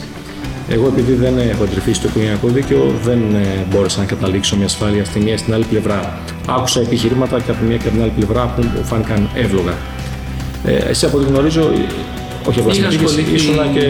Εγώ 0.73 0.87
επειδή 0.87 1.13
δεν 1.13 1.39
έχω 1.39 1.65
εντρυφήσει 1.65 1.95
στο 1.95 2.09
οικογενειακό 2.09 2.49
δίκαιο 2.49 2.95
δεν 3.05 3.19
ε, 3.35 3.67
μπόρεσα 3.71 3.99
να 3.99 4.05
καταλήξω 4.05 4.57
μια 4.57 4.67
ασφάλεια 4.67 5.05
στη 5.05 5.19
μία 5.21 5.39
στην 5.39 5.55
άλλη 5.55 5.65
πλευρά. 5.65 6.19
Άκουσα 6.47 6.81
επιχειρήματα 6.81 7.41
και 7.41 7.51
από 7.51 7.61
τη 7.61 7.67
μία 7.67 7.77
και 7.77 7.83
από 7.83 7.93
την 7.93 8.03
άλλη 8.03 8.13
πλευρά 8.17 8.47
που 8.57 8.63
μου 8.63 8.85
φάνηκαν 8.85 9.29
εύλογα. 9.35 9.75
Ε, 10.65 10.75
εσύ 10.75 11.07
από 11.07 11.19
ό,τι 11.19 11.27
γνωρίζω 11.27 11.71
όχι 12.49 12.61
απλά 12.61 12.73
συμμετείχες, 12.73 13.17
ήσουν 13.33 13.55
και 13.73 13.81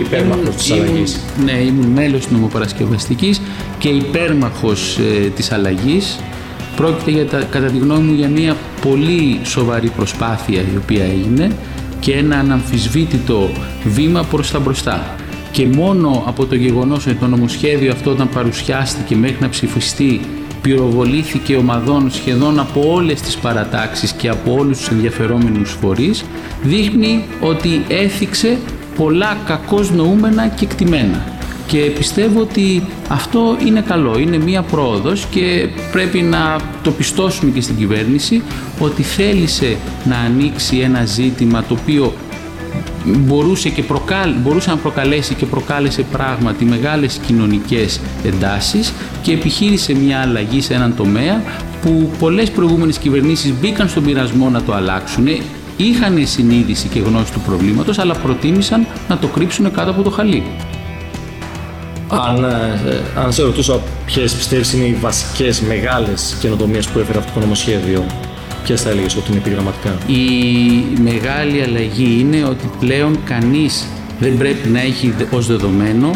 υπέρμαχος 0.00 0.56
της 0.56 0.70
αλλαγής. 0.72 1.20
Ναι, 1.44 1.52
ήμουν 1.52 1.86
μέλος 1.86 2.20
της 2.20 2.30
νομοπαρασκευαστικής 2.30 3.40
και 3.78 3.88
υπέρμαχος 3.88 4.98
ε, 4.98 5.28
της 5.28 5.52
αλλαγής. 5.52 6.18
Πρόκειται 6.76 7.10
για 7.10 7.26
τα, 7.26 7.42
κατά 7.50 7.66
τη 7.66 7.78
γνώμη 7.78 8.02
μου 8.02 8.14
για 8.14 8.28
μια 8.28 8.56
πολύ 8.80 9.40
σοβαρή 9.44 9.88
προσπάθεια 9.88 10.60
η 10.60 10.76
οποία 10.76 11.04
έγινε 11.04 11.50
και 12.00 12.12
ένα 12.12 12.36
αναμφισβήτητο 12.38 13.50
βήμα 13.84 14.22
προς 14.22 14.50
τα 14.50 14.58
μπροστά. 14.58 15.14
Και 15.50 15.66
μόνο 15.66 16.22
από 16.26 16.46
το 16.46 16.54
γεγονός 16.54 17.06
ότι 17.06 17.14
το 17.14 17.26
νομοσχέδιο 17.26 17.92
αυτό 17.92 18.10
όταν 18.10 18.28
παρουσιάστηκε 18.28 19.16
μέχρι 19.16 19.36
να 19.40 19.48
ψηφιστεί 19.48 20.20
πυροβολήθηκε 20.62 21.56
ομαδών 21.56 22.10
σχεδόν 22.10 22.58
από 22.58 22.92
όλες 22.92 23.20
τις 23.20 23.36
παρατάξεις 23.36 24.12
και 24.12 24.28
από 24.28 24.52
όλους 24.58 24.78
τους 24.78 24.88
ενδιαφερόμενους 24.88 25.76
φορείς 25.80 26.24
δείχνει 26.62 27.24
ότι 27.40 27.84
έθιξε 27.88 28.58
πολλά 28.96 29.36
κακώς 29.46 29.90
νοούμενα 29.90 30.48
και 30.48 30.64
εκτιμένα. 30.64 31.24
Και 31.66 31.78
πιστεύω 31.78 32.40
ότι 32.40 32.82
αυτό 33.08 33.56
είναι 33.66 33.80
καλό, 33.80 34.18
είναι 34.18 34.38
μία 34.38 34.62
πρόοδος 34.62 35.26
και 35.30 35.68
πρέπει 35.92 36.20
να 36.20 36.60
το 36.82 36.90
πιστώσουμε 36.90 37.50
και 37.50 37.60
στην 37.60 37.76
κυβέρνηση 37.76 38.42
ότι 38.78 39.02
θέλησε 39.02 39.76
να 40.04 40.16
ανοίξει 40.16 40.78
ένα 40.78 41.04
ζήτημα 41.04 41.64
το 41.64 41.76
οποίο 41.80 42.12
μπορούσε, 43.04 43.68
και 43.68 43.82
προκάλ, 43.82 44.30
μπορούσε 44.42 44.70
να 44.70 44.76
προκαλέσει 44.76 45.34
και 45.34 45.46
προκάλεσε 45.46 46.02
πράγματι 46.02 46.64
μεγάλες 46.64 47.20
κοινωνικές 47.26 48.00
εντάσεις 48.24 48.92
και 49.22 49.32
επιχείρησε 49.32 49.94
μια 49.94 50.20
αλλαγή 50.20 50.60
σε 50.60 50.74
έναν 50.74 50.96
τομέα 50.96 51.42
που 51.82 52.10
πολλές 52.18 52.50
προηγούμενες 52.50 52.98
κυβερνήσεις 52.98 53.52
μπήκαν 53.60 53.88
στον 53.88 54.04
πειρασμό 54.04 54.48
να 54.48 54.62
το 54.62 54.74
αλλάξουν, 54.74 55.26
είχαν 55.76 56.26
συνείδηση 56.26 56.88
και 56.88 57.00
γνώση 57.00 57.32
του 57.32 57.40
προβλήματος, 57.40 57.98
αλλά 57.98 58.14
προτίμησαν 58.14 58.86
να 59.08 59.18
το 59.18 59.26
κρύψουν 59.26 59.72
κάτω 59.72 59.90
από 59.90 60.02
το 60.02 60.10
χαλί. 60.10 60.42
Αν, 62.08 62.44
ε, 62.44 63.20
αν 63.20 63.32
σε 63.32 63.42
ρωτούσα 63.42 63.80
ποιες 64.06 64.34
πιστεύεις 64.34 64.72
είναι 64.72 64.84
οι 64.84 64.96
βασικές 65.00 65.60
μεγάλες 65.60 66.36
καινοτομίες 66.40 66.86
που 66.86 66.98
έφερε 66.98 67.18
αυτό 67.18 67.30
το 67.34 67.40
νομοσχέδιο, 67.40 68.04
Ποιες 68.64 68.82
θα 68.82 68.90
έλεγες 68.90 69.16
ότι 69.16 69.30
είναι 69.30 69.40
επιγραμματικά; 69.40 69.98
Η 70.06 70.22
μεγάλη 71.02 71.62
αλλαγή 71.62 72.16
είναι 72.20 72.44
ότι 72.44 72.70
πλέον 72.80 73.18
κανείς 73.24 73.86
δεν 74.20 74.36
πρέπει 74.36 74.68
να 74.68 74.80
έχει 74.80 75.14
ως 75.30 75.46
δεδομένο 75.46 76.10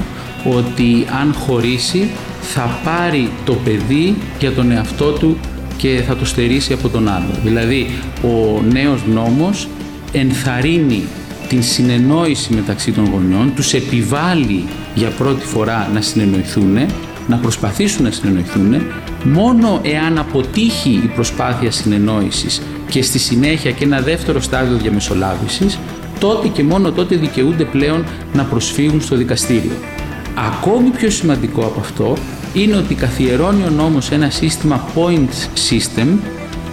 ότι 0.45 1.07
αν 1.21 1.35
χωρίσει 1.35 2.11
θα 2.41 2.79
πάρει 2.85 3.31
το 3.45 3.53
παιδί 3.53 4.17
για 4.39 4.53
τον 4.53 4.71
εαυτό 4.71 5.11
του 5.11 5.37
και 5.77 6.03
θα 6.07 6.17
το 6.17 6.25
στερήσει 6.25 6.73
από 6.73 6.89
τον 6.89 7.09
άλλο. 7.09 7.39
Δηλαδή, 7.45 7.91
ο 8.23 8.63
νέος 8.73 9.01
νόμος 9.07 9.69
ενθαρρύνει 10.13 11.03
την 11.49 11.63
συνεννόηση 11.63 12.55
μεταξύ 12.55 12.93
των 12.93 13.09
γονιών, 13.13 13.53
τους 13.55 13.73
επιβάλλει 13.73 14.65
για 14.95 15.09
πρώτη 15.09 15.47
φορά 15.47 15.91
να 15.95 16.01
συνεννοηθούν, 16.01 16.79
να 17.29 17.37
προσπαθήσουν 17.37 18.05
να 18.05 18.11
συνεννοηθούν 18.11 18.75
μόνο 19.25 19.81
εάν 19.83 20.19
αποτύχει 20.19 20.91
η 20.91 21.11
προσπάθεια 21.15 21.71
συνεννόησης 21.71 22.63
και 22.89 23.03
στη 23.03 23.19
συνέχεια 23.19 23.71
και 23.71 23.85
ένα 23.85 24.01
δεύτερο 24.01 24.41
στάδιο 24.41 24.77
διαμεσολάβησης, 24.77 25.79
τότε 26.21 26.49
και 26.49 26.63
μόνο 26.63 26.93
τότε 26.93 27.17
δικαιούνται 27.17 27.65
πλέον 27.65 28.05
να 28.33 28.43
προσφύγουν 28.43 29.01
στο 29.01 29.17
δικαστήριο. 29.17 29.73
Ακόμη 30.35 30.89
πιο 30.89 31.11
σημαντικό 31.11 31.61
από 31.61 31.81
αυτό 31.81 32.17
είναι 32.55 32.77
ότι 32.77 32.95
καθιερώνει 32.95 33.63
ο 33.63 33.71
νόμος 33.71 34.11
ένα 34.11 34.31
σύστημα 34.31 34.89
point 34.95 35.61
system 35.71 36.07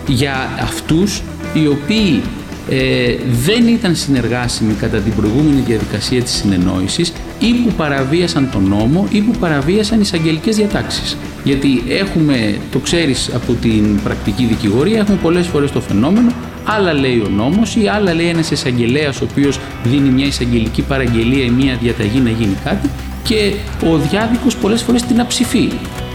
για 0.07 0.49
αυτούς 0.61 1.21
οι 1.53 1.67
οποίοι 1.67 2.21
ε, 2.69 3.15
δεν 3.43 3.67
ήταν 3.67 3.95
συνεργάσιμοι 3.95 4.73
κατά 4.73 4.97
την 4.97 5.15
προηγούμενη 5.15 5.61
διαδικασία 5.61 6.21
της 6.21 6.31
συνεννόησης 6.31 7.13
ή 7.39 7.53
που 7.53 7.71
παραβίασαν 7.77 8.49
τον 8.51 8.67
νόμο 8.67 9.07
ή 9.11 9.21
που 9.21 9.39
παραβίασαν 9.39 10.01
εισαγγελικές 10.01 10.55
διατάξεις. 10.55 11.17
Γιατί 11.43 11.83
έχουμε, 11.87 12.57
το 12.71 12.79
ξέρεις 12.79 13.29
από 13.33 13.53
την 13.53 14.01
πρακτική 14.03 14.45
δικηγορία, 14.45 14.99
έχουμε 14.99 15.17
πολλές 15.21 15.47
φορές 15.47 15.71
το 15.71 15.81
φαινόμενο, 15.81 16.31
άλλα 16.65 16.93
λέει 16.93 17.23
ο 17.25 17.29
νόμος 17.29 17.75
ή 17.75 17.87
άλλα 17.87 18.13
λέει 18.13 18.27
ένας 18.27 18.51
εισαγγελέας 18.51 19.21
ο 19.21 19.27
οποίος 19.31 19.59
δίνει 19.83 20.09
μια 20.09 20.25
εισαγγελική 20.25 20.81
παραγγελία 20.81 21.43
ή 21.43 21.49
μια 21.49 21.77
διαταγή 21.81 22.19
να 22.19 22.29
γίνει 22.29 22.57
κάτι 22.63 22.89
και 23.23 23.53
ο 23.85 23.97
διάδικος 23.97 24.55
πολλές 24.55 24.81
φορές 24.81 25.01
την 25.01 25.19
αψηφεί 25.19 25.69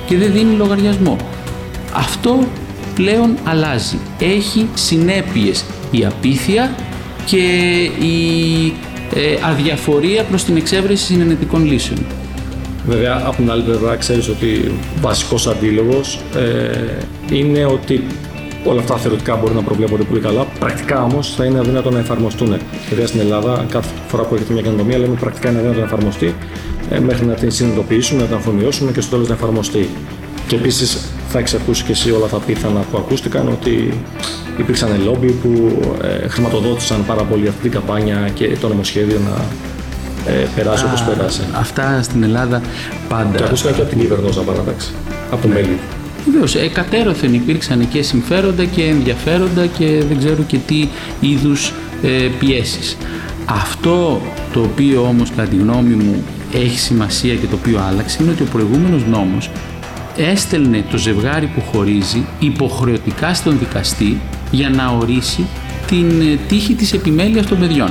και 0.06 0.16
δεν 0.16 0.32
δίνει 0.32 0.56
λογαριασμό. 0.56 1.16
Αυτό 1.94 2.38
πλέον 2.94 3.36
αλλάζει. 3.44 3.98
Έχει 4.18 4.68
συνέπειες 4.74 5.64
η 5.90 6.04
απίθεια 6.04 6.74
και 7.24 7.36
η 8.04 8.72
ε, 9.14 9.36
αδιαφορία 9.42 10.22
προς 10.22 10.44
την 10.44 10.56
εξέβρεση 10.56 11.04
συνενετικών 11.04 11.64
λύσεων. 11.64 11.98
Βέβαια, 12.86 13.22
από 13.26 13.36
την 13.36 13.50
άλλη 13.50 13.62
πλευρά, 13.62 13.96
ξέρεις 13.96 14.28
ότι 14.28 14.72
βασικός 15.00 15.46
αντίλογος 15.46 16.20
ε, 16.36 17.34
είναι 17.34 17.64
ότι 17.64 18.04
όλα 18.64 18.80
αυτά 18.80 18.96
θεωρητικά 18.96 19.36
μπορεί 19.36 19.54
να 19.54 19.62
προβλέπονται 19.62 20.02
πολύ 20.02 20.20
καλά. 20.20 20.46
Πρακτικά 20.58 21.02
όμως 21.02 21.34
θα 21.34 21.44
είναι 21.44 21.58
αδύνατο 21.58 21.90
να 21.90 21.98
εφαρμοστούν. 21.98 22.56
Δηλαδή 22.88 23.06
στην 23.06 23.20
Ελλάδα, 23.20 23.66
κάθε 23.70 23.88
φορά 24.08 24.22
που 24.22 24.34
έχετε 24.34 24.52
μια 24.52 24.62
καινοτομία, 24.62 24.98
λέμε 24.98 25.14
πρακτικά 25.14 25.48
είναι 25.48 25.58
αδύνατο 25.58 25.78
να 25.78 25.84
εφαρμοστεί 25.84 26.34
ε, 26.90 27.00
μέχρι 27.00 27.26
να 27.26 27.34
την 27.34 27.50
συνειδητοποιήσουμε, 27.50 28.20
να 28.20 28.26
την 28.26 28.36
αφομοιώσουμε 28.36 28.92
και 28.92 29.00
στο 29.00 29.10
τέλος 29.10 29.28
να 29.28 29.34
εφαρμοστεί. 29.34 29.88
Και 30.46 30.54
επίσης 30.54 30.98
θα 31.28 31.38
έχει 31.38 31.56
ακούσει 31.56 31.84
και 31.84 31.92
εσύ 31.92 32.10
όλα 32.10 32.26
τα 32.26 32.38
πίθανα 32.38 32.80
που 32.90 32.96
ακούστηκαν 32.96 33.48
ότι 33.48 34.00
υπήρξαν 34.58 34.90
λόμπι 35.04 35.30
που 35.30 35.80
ε, 36.02 36.28
χρηματοδότησαν 36.28 37.04
πάρα 37.06 37.22
πολύ 37.22 37.48
αυτή 37.48 37.62
την 37.62 37.70
καμπάνια 37.70 38.30
και 38.34 38.56
το 38.60 38.68
νομοσχέδιο 38.68 39.18
να 39.30 39.44
ε, 40.26 40.46
περάσει 40.54 40.84
όπως 40.84 41.02
πέρασε. 41.02 41.42
Αυτά 41.52 42.02
στην 42.02 42.22
Ελλάδα 42.22 42.60
πάντα. 43.08 43.36
Και 43.36 43.44
ακούστηκαν 43.44 43.74
και 43.74 43.80
από 43.80 43.90
την 43.90 44.00
κυβερνόσα 44.00 44.40
παράταξη, 44.40 44.90
από 45.30 45.42
το 45.42 45.48
μέλη. 45.48 45.78
Βεβαίως, 46.24 46.54
εκατέρωθεν 46.54 47.34
υπήρξαν 47.34 47.88
και 47.88 48.02
συμφέροντα 48.02 48.64
και 48.64 48.82
ενδιαφέροντα 48.82 49.66
και 49.66 50.02
δεν 50.08 50.18
ξέρω 50.18 50.42
και 50.46 50.58
τι 50.66 50.88
είδους 51.20 51.72
ε, 52.02 52.28
πιέσεις. 52.38 52.96
Αυτό 53.44 54.20
το 54.52 54.60
οποίο 54.60 55.02
όμως 55.02 55.30
κατά 55.30 55.48
τη 55.48 55.56
γνώμη 55.56 55.94
μου 55.94 56.24
έχει 56.52 56.78
σημασία 56.78 57.34
και 57.34 57.46
το 57.46 57.56
οποίο 57.60 57.80
άλλαξε 57.88 58.18
είναι 58.22 58.30
ότι 58.30 58.42
ο 58.42 58.46
προηγούμενος 58.52 59.04
νόμος 59.04 59.50
έστελνε 60.16 60.84
το 60.90 60.96
ζευγάρι 60.96 61.46
που 61.46 61.62
χωρίζει 61.72 62.26
υποχρεωτικά 62.38 63.34
στον 63.34 63.58
δικαστή 63.58 64.20
για 64.50 64.70
να 64.70 64.88
ορίσει 64.88 65.46
την 65.86 66.20
ε, 66.20 66.38
τύχη 66.48 66.74
της 66.74 66.92
επιμέλειας 66.92 67.46
των 67.46 67.58
παιδιών. 67.58 67.90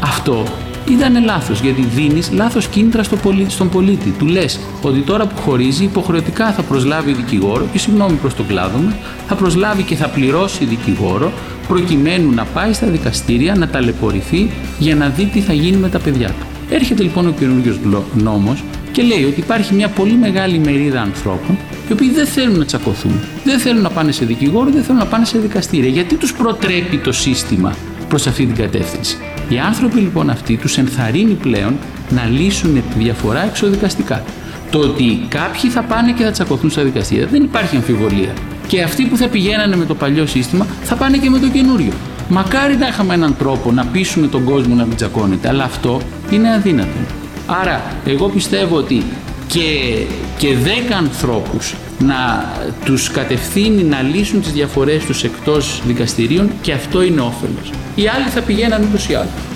Αυτό 0.00 0.44
ήταν 0.90 1.24
λάθος 1.24 1.60
γιατί 1.60 1.82
δίνεις 1.82 2.30
λάθος 2.32 2.66
κίνητρα 2.66 3.02
στο 3.02 3.16
πολίτη, 3.16 3.50
στον 3.50 3.68
πολίτη. 3.68 4.10
Του 4.18 4.26
λες 4.26 4.60
ότι 4.82 5.00
τώρα 5.00 5.26
που 5.26 5.36
χωρίζει 5.36 5.84
υποχρεωτικά 5.84 6.52
θα 6.52 6.62
προσλάβει 6.62 7.12
δικηγόρο 7.12 7.66
και 7.72 7.78
συγγνώμη 7.78 8.16
προς 8.16 8.34
το 8.34 8.42
κλάδο 8.42 8.78
μου, 8.78 8.94
θα 9.28 9.34
προσλάβει 9.34 9.82
και 9.82 9.94
θα 9.94 10.08
πληρώσει 10.08 10.64
δικηγόρο 10.64 11.32
προκειμένου 11.68 12.30
να 12.30 12.44
πάει 12.44 12.72
στα 12.72 12.86
δικαστήρια 12.86 13.54
να 13.54 13.68
ταλαιπωρηθεί 13.68 14.50
για 14.78 14.94
να 14.94 15.08
δει 15.08 15.24
τι 15.24 15.40
θα 15.40 15.52
γίνει 15.52 15.76
με 15.76 15.88
τα 15.88 15.98
παιδιά 15.98 16.28
του. 16.28 16.46
Έρχεται 16.70 17.02
λοιπόν 17.02 17.26
ο 17.26 17.30
καινούριο 17.38 18.04
νόμος 18.14 18.64
και 18.92 19.02
λέει 19.02 19.24
ότι 19.24 19.40
υπάρχει 19.40 19.74
μια 19.74 19.88
πολύ 19.88 20.14
μεγάλη 20.14 20.58
μερίδα 20.58 21.00
ανθρώπων 21.00 21.58
οι 21.88 21.92
οποίοι 21.92 22.10
δεν 22.10 22.26
θέλουν 22.26 22.58
να 22.58 22.64
τσακωθούν, 22.64 23.20
δεν 23.44 23.58
θέλουν 23.58 23.82
να 23.82 23.90
πάνε 23.90 24.12
σε 24.12 24.24
δικηγόρο, 24.24 24.70
δεν 24.70 24.82
θέλουν 24.82 24.98
να 24.98 25.06
πάνε 25.06 25.24
σε 25.24 25.38
δικαστήρια. 25.38 25.90
Γιατί 25.90 26.14
τους 26.14 26.32
προτρέπει 26.32 26.98
το 26.98 27.12
σύστημα 27.12 27.74
προς 28.08 28.26
αυτή 28.26 28.46
την 28.46 28.54
κατεύθυνση; 28.54 29.16
Οι 29.52 29.58
άνθρωποι 29.58 30.00
λοιπόν 30.00 30.30
αυτοί 30.30 30.56
τους 30.56 30.78
ενθαρρύνει 30.78 31.34
πλέον 31.34 31.76
να 32.10 32.24
λύσουν 32.24 32.74
τη 32.74 32.98
διαφορά 32.98 33.44
εξοδικαστικά. 33.44 34.22
Το 34.70 34.78
ότι 34.78 35.26
κάποιοι 35.28 35.70
θα 35.70 35.82
πάνε 35.82 36.12
και 36.12 36.24
θα 36.24 36.30
τσακωθούν 36.30 36.70
στα 36.70 36.82
δικαστήρια 36.82 37.26
δεν 37.26 37.42
υπάρχει 37.42 37.76
αμφιβολία. 37.76 38.32
Και 38.66 38.82
αυτοί 38.82 39.04
που 39.04 39.16
θα 39.16 39.28
πηγαίνανε 39.28 39.76
με 39.76 39.84
το 39.84 39.94
παλιό 39.94 40.26
σύστημα 40.26 40.66
θα 40.82 40.94
πάνε 40.94 41.16
και 41.16 41.30
με 41.30 41.38
το 41.38 41.48
καινούριο. 41.48 41.92
Μακάρι 42.28 42.76
να 42.76 42.88
είχαμε 42.88 43.14
έναν 43.14 43.36
τρόπο 43.38 43.72
να 43.72 43.84
πείσουμε 43.84 44.26
τον 44.26 44.44
κόσμο 44.44 44.74
να 44.74 44.84
μην 44.84 44.96
τσακώνεται, 44.96 45.48
αλλά 45.48 45.64
αυτό 45.64 46.00
είναι 46.30 46.52
αδύνατο. 46.52 46.98
Άρα, 47.46 47.82
εγώ 48.06 48.28
πιστεύω 48.28 48.76
ότι 48.76 49.02
και, 49.46 49.60
και 50.38 50.56
δέκα 50.56 50.96
ανθρώπους 50.96 51.74
να 52.02 52.52
τους 52.84 53.10
κατευθύνει 53.10 53.82
να 53.82 54.02
λύσουν 54.02 54.40
τις 54.40 54.52
διαφορές 54.52 55.04
τους 55.04 55.24
εκτός 55.24 55.82
δικαστηρίων 55.86 56.50
και 56.60 56.72
αυτό 56.72 57.02
είναι 57.02 57.20
όφελος. 57.20 57.70
Οι 57.94 58.06
άλλοι 58.08 58.28
θα 58.28 58.40
πηγαίνουν 58.40 58.82
ούτως 58.82 59.08
ή 59.08 59.14
άλλως. 59.14 59.51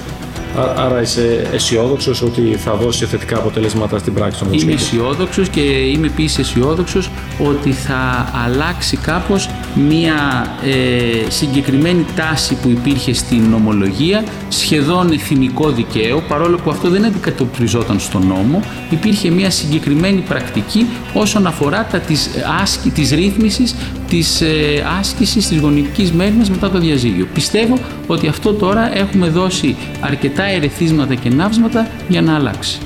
Άρα 0.57 1.01
είσαι 1.01 1.49
αισιόδοξος 1.53 2.23
ότι 2.23 2.41
θα 2.41 2.75
δώσεις 2.75 3.09
θετικά 3.09 3.37
αποτελέσματα 3.37 3.99
στην 3.99 4.15
πράξη 4.15 4.39
των 4.39 4.53
Είμαι 4.53 4.73
αισιόδοξος 4.73 5.49
και 5.49 5.61
είμαι 5.61 6.07
επίσης 6.07 6.39
αισιόδοξος 6.39 7.11
ότι 7.39 7.73
θα 7.73 8.31
αλλάξει 8.45 8.97
κάπως 8.97 9.51
μια 9.75 10.47
ε, 10.65 11.31
συγκεκριμένη 11.31 12.07
τάση 12.17 12.55
που 12.55 12.69
υπήρχε 12.69 13.13
στην 13.13 13.43
νομολογία, 13.51 14.25
σχεδόν 14.49 15.13
εθνικό 15.13 15.71
δικαίο, 15.71 16.21
παρόλο 16.29 16.57
που 16.57 16.71
αυτό 16.71 16.89
δεν 16.89 17.05
αντικατοπτριζόταν 17.05 18.01
στον 18.01 18.27
νόμο, 18.27 18.61
υπήρχε 18.91 19.31
μια 19.31 19.51
συγκεκριμένη 19.51 20.21
πρακτική 20.21 20.87
όσον 21.13 21.47
αφορά 21.47 21.87
τα 21.91 21.99
της, 21.99 22.31
άσκη, 22.63 22.91
της 22.91 23.11
ρύθμισης 23.11 23.75
της 24.09 24.41
ε, 24.41 24.85
άσκησης 24.99 25.49
της 25.49 25.59
γονικής 25.59 26.13
μέρημνας 26.13 26.51
μετά 26.51 26.71
το 26.71 26.79
διαζύγιο. 26.79 27.27
Πιστεύω 27.35 27.79
ότι 28.07 28.27
αυτό 28.29 28.53
τώρα 28.53 28.97
έχουμε 28.97 29.29
δώσει 29.29 29.77
αρκετά 30.01 30.45
ερεθίσματα 30.45 31.15
και 31.15 31.29
ναύσματα 31.29 31.91
για 32.09 32.23
να 32.23 32.35
αλλάξει. 32.35 32.79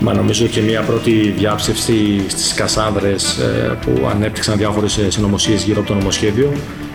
Μα 0.00 0.14
νομίζω 0.14 0.46
και 0.46 0.60
μια 0.60 0.82
πρώτη 0.82 1.10
διάψευση 1.36 2.24
στις 2.28 2.54
Κασάνδρες 2.54 3.38
ε, 3.38 3.78
που 3.84 4.08
ανέπτυξαν 4.10 4.56
διάφορες 4.56 4.98
ε, 4.98 5.10
συνωμοσίες 5.10 5.62
γύρω 5.62 5.78
από 5.78 5.88
το 5.88 5.94
νομοσχέδιο 5.94 6.52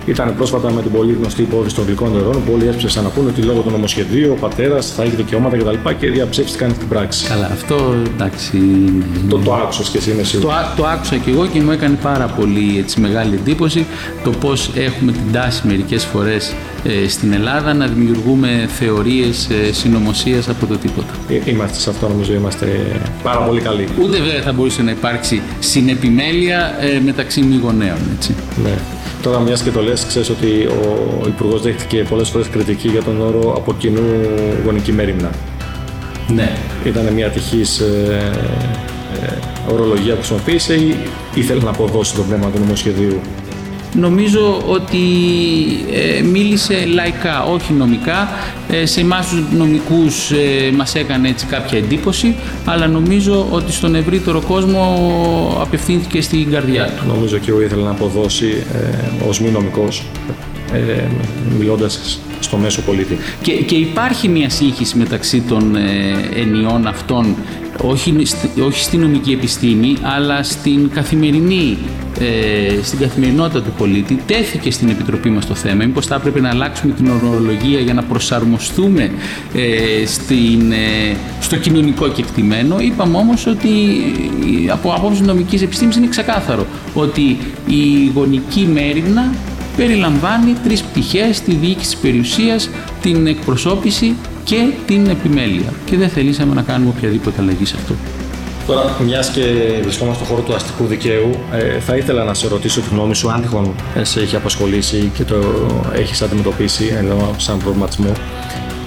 ήταν 0.10 0.36
πρόσφατα 0.36 0.72
με 0.72 0.82
την 0.82 0.92
πολύ 0.92 1.14
γνωστή 1.14 1.42
υπόθεση 1.42 1.76
των 1.76 1.86
γλυκών 1.86 2.12
νερών 2.12 2.44
που 2.46 2.52
όλοι 2.54 2.68
έσπευσαν 2.68 3.04
να 3.04 3.10
πούνε 3.10 3.30
ότι 3.30 3.42
λόγω 3.42 3.62
του 3.62 3.72
νομοσχεδίου 3.72 4.32
ο 4.32 4.40
πατέρας 4.40 4.94
θα 4.96 5.04
έχει 5.04 5.16
δικαιώματα 5.16 5.58
κτλ. 5.58 5.70
Και, 5.70 5.94
και 6.00 6.10
διαψεύστηκαν 6.10 6.72
στην 6.76 6.88
πράξη. 6.88 7.28
Καλά, 7.28 7.50
αυτό 7.52 7.96
εντάξει. 8.14 8.62
Το, 9.30 9.38
το 9.38 9.54
άκουσα 9.54 9.84
και 9.92 9.98
εσύ, 9.98 10.12
είμαι 10.12 10.24
σίγουρος. 10.24 10.56
Το, 10.76 10.82
το 10.82 10.88
άκουσα 10.88 11.16
και 11.16 11.32
εγώ 11.32 11.46
και 11.46 11.62
μου 11.62 11.72
έκανε 11.72 11.98
πάρα 12.02 12.26
πολύ 12.26 12.78
έτσι, 12.78 13.00
μεγάλη 13.00 13.36
εντύπωση 13.36 13.86
το 14.24 14.30
πώς 14.30 14.72
έχουμε 14.76 15.12
την 15.12 15.32
τάση 15.32 15.68
μερικές 15.68 16.06
φορές 16.06 16.54
ε, 16.84 17.08
στην 17.08 17.34
Ελλάδα 17.34 17.74
να 17.74 17.88
δημιουργούμε 17.88 18.70
θεωρίες 18.78 19.50
ε, 19.50 19.74
συνωμοσίας 19.74 20.50
από 20.50 20.66
το 20.66 20.78
τίποτα. 20.78 21.14
Ε, 21.30 21.52
είμαστε 21.52 21.80
σε 21.80 21.90
αυτό, 21.90 22.08
νομίζω, 22.08 22.34
είμαστε 22.34 22.68
πάρα 23.24 23.40
πολύ 23.40 23.62
καλοί. 23.62 23.88
Ούτε 24.02 24.18
βέβαια 24.18 24.42
θα 24.42 24.54
μπορούσε 24.54 24.82
να 24.82 24.92
υπάρξει 24.92 25.42
συνεπιμέλεια 25.60 26.76
ε, 26.80 27.00
μεταξύ 27.00 27.42
μη 27.42 27.60
γονέων. 27.64 27.98
Έτσι. 28.16 28.36
Ναι. 28.64 28.74
Τώρα, 29.22 29.40
μιας 29.40 29.62
και 29.62 29.72
το 29.72 29.82
λες, 29.82 30.06
ξέρεις 30.06 30.30
ότι 30.30 30.66
ο 31.24 31.28
Υπουργός 31.28 31.62
δέχτηκε 31.62 32.06
πολλές 32.10 32.30
φορές 32.30 32.48
κριτική 32.50 32.88
για 32.88 33.04
τον 33.04 33.22
όρο 33.22 33.54
από 33.58 33.74
κοινού 33.74 34.02
γονική 34.66 34.92
μέρημνα. 34.92 35.32
Ναι. 36.28 36.58
Ήταν 36.84 37.14
μια 37.14 37.28
ατυχής 37.28 37.80
ε, 37.80 38.32
ε, 39.22 39.72
ορολογία 39.74 40.14
που 40.14 40.20
χρησιμοποίησε 40.20 40.74
ή 40.76 40.96
ήθελε 41.36 41.64
να 41.64 41.70
αποδώσει 41.70 42.16
το 42.16 42.22
πνεύμα 42.22 42.50
του 42.50 42.60
νομοσχεδίου; 42.60 43.20
Νομίζω 43.94 44.64
ότι 44.68 45.00
ε, 45.92 46.22
μίλησε 46.22 46.86
λαϊκά, 46.86 47.44
όχι 47.44 47.74
νομικά. 47.74 48.30
Ε, 48.70 48.86
σε 48.86 49.00
εμάς 49.00 49.30
τους 49.30 49.44
νομικούς 49.58 50.32
ε, 50.32 50.72
μας 50.76 50.96
έκανε 50.96 51.28
έτσι 51.30 51.46
κάποια 51.46 51.78
εντύπωση, 51.78 52.36
αλλά 52.66 52.88
νομίζω 52.88 53.48
ότι 53.52 53.72
στον 53.72 53.96
ευρύτερο 53.96 54.42
κόσμο 54.42 54.98
απευθύνθηκε 55.62 56.22
στην 56.22 56.52
καρδιά 56.52 56.86
του. 56.86 57.08
Νομίζω 57.08 57.38
και 57.38 57.50
εγώ 57.50 57.62
ήθελα 57.62 57.84
να 57.84 57.92
αποδώσει 57.92 58.64
ε, 58.74 59.28
ως 59.28 59.40
μη 59.42 59.50
νομικός, 59.50 60.04
ε, 60.74 61.08
μιλώντας 61.58 62.20
στο 62.40 62.58
μέσο 62.58 62.82
πολίτη. 62.82 63.18
Και, 63.42 63.52
και 63.52 63.76
υπάρχει 63.76 64.28
μια 64.28 64.50
σύγχυση 64.50 64.98
μεταξύ 64.98 65.42
των 65.42 65.76
ε, 65.76 65.82
ενιών 66.36 66.88
αυτών, 66.88 67.36
όχι, 67.82 68.16
όχι 68.66 68.84
στην 68.84 69.00
νομική 69.00 69.32
επιστήμη, 69.32 69.98
αλλά 70.02 70.44
στην 70.44 70.90
καθημερινή 70.94 71.78
ε, 72.20 72.84
στην 72.84 73.00
καθημερινότητα 73.00 73.62
του 73.62 73.72
πολίτη, 73.78 74.20
τέθηκε 74.28 74.72
στην 74.72 74.90
Επιτροπή 74.90 75.30
μας 75.30 75.46
το 75.46 75.54
θέμα, 75.54 75.86
μήπως 75.86 76.06
θα 76.06 76.16
έπρεπε 76.16 76.40
να 76.40 76.50
αλλάξουμε 76.50 76.94
την 76.94 77.10
ορολογία 77.10 77.80
για 77.80 77.94
να 77.94 78.04
προσαρμοστούμε 78.04 79.12
ε, 79.54 80.06
στην, 80.06 80.72
ε, 80.72 81.16
στο 81.40 81.56
κοινωνικό 81.56 82.08
κεκτημένο. 82.08 82.80
Είπαμε 82.80 83.18
όμως 83.18 83.46
ότι 83.46 83.70
από 84.72 84.94
απόψη 84.94 85.22
νομικής 85.22 85.62
επιστήμης 85.62 85.96
είναι 85.96 86.08
ξεκάθαρο 86.08 86.66
ότι 86.94 87.38
η 87.68 88.12
γονική 88.16 88.70
μέρημνα 88.74 89.34
περιλαμβάνει 89.78 90.56
τρεις 90.64 90.82
πτυχές, 90.82 91.42
τη 91.42 91.54
διοίκηση 91.54 91.90
της 91.90 91.98
περιουσίας, 91.98 92.70
την 93.02 93.28
εκπροσώπηση 93.28 94.16
και 94.50 94.72
την 94.86 95.10
επιμέλεια. 95.10 95.74
Και 95.86 95.98
δεν 95.98 96.10
θελήσαμε 96.10 96.54
να 96.54 96.62
κάνουμε 96.62 96.94
οποιαδήποτε 96.98 97.42
αλλαγή 97.42 97.66
σε 97.66 97.76
αυτό. 97.78 97.94
Τώρα, 98.68 98.96
μιας 99.06 99.30
και 99.30 99.42
βρισκόμαστε 99.82 100.24
στον 100.24 100.36
χώρο 100.36 100.48
του 100.48 100.56
αστικού 100.56 100.86
δικαίου, 100.86 101.30
ε, 101.52 101.80
θα 101.80 101.96
ήθελα 101.96 102.24
να 102.24 102.34
σε 102.34 102.48
ρωτήσω 102.48 102.82
τη 102.82 102.88
γνώμη 102.92 103.16
σου, 103.16 103.32
αν 103.32 103.42
τυχόν 103.42 103.76
ε, 103.96 104.04
σε 104.04 104.20
έχει 104.20 104.36
απασχολήσει 104.36 105.12
και 105.14 105.24
το 105.24 105.36
έχεις 105.94 106.22
αντιμετωπίσει 106.22 106.94
ενώ 106.98 107.36
σαν 107.38 107.58
προβληματισμό. 107.58 108.12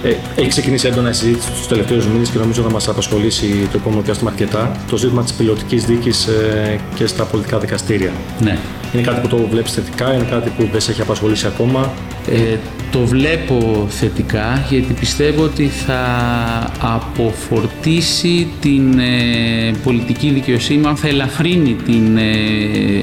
Ε, 0.03 0.15
έχει 0.35 0.47
ξεκινήσει 0.47 0.87
έντονα 0.87 1.09
η 1.09 1.13
συζήτηση 1.13 1.51
τους 1.51 1.67
τελευταίους 1.67 2.07
μήνες 2.07 2.29
και 2.29 2.37
νομίζω 2.37 2.61
θα 2.61 2.71
μας 2.71 2.87
απασχολήσει 2.87 3.67
το 3.71 3.77
επόμενο 3.77 4.01
διάστημα 4.01 4.29
αρκετά 4.29 4.71
το 4.89 4.97
ζήτημα 4.97 5.23
της 5.23 5.33
πιλωτικής 5.33 5.85
δίκης 5.85 6.27
ε, 6.27 6.79
και 6.95 7.05
στα 7.05 7.23
πολιτικά 7.23 7.57
δικαστήρια. 7.57 8.11
Ναι. 8.39 8.57
Είναι 8.93 9.03
κάτι 9.03 9.21
που 9.21 9.27
το 9.27 9.47
βλέπεις 9.51 9.71
θετικά, 9.71 10.13
είναι 10.13 10.27
κάτι 10.29 10.49
που 10.57 10.67
δεν 10.71 10.81
σε 10.81 10.91
έχει 10.91 11.01
απασχολήσει 11.01 11.47
ακόμα; 11.47 11.93
Ε, 12.27 12.57
το 12.93 12.99
βλέπω 12.99 13.87
θετικά 13.89 14.65
γιατί 14.69 14.93
πιστεύω 14.93 15.43
ότι 15.43 15.67
θα 15.67 16.05
αποφορτήσει 16.79 18.47
την 18.61 18.99
ε, 18.99 19.71
πολιτική 19.83 20.29
δικαιοσύνη, 20.29 20.87
αν 20.87 20.95
θα 20.95 21.07
ελαφρύνει 21.07 21.75
την 21.85 22.17
ε, 22.17 22.31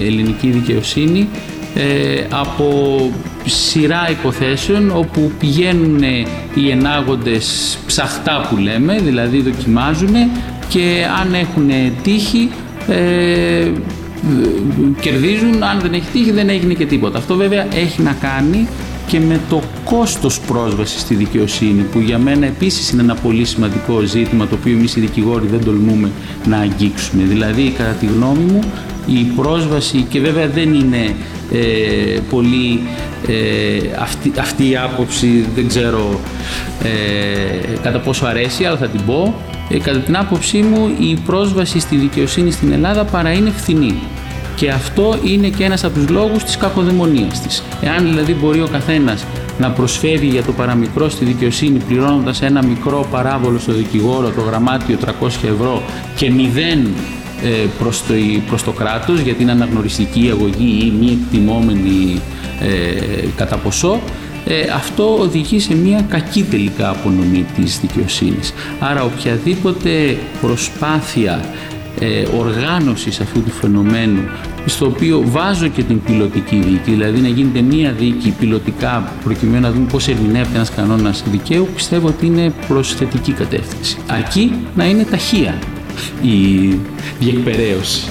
ελληνική 0.06 0.48
δικαιοσύνη 0.48 1.28
ε, 1.74 2.26
από 2.30 2.98
σειρά 3.44 4.10
υποθέσεων 4.10 4.90
όπου 4.96 5.32
πηγαίνουν 5.38 6.02
οι 6.54 6.70
ενάγοντες 6.70 7.78
ψαχτά 7.86 8.46
που 8.50 8.56
λέμε, 8.56 8.98
δηλαδή 9.04 9.40
δοκιμάζουν 9.40 10.14
και 10.68 11.06
αν 11.20 11.34
έχουν 11.34 11.70
τύχη 12.02 12.50
ε, 12.88 13.70
κερδίζουν, 15.00 15.62
αν 15.62 15.80
δεν 15.80 15.92
έχει 15.92 16.10
τύχη 16.12 16.30
δεν 16.30 16.48
έγινε 16.48 16.74
και 16.74 16.86
τίποτα. 16.86 17.18
Αυτό 17.18 17.34
βέβαια 17.36 17.66
έχει 17.74 18.02
να 18.02 18.12
κάνει 18.12 18.68
και 19.10 19.20
με 19.20 19.40
το 19.48 19.62
κόστος 19.84 20.40
πρόσβασης 20.40 21.00
στη 21.00 21.14
δικαιοσύνη 21.14 21.82
που 21.82 21.98
για 21.98 22.18
μένα 22.18 22.46
επίσης 22.46 22.90
είναι 22.90 23.02
ένα 23.02 23.14
πολύ 23.14 23.44
σημαντικό 23.44 24.00
ζήτημα 24.00 24.46
το 24.46 24.54
οποίο 24.54 24.72
εμείς 24.72 24.96
οι 24.96 25.00
δικηγόροι 25.00 25.46
δεν 25.46 25.64
τολμούμε 25.64 26.10
να 26.46 26.56
αγγίξουμε. 26.56 27.22
Δηλαδή 27.22 27.74
κατά 27.76 27.90
τη 27.90 28.06
γνώμη 28.06 28.42
μου 28.42 28.60
η 29.06 29.22
πρόσβαση 29.36 30.06
και 30.08 30.20
βέβαια 30.20 30.48
δεν 30.48 30.74
είναι 30.74 31.14
ε, 31.52 32.18
πολύ 32.30 32.80
ε, 33.28 33.78
αυτή, 33.98 34.32
αυτή 34.38 34.70
η 34.70 34.76
άποψη 34.76 35.46
δεν 35.54 35.68
ξέρω 35.68 36.20
ε, 36.82 37.76
κατά 37.82 37.98
πόσο 37.98 38.26
αρέσει 38.26 38.64
αλλά 38.64 38.76
θα 38.76 38.86
την 38.88 39.04
πω 39.06 39.34
ε, 39.68 39.78
κατά 39.78 39.98
την 39.98 40.16
άποψή 40.16 40.58
μου 40.58 40.96
η 40.98 41.18
πρόσβαση 41.26 41.80
στη 41.80 41.96
δικαιοσύνη 41.96 42.50
στην 42.50 42.72
Ελλάδα 42.72 43.04
παρά 43.04 43.32
είναι 43.32 43.50
φθηνή 43.50 43.94
και 44.60 44.70
αυτό 44.70 45.18
είναι 45.24 45.48
και 45.48 45.64
ένας 45.64 45.84
από 45.84 45.94
τους 45.94 46.08
λόγους 46.08 46.44
της 46.44 46.56
κακοδαιμονίας 46.56 47.40
της. 47.40 47.62
Εάν 47.80 48.04
δηλαδή 48.04 48.34
μπορεί 48.34 48.60
ο 48.60 48.68
καθένας 48.72 49.24
να 49.58 49.70
προσφεύγει 49.70 50.28
για 50.28 50.42
το 50.42 50.52
παραμικρό 50.52 51.08
στη 51.08 51.24
δικαιοσύνη 51.24 51.78
πληρώνοντας 51.78 52.42
ένα 52.42 52.64
μικρό 52.64 53.06
παράβολο 53.10 53.58
στο 53.58 53.72
δικηγόρο, 53.72 54.30
το 54.30 54.40
γραμμάτιο 54.40 54.98
300 55.04 55.26
ευρώ 55.26 55.82
και 56.16 56.30
μηδέν 56.30 56.86
ε, 57.42 57.66
προς 57.78 58.06
το, 58.06 58.14
προς 58.46 58.62
το 58.62 58.70
κράτος 58.70 59.20
για 59.20 59.34
την 59.34 59.50
αναγνωριστική 59.50 60.28
αγωγή 60.30 60.78
ή 60.84 60.92
μη 61.00 61.18
εκτιμόμενη 61.22 62.20
ε, 62.60 63.26
κατά 63.36 63.56
ποσό, 63.56 64.00
ε, 64.44 64.60
αυτό 64.74 65.18
οδηγεί 65.18 65.60
σε 65.60 65.74
μια 65.74 66.04
κακή 66.08 66.42
τελικά 66.42 66.90
απονομή 66.90 67.46
της 67.56 67.80
δικαιοσύνης. 67.80 68.54
Άρα 68.80 69.02
οποιαδήποτε 69.04 70.16
προσπάθεια 70.40 71.40
ε, 72.02 72.24
οργάνωσης 72.38 73.20
αυτού 73.20 73.42
του 73.42 73.50
φαινομένου 73.50 74.20
στο 74.66 74.86
οποίο 74.86 75.22
βάζω 75.26 75.68
και 75.68 75.82
την 75.82 76.02
πιλωτική 76.02 76.56
δίκη, 76.56 76.90
δηλαδή 76.90 77.20
να 77.20 77.28
γίνεται 77.28 77.60
μία 77.60 77.92
δίκη 77.92 78.34
πιλωτικά 78.38 79.12
προκειμένου 79.24 79.60
να 79.60 79.70
δούμε 79.72 79.86
πώς 79.86 80.08
ερμηνεύεται 80.08 80.56
ένας 80.56 80.70
κανόνας 80.70 81.24
δικαίου, 81.30 81.68
πιστεύω 81.74 82.08
ότι 82.08 82.26
είναι 82.26 82.52
προς 82.68 82.94
θετική 82.94 83.32
κατεύθυνση. 83.32 83.98
Αρκεί 84.06 84.52
να 84.74 84.84
είναι 84.88 85.04
ταχεία 85.04 85.58
η 86.22 86.68
διεκπαιρέωση. 87.20 88.08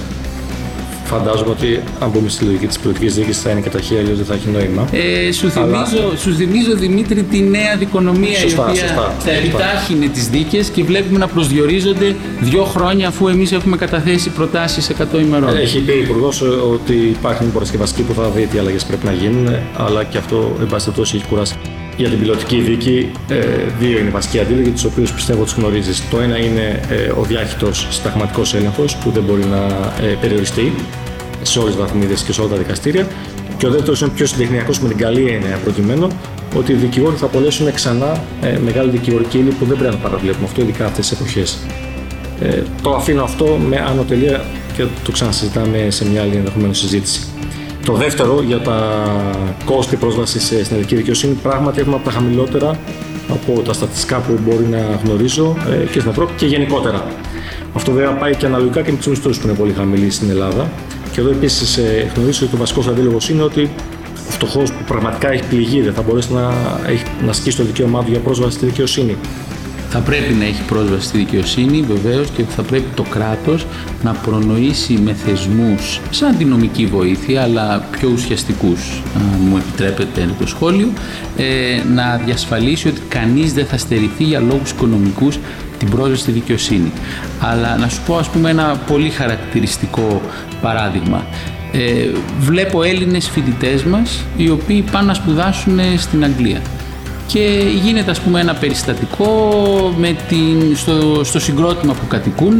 Φαντάζομαι 1.09 1.49
ότι 1.49 1.79
αν 1.99 2.09
μπούμε 2.09 2.29
στη 2.29 2.43
λογική 2.43 2.67
της 2.67 2.79
πολιτικής 2.79 3.13
διοίκησης 3.15 3.41
θα 3.41 3.49
είναι 3.49 3.59
καταρχήν, 3.59 3.97
αλλιώ 3.97 4.15
δεν 4.15 4.25
θα 4.25 4.33
έχει 4.33 4.49
νόημα. 4.49 4.87
Ε, 4.91 5.31
σου, 5.31 5.49
θυμίζω, 5.49 6.17
σου 6.17 6.35
θυμίζω, 6.35 6.75
Δημήτρη, 6.75 7.23
τη 7.23 7.39
νέα 7.39 7.75
δικονομία 7.77 8.37
σωστά, 8.37 8.61
η 8.67 8.69
οποία 8.69 8.81
σωστά, 8.81 9.15
θα 9.19 9.31
επιτάχυνε 9.31 10.07
τις 10.07 10.27
δίκες 10.29 10.69
και 10.69 10.83
βλέπουμε 10.83 11.19
να 11.19 11.27
προσδιορίζονται 11.27 12.15
δύο 12.39 12.63
χρόνια 12.63 13.07
αφού 13.07 13.27
εμείς 13.27 13.51
έχουμε 13.51 13.77
καταθέσει 13.77 14.29
προτάσεις 14.29 14.91
100 15.13 15.19
ημερών. 15.19 15.57
Έχει 15.57 15.79
πει 15.79 15.91
ο 15.91 15.97
Υπουργός 15.97 16.41
ότι 16.71 16.93
υπάρχει 16.93 17.43
μια 17.43 17.51
παρασκευαστική 17.53 18.01
που 18.01 18.13
θα 18.13 18.29
δει 18.29 18.45
τι 18.45 18.57
αλλαγές 18.57 18.83
πρέπει 18.83 19.05
να 19.05 19.11
γίνουν, 19.11 19.55
αλλά 19.77 20.03
και 20.03 20.17
αυτό, 20.17 20.55
εν 20.59 20.67
πάση 20.67 20.91
έχει 21.01 21.23
κουράσει 21.29 21.55
για 21.99 22.09
την 22.09 22.19
πιλωτική 22.19 22.59
δίκη, 22.61 23.11
ε, 23.29 23.35
δύο 23.79 23.99
είναι 23.99 24.09
βασικοί 24.09 24.39
αντίλογοι, 24.39 24.69
τους 24.69 24.83
οποίους 24.83 25.13
πιστεύω 25.13 25.43
τους 25.43 25.53
γνωρίζεις. 25.53 26.09
Το 26.09 26.19
ένα 26.19 26.37
είναι 26.37 26.79
ε, 26.89 27.11
ο 27.19 27.23
διάχυτος 27.23 27.87
συνταγματικό 27.89 28.41
έλεγχος, 28.53 28.95
που 28.95 29.11
δεν 29.11 29.23
μπορεί 29.23 29.45
να 29.45 29.57
ε, 30.05 30.17
περιοριστεί 30.21 30.73
σε 31.41 31.59
όλες 31.59 31.71
τις 31.75 31.81
βαθμίδες 31.81 32.21
και 32.21 32.33
σε 32.33 32.41
όλα 32.41 32.49
τα 32.49 32.55
δικαστήρια. 32.55 33.07
Και 33.57 33.67
ο 33.67 33.69
δεύτερος 33.69 34.01
είναι 34.01 34.09
πιο 34.15 34.25
συντεχνιακός 34.25 34.79
με 34.79 34.87
την 34.87 34.97
καλή 34.97 35.29
έννοια 35.29 35.59
προκειμένου 35.63 36.07
ότι 36.55 36.71
οι 36.71 36.75
δικηγόροι 36.75 37.15
θα 37.15 37.25
απολέσουν 37.25 37.73
ξανά 37.73 38.23
ε, 38.41 38.57
μεγάλη 38.57 38.89
δικηγορική 38.89 39.37
ύλη 39.37 39.49
που 39.49 39.65
δεν 39.65 39.77
πρέπει 39.77 39.93
να 39.93 40.01
παραβλέπουμε 40.01 40.45
αυτό, 40.45 40.61
ειδικά 40.61 40.85
αυτές 40.85 41.07
τις 41.07 41.19
εποχές. 41.19 41.57
Ε, 42.41 42.61
το 42.81 42.95
αφήνω 42.95 43.23
αυτό 43.23 43.45
με 43.45 43.77
άνω 43.77 44.01
τελεία 44.01 44.45
και 44.75 44.83
το 45.03 45.11
ξανασυζητάμε 45.11 45.87
σε 45.89 46.09
μια 46.09 46.21
άλλη 46.21 46.35
ενδεχομένω 46.35 46.73
συζήτηση. 46.73 47.21
Το 47.85 47.93
δεύτερο 47.93 48.41
για 48.41 48.59
τα 48.59 49.05
κόστη 49.65 49.95
πρόσβασης 49.95 50.43
στην 50.43 50.65
ελληνική 50.69 50.95
δικαιοσύνη, 50.95 51.33
πράγματι 51.33 51.79
έχουμε 51.79 51.95
από 51.95 52.05
τα 52.05 52.11
χαμηλότερα 52.11 52.79
από 53.29 53.61
τα 53.61 53.73
στατιστικά 53.73 54.17
που 54.17 54.39
μπορεί 54.45 54.65
να 54.65 54.99
γνωρίζω 55.03 55.55
ε, 55.69 55.85
και 55.85 55.99
στην 55.99 56.11
Ευρώπη 56.11 56.33
και 56.37 56.45
γενικότερα. 56.45 57.05
Αυτό 57.73 57.91
βέβαια 57.91 58.11
πάει 58.11 58.35
και 58.35 58.45
αναλογικά 58.45 58.81
και 58.81 58.91
με 58.91 58.97
τους 58.97 59.07
μισθούς 59.07 59.39
που 59.39 59.47
είναι 59.47 59.57
πολύ 59.57 59.73
χαμηλοί 59.73 60.09
στην 60.09 60.29
Ελλάδα. 60.29 60.69
Και 61.11 61.19
εδώ 61.19 61.29
επίσης 61.29 61.77
ε, 61.77 62.11
γνωρίζω 62.15 62.45
ότι 62.45 62.55
ο 62.55 62.57
βασικός 62.57 62.87
αντίλογο 62.87 63.17
είναι 63.29 63.41
ότι 63.41 63.69
ο 64.27 64.31
φτωχός 64.31 64.71
που 64.71 64.83
πραγματικά 64.87 65.31
έχει 65.31 65.43
πληγεί 65.43 65.81
δεν 65.81 65.93
θα 65.93 66.01
μπορέσει 66.01 66.33
να, 66.33 66.41
να 67.23 67.29
ασκήσει 67.29 67.57
το 67.57 67.63
δικαίωμά 67.63 68.03
του 68.03 68.11
για 68.11 68.19
πρόσβαση 68.19 68.55
στη 68.57 68.65
δικαιοσύνη 68.65 69.15
θα 69.89 69.99
πρέπει 69.99 70.33
να 70.33 70.45
έχει 70.45 70.61
πρόσβαση 70.61 71.07
στη 71.07 71.17
δικαιοσύνη 71.17 71.81
βεβαίως 71.81 72.29
και 72.29 72.43
θα 72.43 72.61
πρέπει 72.61 72.87
το 72.95 73.03
κράτος 73.03 73.65
να 74.03 74.11
προνοήσει 74.11 74.93
με 74.93 75.13
θεσμούς 75.13 75.99
σαν 76.09 76.37
την 76.37 76.47
νομική 76.47 76.85
βοήθεια 76.85 77.41
αλλά 77.41 77.87
πιο 77.91 78.09
ουσιαστικούς 78.13 79.01
αν 79.15 79.39
μου 79.49 79.57
επιτρέπετε 79.57 80.29
το 80.39 80.47
σχόλιο 80.47 80.89
ε, 81.37 81.81
να 81.93 82.21
διασφαλίσει 82.25 82.87
ότι 82.87 83.01
κανείς 83.07 83.53
δεν 83.53 83.65
θα 83.65 83.77
στερηθεί 83.77 84.23
για 84.23 84.39
λόγους 84.39 84.71
οικονομικούς 84.71 85.39
την 85.79 85.89
πρόσβαση 85.89 86.21
στη 86.21 86.31
δικαιοσύνη. 86.31 86.91
Αλλά 87.39 87.77
να 87.77 87.89
σου 87.89 88.01
πω 88.05 88.17
ας 88.17 88.29
πούμε 88.29 88.49
ένα 88.49 88.81
πολύ 88.87 89.09
χαρακτηριστικό 89.09 90.21
παράδειγμα. 90.61 91.25
Ε, 91.71 92.09
βλέπω 92.39 92.83
Έλληνες 92.83 93.29
φοιτητές 93.29 93.83
μας 93.83 94.23
οι 94.37 94.49
οποίοι 94.49 94.83
πάνε 94.91 95.07
να 95.07 95.13
σπουδάσουν 95.13 95.79
στην 95.97 96.23
Αγγλία 96.23 96.61
και 97.31 97.63
γίνεται 97.83 98.11
ας 98.11 98.19
πούμε 98.19 98.39
ένα 98.39 98.53
περιστατικό 98.53 99.93
με 99.97 100.15
την, 100.27 100.75
στο, 100.75 101.23
στο 101.23 101.39
συγκρότημα 101.39 101.93
που 101.93 102.07
κατοικούν 102.07 102.59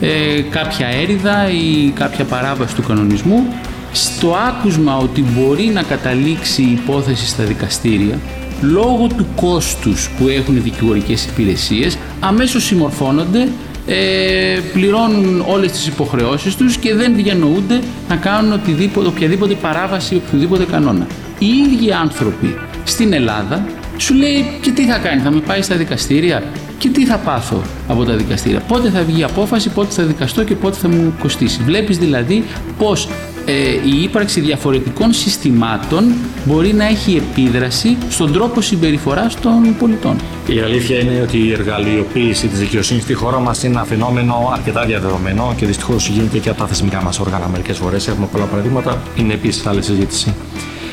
ε, 0.00 0.40
κάποια 0.50 0.86
έρηδα 0.86 1.50
ή 1.50 1.90
κάποια 1.90 2.24
παράβαση 2.24 2.74
του 2.74 2.82
κανονισμού 2.82 3.46
στο 3.92 4.36
άκουσμα 4.48 4.96
ότι 4.96 5.22
μπορεί 5.22 5.64
να 5.64 5.82
καταλήξει 5.82 6.62
η 6.62 6.72
υπόθεση 6.72 7.26
στα 7.26 7.44
δικαστήρια 7.44 8.18
λόγω 8.60 9.06
του 9.16 9.26
κόστους 9.34 10.10
που 10.18 10.28
έχουν 10.28 10.56
οι 10.56 10.60
δικηγορικές 10.60 11.26
υπηρεσίες 11.26 11.98
αμέσως 12.20 12.64
συμμορφώνονται 12.64 13.48
ε, 13.86 14.58
πληρώνουν 14.72 15.44
όλες 15.46 15.72
τις 15.72 15.86
υποχρεώσεις 15.86 16.56
τους 16.56 16.76
και 16.76 16.94
δεν 16.94 17.14
διανοούνται 17.14 17.80
να 18.08 18.16
κάνουν 18.16 18.52
οτιδήποτε, 18.52 19.06
οποιαδήποτε 19.06 19.54
παράβαση 19.54 20.22
οποιοδήποτε 20.26 20.64
κανόνα. 20.64 21.06
Οι 21.38 21.46
ίδιοι 21.46 21.92
άνθρωποι 21.92 22.58
στην 22.84 23.12
Ελλάδα 23.12 23.64
σου 23.96 24.14
λέει 24.14 24.46
και 24.60 24.70
τι 24.70 24.84
θα 24.86 24.98
κάνει, 24.98 25.20
θα 25.20 25.30
με 25.30 25.40
πάει 25.40 25.62
στα 25.62 25.76
δικαστήρια; 25.76 26.42
Και 26.78 26.88
τι 26.88 27.06
θα 27.06 27.16
πάθω 27.16 27.62
από 27.88 28.04
τα 28.04 28.12
δικαστήρια; 28.14 28.60
Πότε 28.60 28.90
θα 28.90 29.02
βγει 29.02 29.20
η 29.20 29.22
απόφαση, 29.22 29.68
πότε 29.68 29.90
θα 29.90 30.02
δικαστώ 30.02 30.44
και 30.44 30.54
πότε 30.54 30.76
θα 30.76 30.88
μου 30.88 31.14
κοστίσει; 31.18 31.62
Βλέπεις 31.62 31.98
δηλαδή 31.98 32.44
πως 32.78 33.08
ε, 33.48 33.52
η 33.96 34.02
ύπαρξη 34.02 34.40
διαφορετικών 34.40 35.12
συστημάτων 35.12 36.12
μπορεί 36.44 36.72
να 36.72 36.86
έχει 36.86 37.16
επίδραση 37.16 37.96
στον 38.08 38.32
τρόπο 38.32 38.60
συμπεριφοράς 38.60 39.40
των 39.40 39.76
πολιτών. 39.78 40.16
Η 40.46 40.60
αλήθεια 40.60 40.98
είναι 40.98 41.20
ότι 41.22 41.38
η 41.38 41.52
εργαλειοποίηση 41.52 42.46
της 42.46 42.58
δικαιοσύνης 42.58 43.02
στη 43.02 43.14
χώρα 43.14 43.38
μας 43.38 43.62
είναι 43.62 43.74
ένα 43.74 43.84
φαινόμενο 43.84 44.50
αρκετά 44.52 44.84
διαδεδομένο 44.84 45.54
και 45.56 45.66
δυστυχώς 45.66 46.08
γίνεται 46.08 46.38
και 46.38 46.48
από 46.48 46.58
τα 46.58 46.66
θεσμικά 46.66 47.02
μας 47.02 47.20
όργανα 47.20 47.48
μερικές 47.48 47.78
φορές. 47.78 48.08
Έχουμε 48.08 48.26
πολλά 48.32 48.44
παραδείγματα, 48.44 49.02
είναι 49.16 49.32
επίσης 49.32 49.66
άλλη 49.66 49.82
συζήτηση. 49.82 50.34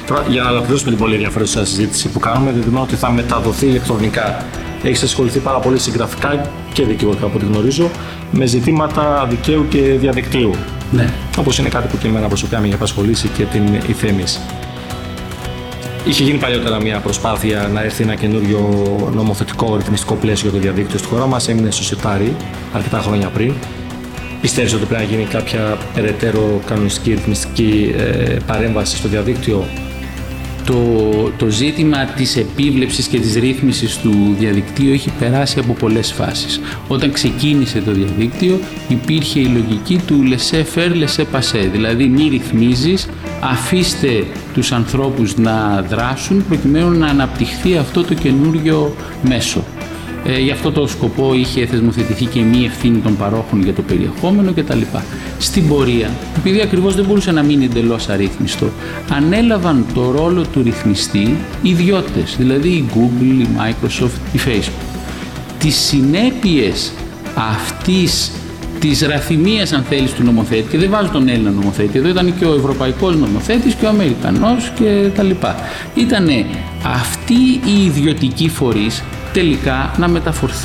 Τώρα, 0.07 0.25
για 0.29 0.43
να 0.43 0.49
ολοκληρώσουμε 0.49 0.89
την 0.89 0.99
πολύ 0.99 1.13
ενδιαφέρουσα 1.13 1.65
συζήτηση 1.65 2.09
που 2.09 2.19
κάνουμε, 2.19 2.51
δεδομένου 2.51 2.83
ότι 2.83 2.95
θα 2.95 3.11
μεταδοθεί 3.11 3.65
ηλεκτρονικά. 3.65 4.45
Έχεις 4.83 5.03
ασχοληθεί 5.03 5.39
πάρα 5.39 5.57
πολύ 5.57 5.79
συγγραφικά 5.79 6.51
και 6.73 6.85
δικαιωτικά 6.85 7.25
από 7.25 7.37
ό,τι 7.37 7.45
γνωρίζω 7.45 7.89
με 8.31 8.45
ζητήματα 8.45 9.27
δικαίου 9.29 9.67
και 9.69 9.79
διαδικτύου. 9.79 10.51
Ναι. 10.91 11.13
Όπως 11.37 11.57
είναι 11.57 11.69
κάτι 11.69 11.87
που 11.87 11.97
και 11.97 12.07
εμένα 12.07 12.27
προσωπικά 12.27 12.59
με 12.59 12.65
έχει 12.65 12.75
απασχολήσει 12.75 13.27
και 13.27 13.43
την 13.43 13.63
ηθέμη. 13.87 14.23
Είχε 16.05 16.23
γίνει 16.23 16.37
παλιότερα 16.37 16.81
μια 16.81 16.99
προσπάθεια 16.99 17.69
να 17.73 17.81
έρθει 17.83 18.03
ένα 18.03 18.15
καινούριο 18.15 18.69
νομοθετικό 19.13 19.75
ρυθμιστικό 19.75 20.13
πλαίσιο 20.13 20.49
για 20.49 20.59
το 20.59 20.63
διαδίκτυο 20.63 20.97
στη 20.97 21.07
χώρα 21.07 21.25
μας. 21.25 21.47
Έμεινε 21.47 21.71
στο 21.71 21.83
σιτάρι 21.83 22.35
αρκετά 22.73 22.99
χρόνια 22.99 23.27
πριν. 23.27 23.53
Πιστεύεις 24.41 24.73
ότι 24.73 24.85
πρέπει 24.85 25.01
να 25.03 25.09
γίνει 25.09 25.25
κάποια 25.25 25.77
περαιτέρω 25.93 26.61
κανονιστική 26.65 27.11
ρυθμιστική 27.11 27.95
ε, 27.97 28.37
παρέμβαση 28.47 28.95
στο 28.95 29.07
διαδίκτυο; 29.07 29.65
Το, 30.65 31.31
το 31.37 31.49
ζήτημα 31.49 32.05
της 32.05 32.37
επίβλεψης 32.37 33.07
και 33.07 33.19
της 33.19 33.35
ρύθμισης 33.35 33.97
του 33.97 34.35
διαδικτύου 34.39 34.91
έχει 34.93 35.11
περάσει 35.19 35.59
από 35.59 35.73
πολλές 35.73 36.11
φάσεις. 36.11 36.61
Όταν 36.87 37.11
ξεκίνησε 37.11 37.81
το 37.81 37.91
διαδίκτυο 37.91 38.59
υπήρχε 38.87 39.39
η 39.39 39.45
λογική 39.45 40.01
του 40.07 40.23
laissez 40.29 40.63
faire, 40.75 40.91
laissez 40.91 41.25
passer, 41.37 41.67
δηλαδή 41.71 42.07
μη 42.07 42.27
ρυθμίζεις, 42.27 43.07
αφήστε 43.41 44.25
τους 44.53 44.71
ανθρώπους 44.71 45.37
να 45.37 45.81
δράσουν 45.89 46.45
προκειμένου 46.47 46.97
να 46.97 47.07
αναπτυχθεί 47.07 47.77
αυτό 47.77 48.03
το 48.03 48.13
καινούριο 48.13 48.95
μέσο. 49.21 49.63
Ε, 50.25 50.39
γι' 50.39 50.51
αυτό 50.51 50.71
το 50.71 50.87
σκοπό 50.87 51.33
είχε 51.33 51.65
θεσμοθετηθεί 51.65 52.25
και 52.25 52.41
μη 52.41 52.65
ευθύνη 52.65 52.97
των 52.97 53.17
παρόχων 53.17 53.63
για 53.63 53.73
το 53.73 53.81
περιεχόμενο 53.81 54.53
κτλ. 54.53 54.81
Στην 55.39 55.67
πορεία, 55.67 56.09
επειδή 56.37 56.61
ακριβώς 56.61 56.95
δεν 56.95 57.05
μπορούσε 57.05 57.31
να 57.31 57.43
μείνει 57.43 57.65
εντελώς 57.65 58.09
αρρύθμιστο, 58.09 58.69
ανέλαβαν 59.09 59.85
το 59.93 60.11
ρόλο 60.11 60.45
του 60.53 60.63
ρυθμιστή 60.63 61.35
ιδιώτες, 61.61 62.35
δηλαδή 62.37 62.69
η 62.69 62.85
Google, 62.95 63.41
η 63.41 63.47
Microsoft, 63.57 64.35
η 64.35 64.39
Facebook. 64.45 64.97
Τις 65.59 65.75
συνέπειες 65.75 66.93
αυτής 67.35 68.31
της 68.79 69.01
ραθυμίας 69.01 69.71
αν 69.71 69.83
θέλεις 69.83 70.13
του 70.13 70.23
νομοθέτη 70.23 70.69
και 70.69 70.77
δεν 70.77 70.89
βάζω 70.89 71.09
τον 71.09 71.27
Έλληνα 71.27 71.49
νομοθέτη 71.49 71.97
εδώ 71.97 72.07
ήταν 72.07 72.37
και 72.39 72.45
ο 72.45 72.53
ευρωπαϊκός 72.53 73.15
νομοθέτης 73.15 73.73
και 73.73 73.85
ο 73.85 73.89
Αμερικανός 73.89 74.71
και 74.75 75.09
τα 75.15 75.23
λοιπά 75.23 75.55
ήταν 75.95 76.27
αυτοί 76.83 77.33
οι 77.65 77.85
ιδιωτικοί 77.85 78.49
φορείς 78.49 79.03
τελικά 79.33 79.91
να, 79.97 80.07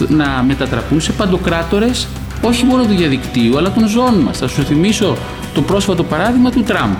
να 0.08 0.42
μετατραπούν 0.42 1.00
σε 1.00 1.12
παντοκράτορες 1.12 2.08
όχι 2.42 2.64
μόνο 2.64 2.82
του 2.82 2.94
διαδικτύου 2.94 3.58
αλλά 3.58 3.70
των 3.70 3.88
ζώων 3.88 4.14
μας. 4.14 4.38
Θα 4.38 4.48
σου 4.48 4.62
θυμίσω 4.62 5.16
το 5.54 5.62
πρόσφατο 5.62 6.02
παράδειγμα 6.02 6.50
του 6.50 6.62
Τραμπ. 6.62 6.94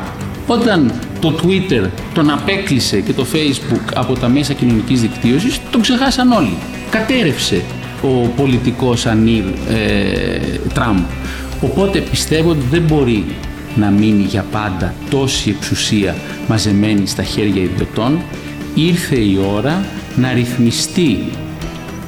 Όταν 0.47 0.93
το 1.21 1.35
Twitter 1.43 1.89
τον 2.15 2.31
απέκλεισε 2.31 3.01
και 3.01 3.13
το 3.13 3.27
Facebook 3.33 3.93
από 3.95 4.15
τα 4.15 4.29
μέσα 4.29 4.53
κοινωνικής 4.53 5.01
δικτύωσης, 5.01 5.61
τον 5.71 5.81
ξεχάσαν 5.81 6.33
όλοι. 6.33 6.57
Κατέρευσε 6.91 7.63
ο 8.03 8.29
πολιτικός 8.37 9.07
Ανίλ 9.07 9.45
ε, 9.69 10.39
Τραμπ. 10.75 10.99
Οπότε 11.61 11.99
πιστεύω 11.99 12.51
ότι 12.51 12.65
δεν 12.71 12.83
μπορεί 12.83 13.25
να 13.77 13.91
μείνει 13.91 14.23
για 14.23 14.45
πάντα 14.53 14.95
τόση 15.11 15.51
εξουσία 15.51 16.15
μαζεμένη 16.49 17.07
στα 17.07 17.23
χέρια 17.23 17.63
ιδιωτών. 17.63 18.19
Ήρθε 18.75 19.17
η 19.17 19.39
ώρα 19.55 19.85
να 20.17 20.33
ρυθμιστεί 20.33 21.19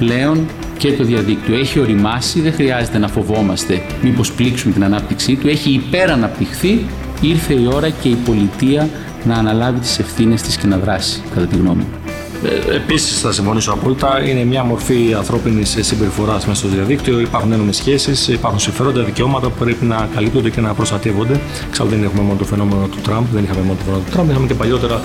πλέον 0.01 0.47
και 0.79 0.93
το 0.93 1.05
διαδίκτυο. 1.05 1.59
Έχει 1.59 1.79
οριμάσει, 1.79 2.41
δεν 2.41 2.53
χρειάζεται 2.53 2.99
να 2.99 3.09
φοβόμαστε 3.09 3.83
μήπως 4.03 4.33
πλήξουμε 4.33 4.73
την 4.75 4.85
ανάπτυξή 4.85 5.37
του. 5.37 5.49
Έχει 5.49 5.71
υπεραναπτυχθεί. 5.71 6.87
Ήρθε 7.21 7.55
η 7.55 7.69
ώρα 7.75 7.89
και 7.91 8.09
η 8.09 8.17
πολιτεία 8.25 8.89
να 9.25 9.35
αναλάβει 9.35 9.79
τις 9.79 9.99
ευθύνες 9.99 10.43
της 10.43 10.57
και 10.57 10.67
να 10.67 10.77
δράσει, 10.77 11.23
κατά 11.35 11.47
τη 11.47 11.57
γνώμη 11.57 11.83
μου. 11.83 12.00
Ε, 12.45 12.75
Επίσης, 12.75 13.21
θα 13.21 13.33
συμφωνήσω 13.33 13.73
απόλυτα. 13.73 14.23
Είναι 14.29 14.45
μια 14.45 14.65
μορφή 14.65 15.15
ανθρώπινης 15.17 15.77
συμπεριφοράς 15.81 16.47
μέσα 16.47 16.59
στο 16.59 16.69
διαδίκτυο. 16.69 17.21
Υπάρχουν 17.21 17.53
ένομες 17.53 17.77
σχέσεις, 17.77 18.29
υπάρχουν 18.29 18.59
συμφέροντα, 18.59 19.03
δικαιώματα 19.03 19.49
που 19.49 19.55
πρέπει 19.59 19.85
να 19.85 20.09
καλύπτονται 20.15 20.51
και 20.51 20.61
να 20.61 20.75
προστατεύονται. 20.75 21.41
Εξάλλου 21.69 21.91
δεν 21.91 22.05
έχουμε 22.05 22.23
μόνο 22.23 22.39
το 22.39 22.45
φαινόμενο 22.45 22.87
του 22.87 22.99
Τραμπ, 23.03 23.25
δεν 23.33 23.45
είχαμε 23.45 23.61
μόνο 23.61 23.75
το 23.79 23.85
φαινόμενο 23.85 24.05
του 24.07 24.13
Τραμπ, 24.13 24.31
είχαμε 24.31 24.47
και 24.47 24.55
παλιότερα 24.55 25.01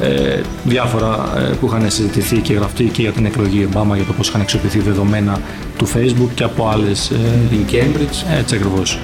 ε, 0.00 0.40
διάφορα 0.64 1.32
ε, 1.36 1.54
που 1.60 1.66
είχαν 1.66 1.90
συζητηθεί 1.90 2.38
και 2.38 2.52
γραφτεί 2.52 2.84
και 2.84 3.02
για 3.02 3.12
την 3.12 3.26
εκλογή 3.26 3.64
Ομπάμα 3.64 3.96
για 3.96 4.04
το 4.04 4.12
πώς 4.12 4.28
είχαν 4.28 4.40
αξιοποιηθεί 4.40 4.78
δεδομένα 4.78 5.40
του 5.78 5.86
Facebook 5.88 6.28
και 6.34 6.44
από 6.44 6.68
άλλες. 6.68 7.10
Ε, 7.10 7.16
την 7.50 7.64
Cambridge. 7.70 8.38
Έτσι 8.38 8.54
ακριβώς. 8.54 8.98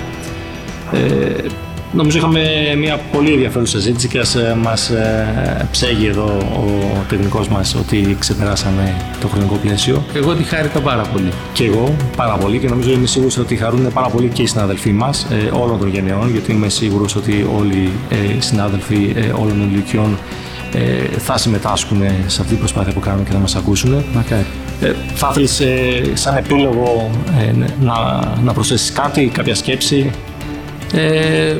Ε, 0.93 1.49
Νομίζω 1.95 2.18
είχαμε 2.18 2.40
μια 2.78 3.01
πολύ 3.12 3.32
ενδιαφέρουσα 3.32 3.78
συζήτηση 3.78 4.09
και 4.09 4.18
ας 4.18 4.34
ε, 4.34 4.57
μας 4.62 4.90
ε, 4.90 5.68
ψέγει 5.70 6.07
εδώ 6.07 6.24
ο 6.57 7.05
τεχνικός 7.09 7.49
μας 7.49 7.74
ότι 7.74 8.16
ξεπεράσαμε 8.18 8.97
το 9.20 9.28
χρονικό 9.28 9.55
πλαίσιο. 9.55 10.05
Εγώ 10.14 10.34
τη 10.34 10.43
χάρηκα 10.43 10.80
πάρα 10.80 11.03
πολύ. 11.03 11.28
Και 11.53 11.64
εγώ 11.64 11.95
πάρα 12.16 12.36
πολύ 12.36 12.59
και 12.59 12.68
νομίζω 12.68 12.90
είμαι 12.90 13.07
σίγουρος 13.07 13.38
ότι 13.38 13.57
χαρούν 13.57 13.93
πάρα 13.93 14.09
πολύ 14.09 14.28
και 14.28 14.43
οι 14.43 14.47
συναδελφοί 14.47 14.93
μας 14.93 15.26
ε, 15.30 15.51
όλων 15.62 15.78
των 15.78 15.88
γενεών 15.88 16.30
γιατί 16.30 16.53
είμαι 16.53 16.68
σίγουρος 16.68 17.16
ότι 17.16 17.47
όλοι 17.59 17.90
οι 18.36 18.40
συνάδελφοι 18.40 19.14
όλων 19.32 19.59
των 19.59 19.70
ηλικιών 19.72 20.18
θα 21.18 21.38
συμμετάσχουν 21.38 22.03
σε 22.26 22.40
αυτή 22.40 22.53
την 22.53 22.59
προσπάθεια 22.59 22.93
που 22.93 23.01
κάνουμε 23.01 23.24
και 23.24 23.32
θα 23.32 23.38
μας 23.38 23.57
ακούσουν. 23.57 24.05
Μακάρι. 24.14 24.47
θα 25.14 25.34
ήθελες 25.38 25.62
σαν 26.20 26.36
επίλογο 26.36 27.11
να, 27.80 27.95
να 28.43 28.53
προσθέσεις 28.53 28.93
κάτι, 28.93 29.30
κάποια 29.34 29.55
σκέψη; 29.55 30.11
Ε, 30.93 31.57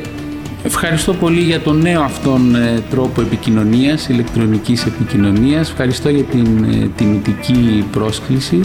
Ευχαριστώ 0.65 1.13
πολύ 1.13 1.39
για 1.41 1.59
τον 1.59 1.77
νέο 1.81 2.01
αυτόν 2.01 2.55
ε, 2.55 2.83
τρόπο 2.89 3.21
επικοινωνίας, 3.21 4.07
ηλεκτρονικής 4.07 4.85
επικοινωνίας. 4.85 5.69
Ευχαριστώ 5.69 6.09
για 6.09 6.23
την 6.23 6.63
ε, 6.63 6.89
τιμητική 6.95 7.85
πρόσκληση 7.91 8.59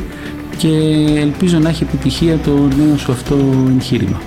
και 0.57 0.69
ελπίζω 1.17 1.59
να 1.59 1.69
έχει 1.69 1.83
επιτυχία 1.83 2.37
το 2.37 2.51
νέο 2.51 2.97
σου 2.97 3.13
αυτό 3.13 3.37
εγχείρημα. 3.75 4.21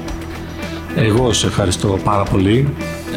Εγώ 0.95 1.33
σε 1.33 1.47
ευχαριστώ 1.47 1.99
πάρα 2.03 2.23
πολύ. 2.23 2.67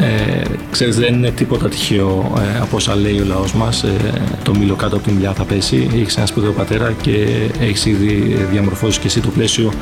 Ε, 0.01 0.43
ξέρεις, 0.71 0.97
δεν 0.97 1.15
είναι 1.15 1.31
τίποτα 1.31 1.69
τυχαίο 1.69 2.33
ε, 2.39 2.61
από 2.61 2.77
όσα 2.77 2.95
λέει 2.95 3.21
ο 3.21 3.25
λαός 3.25 3.55
μας. 3.55 3.83
Ε, 3.83 3.97
το 4.43 4.55
μήλο 4.55 4.75
κάτω 4.75 4.97
από 4.97 5.05
την 5.05 5.15
μιλιά 5.15 5.33
θα 5.33 5.45
πέσει. 5.45 5.89
Έχεις 5.95 6.17
ένα 6.17 6.27
σπουδαίο 6.27 6.53
πατέρα 6.53 6.93
και 7.03 7.27
έχεις 7.61 7.87
ήδη 7.87 8.37
διαμορφώσει 8.51 9.01
και 9.01 9.07
εσύ 9.07 9.21
το 9.21 9.29
πλαίσιο 9.29 9.73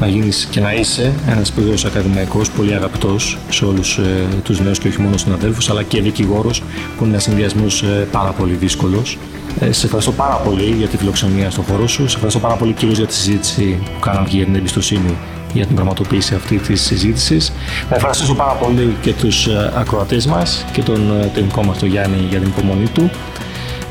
να 0.00 0.06
γίνεις 0.06 0.48
και 0.50 0.60
να 0.60 0.74
είσαι 0.74 1.12
ένας 1.28 1.48
σπουδαίος 1.48 1.84
ακαδημαϊκός, 1.84 2.50
πολύ 2.50 2.74
αγαπητός 2.74 3.38
σε 3.48 3.64
όλους 3.64 3.98
ε, 3.98 4.26
τους 4.44 4.60
νέους 4.60 4.78
και 4.78 4.88
όχι 4.88 5.00
μόνο 5.00 5.16
συναδέλφους, 5.16 5.70
αλλά 5.70 5.82
και 5.82 6.00
δικηγόρος 6.00 6.62
που 6.96 7.04
είναι 7.04 7.12
ένας 7.12 7.22
συνδυασμός 7.22 7.82
ε, 7.82 8.06
πάρα 8.12 8.30
πολύ 8.30 8.52
δύσκολος. 8.52 9.18
Ε, 9.60 9.72
σε 9.72 9.86
ευχαριστώ 9.86 10.12
πάρα 10.12 10.34
πολύ 10.34 10.74
για 10.78 10.86
τη 10.86 10.96
φιλοξενία 10.96 11.50
στον 11.50 11.64
χώρο 11.64 11.86
σου. 11.86 12.08
Σε 12.08 12.14
ευχαριστώ 12.14 12.40
πάρα 12.40 12.54
πολύ 12.54 12.72
κυρίως 12.72 12.98
για 12.98 13.06
τη 13.06 13.14
συζήτηση 13.14 13.78
που 13.84 14.00
κάναμε 14.00 14.28
και 14.28 14.36
για 14.36 14.44
την 14.44 14.54
εμπιστοσύνη 14.54 15.16
για 15.52 15.66
την 15.66 15.74
πραγματοποίηση 15.74 16.34
αυτή 16.34 16.56
της 16.56 16.82
συζήτησης. 16.82 17.52
Να 17.90 17.96
ευχαριστήσω 17.96 18.34
πάρα 18.34 18.52
πολύ 18.52 18.96
και 19.02 19.12
τους 19.12 19.46
ε, 19.46 19.72
ακροατές 19.76 20.26
μας 20.26 20.64
και 20.72 20.82
τον 20.82 21.20
ε, 21.20 21.30
τεχνικό 21.34 21.62
μας 21.62 21.78
τον 21.78 21.88
Γιάννη 21.88 22.26
για 22.30 22.38
την 22.38 22.48
υπομονή 22.48 22.88
του. 22.88 23.10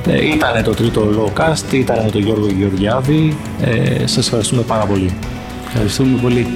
Ε, 0.07 0.25
ήταν 0.25 0.63
το 0.63 0.73
τρίτο 0.73 1.01
Lowcast, 1.17 1.73
ήταν 1.73 2.11
το 2.11 2.19
Γιώργο 2.19 2.47
Γεωργιάδη. 2.57 3.37
Ε, 3.61 4.07
σας 4.07 4.25
ευχαριστούμε 4.25 4.61
πάρα 4.61 4.85
πολύ. 4.85 5.13
Ευχαριστούμε 5.67 6.19
πολύ. 6.21 6.47